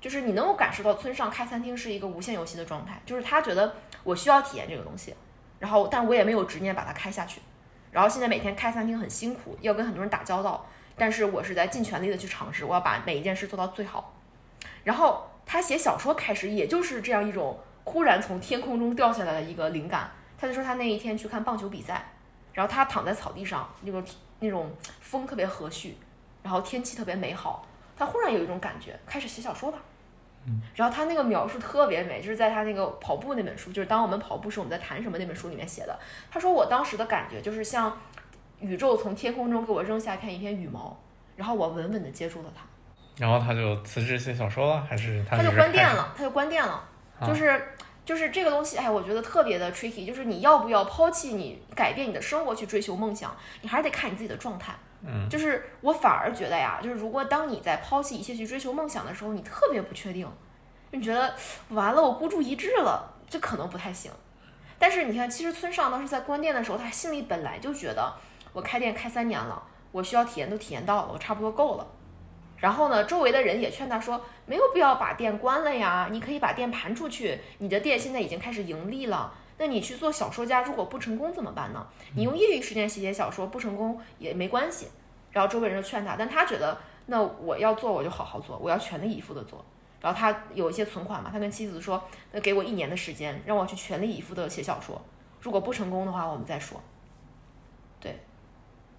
[0.00, 3.74] 就是你能够感受到村上开餐厅是一个无限游戏的状态，就是他觉得
[4.04, 5.14] 我需要体验这个东西，
[5.58, 7.42] 然后但我也没有执念把它开下去，
[7.92, 10.66] 然后现在每天开餐厅很辛苦，要跟很多人打交道，
[10.96, 14.14] 但是我是在尽全力的去尝试，我要把每一件事做到最好。
[14.82, 20.10] 然后他写小说开始，也就是这样一种忽然从天空中掉下来的一个灵感。
[20.38, 22.04] 他就说他那一天去看棒球比赛，
[22.52, 24.04] 然后他躺在草地上，那个
[24.40, 24.70] 那种
[25.00, 25.92] 风特别和煦，
[26.42, 27.66] 然后天气特别美好，
[27.96, 29.78] 他忽然有一种感觉，开始写小说吧。
[30.74, 35.98] 然后他那个描述特别美，就是在他那个跑步那本书，就是当我们跑步时我们在谈什么那本书里面写的。
[36.30, 37.98] 他说我当时的感觉就是像
[38.60, 40.94] 宇宙从天空中给我扔下一片一片羽毛，
[41.34, 42.62] 然后我稳稳地接住了它。
[43.16, 45.50] 然后他就辞职写小说了，还是他他就？
[45.52, 46.84] 关店了，他就关店了，
[47.18, 47.68] 啊就是。
[48.04, 54.74] 就是这个东西，哎，我觉得特别的 tricky，就是你要不要抛弃你改变你的生活去追求梦想，你还是得看你自己的状态。
[55.06, 60.26] 嗯，就是我反而觉得呀，就是如果当你在抛弃一切去追求梦想的时候，你特别不确定，
[60.92, 61.34] 你觉得
[61.70, 64.10] 完了，我孤注一掷了，这可能不太行。
[64.78, 68.12] 但是你看，其实村上当时在关店的时候，他心里本来就觉得，
[68.52, 69.62] 我开店开三年了，
[69.92, 71.86] 我需要体验都体验到了，我差不多够了。
[72.64, 79.34] 然后呢，周围的人也劝他说，没有必要把店关了呀，你可以把店盘出去，你的店现在已经开始盈利了。
[79.58, 81.86] 那你去做小说家，如果不成功怎么办呢？
[82.14, 84.88] 你用业余时间写写小说，不成功也没关系。
[85.30, 89.62] 然后周围人就劝他，但他觉得，那我要做我就好好做，我要全力以赴的做。
[90.00, 94.98] 然后他有一些存款嘛，他跟妻子说，那给我一年的时间，让我去全力以赴的写小说。
[95.42, 96.80] 如果不成功的话，我们再说。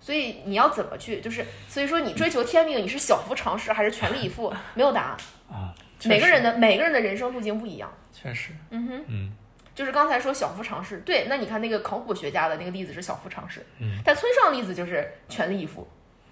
[0.06, 5.18] 对，所以你要怎么去，就是所以说你追求天命，你是小幅尝试还是全力以赴， 没有答案。
[5.50, 5.74] 啊，
[6.06, 7.92] 每个人的每个人的人生路径不一样。
[8.14, 9.32] 确实，嗯哼，嗯，
[9.74, 15.88] 就是刚才说小幅尝试，对，那你看那个考古学家的那个例子是小幅尝试，嗯，但村上例子就是全力以赴。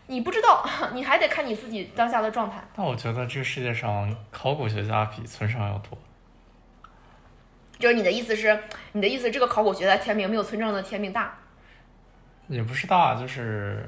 [0.08, 2.64] 你不知道， 你还得看你自己当下的状态。
[2.76, 5.98] 但我觉得这个世界上考古学家比村上要多。
[7.80, 8.60] 就是你的意思是，
[8.92, 11.38] 你的意思这个考古学家天命没有村上的天命大。
[12.48, 13.88] 也不是大，就是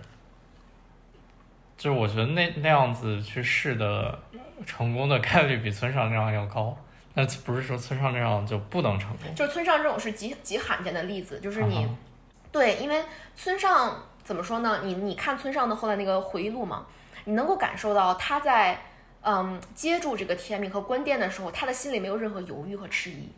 [1.78, 4.18] 就是我觉得那那样子去试的
[4.66, 6.78] 成功的概率比村上那样要高。
[7.18, 11.88] 那不是说村上这样就不能成功，就是村上这种是极极罕见的例子，就是你、
[12.52, 13.06] 对，因为
[13.38, 14.82] 村上怎么说呢？
[14.84, 16.86] 你你看村上的后来那个回忆录嘛，
[17.24, 18.82] 你能够感受到他在
[19.22, 23.30] 嗯接住这个天命和关店的时候，他的心里没有任何犹豫和迟疑，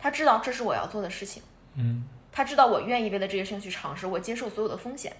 [0.00, 1.40] 他知道这是我要做的事情，
[1.76, 5.16] 嗯，他知道我愿意为了这些事情去尝试，我接受所有的风险。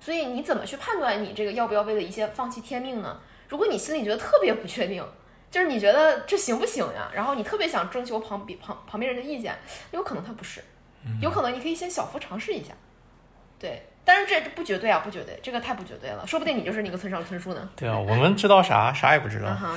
[0.00, 3.20] 所以你怎么去判断你这个要不要为了一些放弃天命呢？
[3.48, 5.04] 如果你心里觉得特别不确定，
[5.50, 7.10] 就是你觉得这行不行呀？
[7.12, 9.58] 然后你特别想征求旁边旁旁边人的意见，
[9.90, 10.62] 有可能他不是，
[11.20, 12.72] 有可能你可以先小幅尝试一下，
[13.58, 13.82] 对。
[14.02, 17.68] 但是这这不绝对啊，不绝对，这个太不绝对了，说不定你就是那个村上春树呢。
[17.76, 19.76] 对啊，我们知道啥，啥也不知道嗯。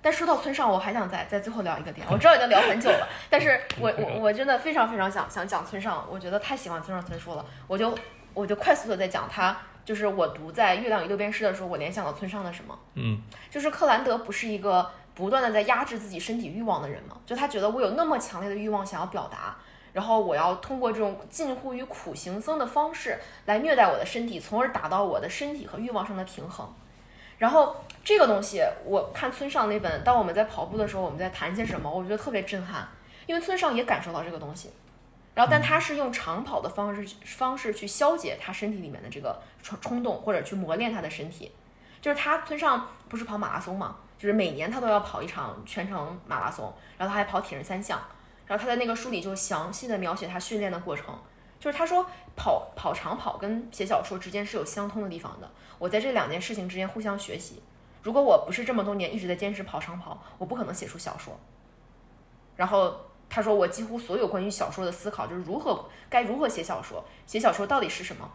[0.00, 0.02] 哼。
[0.02, 7.94] 但说到村上，我还想再再最后聊一个点，我知道已经聊很久了，但是我我我真的非常非常想想讲村上，我觉得太喜欢村上春树了，我就
[8.32, 13.20] 我就快速的在讲他，就是我读在《月亮与六便士》的时候，我联想到村上的什么，嗯
[13.50, 17.16] 就是克兰德不是一个不断的在压制自己身体欲望的人吗？
[17.26, 19.56] 就他觉得我有那么强烈的欲望想要表达，
[19.92, 26.72] 然后我要通过这种近乎于苦行僧的方式来虐待我的身体，从而达到我的身体和欲望上的平衡。
[27.40, 32.86] 然后这个东西，我看村上那本，当我们在跑步的时候，我们在谈些什么，我觉得特别震撼，
[33.24, 34.70] 因为村上也感受到这个东西。
[35.34, 41.50] 然后，但他是用长跑的方式方式去消解他身体里面的这个冲冲动，或者去磨练他的身体。
[42.02, 47.98] 就是他村上不是跑马拉松嘛，就是每年他都要跑一场全程马拉松，然后他还跑铁人三项。
[48.46, 51.16] 然后他在那个书里就详细的描写他训练的过程，
[51.60, 52.04] 就是他说
[52.34, 55.48] 跑跑长跑跟写小说之间是有相通的地方的。
[55.78, 57.62] 我在这两件事情之间互相学习。
[58.02, 61.38] 如果我不是这么多年一直在坚持跑长跑，我不可能写出小说。
[62.56, 62.96] 然后
[63.28, 68.30] 他说，我几乎所有关于小说的思考，就是如何该如何写小说，写小说到底是什么。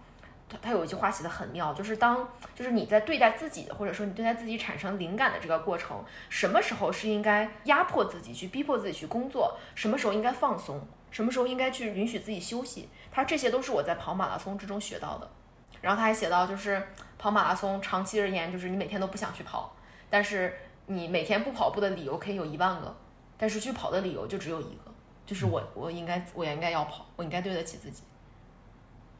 [0.48, 12.90] 他他有一句话写的很妙，就是当就是你在对待自己的，或者说你对待自己产生灵感的这个过程，什么时候是应该压迫自己去逼迫自己去工作，什么时候应该放松，什么时候应该去允许自己休息。
[13.10, 15.32] 他说这些都是我在跑马拉松之中学到的。
[15.80, 16.86] 然后他还写到，就是
[17.18, 19.74] 跑马拉松长期而言，就是你每天都不想去跑，
[20.10, 20.54] 但是
[20.88, 22.94] 你每天不跑步的理由可以有一万个，
[23.38, 24.92] 但是去跑的理由就只有一个，
[25.26, 28.04] 就是我我应该我应该要跑，我应该对得起自己。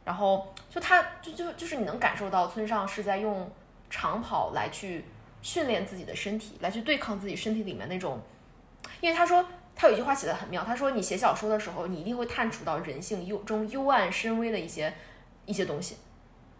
[0.04, 3.50] 然后就他就就就是你能感受到村上是在用
[3.88, 5.06] 长跑来去
[5.40, 8.20] 训练自己的身体，来去对抗自己身体里面那种，
[9.00, 9.42] 因为他说
[9.76, 14.92] 他有一句话写的很妙，他说你写小说的时候，你一定会探触到人性幽中幽暗深微的一些
[15.44, 15.98] 一些东西。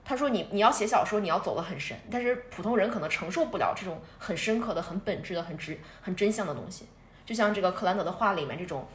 [0.04, 6.86] 他说你你要写小说，你要走得很深，但是普通人可能承受不了这种很深刻的、很本质的、很直、很真相的东西。
[7.24, 8.86] 就像这个克兰德的话里面这种，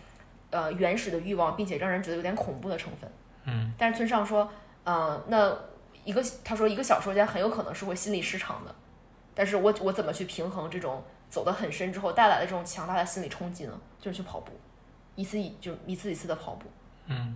[0.51, 3.11] 呃，原始的欲望，并且让人觉得有点恐怖的成分。
[3.43, 4.49] 嗯，但是村上说，
[4.85, 5.53] 呃，那
[6.05, 8.73] 一个他说一个小说家很有可能是会心理失常的，
[9.33, 13.73] 但是我我怎么去平衡这种走得很深之后带来的这种强大的心理冲击呢？
[13.99, 14.51] 就是去跑步，
[15.15, 16.69] 一次一就一次一次的跑步。
[17.07, 17.35] 嗯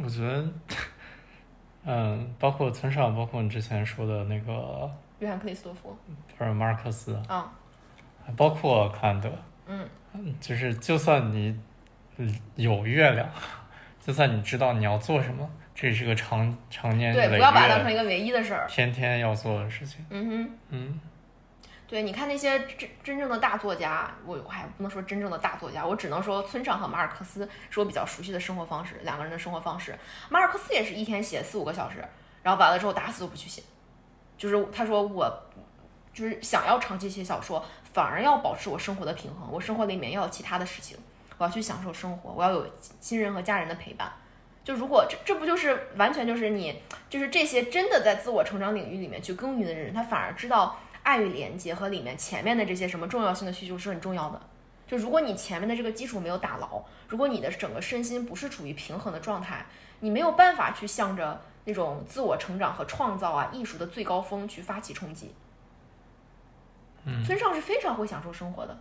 [0.00, 0.48] 我觉得，
[1.84, 4.88] 嗯，包括村上，包括你之前说的那个
[5.18, 5.96] 约翰克里斯多夫
[6.36, 7.52] 不是马尔克斯，啊，
[8.36, 9.28] 包括克兰德，
[9.66, 9.88] 嗯
[10.40, 11.58] 就是就算你
[12.16, 13.28] 嗯有月亮，
[14.00, 18.68] 就算你知道你要做什么，这是个长常年对，累不要把它当成一个唯一的事儿。
[18.68, 20.04] 天天要做的事情。
[20.10, 20.50] 嗯哼。
[20.68, 21.00] 嗯
[21.88, 29.98] 对，你看那些真真正的大作家，我我还不能说真正的大作家，我只能说村上和马尔克斯是我比较熟悉的生活方式，两个人的生活方式。
[30.28, 32.04] 马尔克斯也是一天写四五个小时，
[32.42, 33.62] 然后完了之后打死都不去写，
[34.36, 35.42] 就是他说我
[36.12, 40.98] 就是想要长期写小说，反而要保持我生活的平衡，我生活里面要有其他的事情，
[41.38, 42.66] 我要去享受生活，我要有
[43.00, 44.12] 亲人和家人的陪伴。
[44.62, 50.78] 就如果这这不就是完全就是你就是这些真的在自我成长领域里面去耕耘的人，他反而知道
[51.08, 54.38] 爱与连接和里面前面的这些什么重要性的需求是很重要的。
[54.86, 59.64] 就如果你前面的这个基础没有打牢，如果你的整个身心不是处于平衡的状态，
[60.00, 65.34] 你没有办法去向着那种自我成长和创造啊、艺术的最高峰去发起冲击。
[67.06, 68.78] 嗯村上是非常会享受生活的，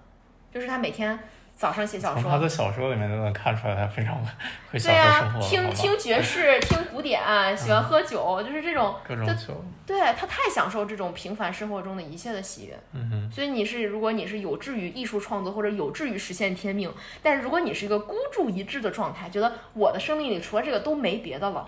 [0.52, 1.18] 就是他每天
[1.58, 4.16] 早上写小从他说，的小说里面都能看出来，他非常
[4.72, 7.20] 会享对呀、听听爵士，听古典，
[7.58, 12.80] 喜欢喝酒，就是这种，各种酒，对他太享受这种平凡生活中的一切的喜悦。
[12.94, 16.94] 嗯哼，所以你是，如果你是有志于艺术创作或者有志于实现天命，
[17.24, 21.68] 但是如果你是一个孤注一掷的状态，觉得我的生命里除了这个都没别的了，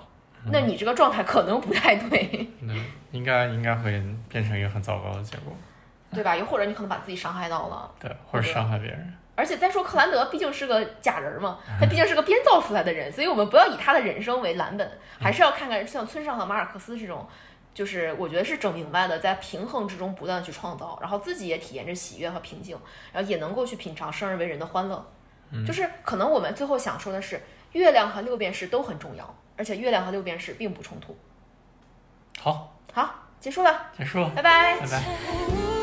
[0.51, 2.27] 那你这个状态可能不太对，
[2.61, 3.99] 对，应该应该会
[4.29, 5.51] 变成一个很糟糕的结果，
[6.13, 6.35] 对吧？
[6.35, 7.91] 又或者你可能把自己伤害到了。
[7.99, 17.25] 对，或者伤害别人，而且再说克兰德毕竟是个假人嘛，他毕竟是个编造出来的人，所以我们不要以他的人生为蓝本，还是要看看像村上和马尔克斯这种，
[17.73, 22.77] 就是我觉得是整明白的，在平衡之中不断的去创造，然后自己也体验着喜悦和平静，
[23.13, 25.09] 然后也能够去品尝生而为人的欢乐。
[25.65, 27.41] 就是可能我们最后想说的是，
[27.71, 31.17] 月亮和六便士都很重要，而且月亮和六便士并不冲突。
[32.39, 35.78] 好，好，结束了，结束，拜拜拜拜。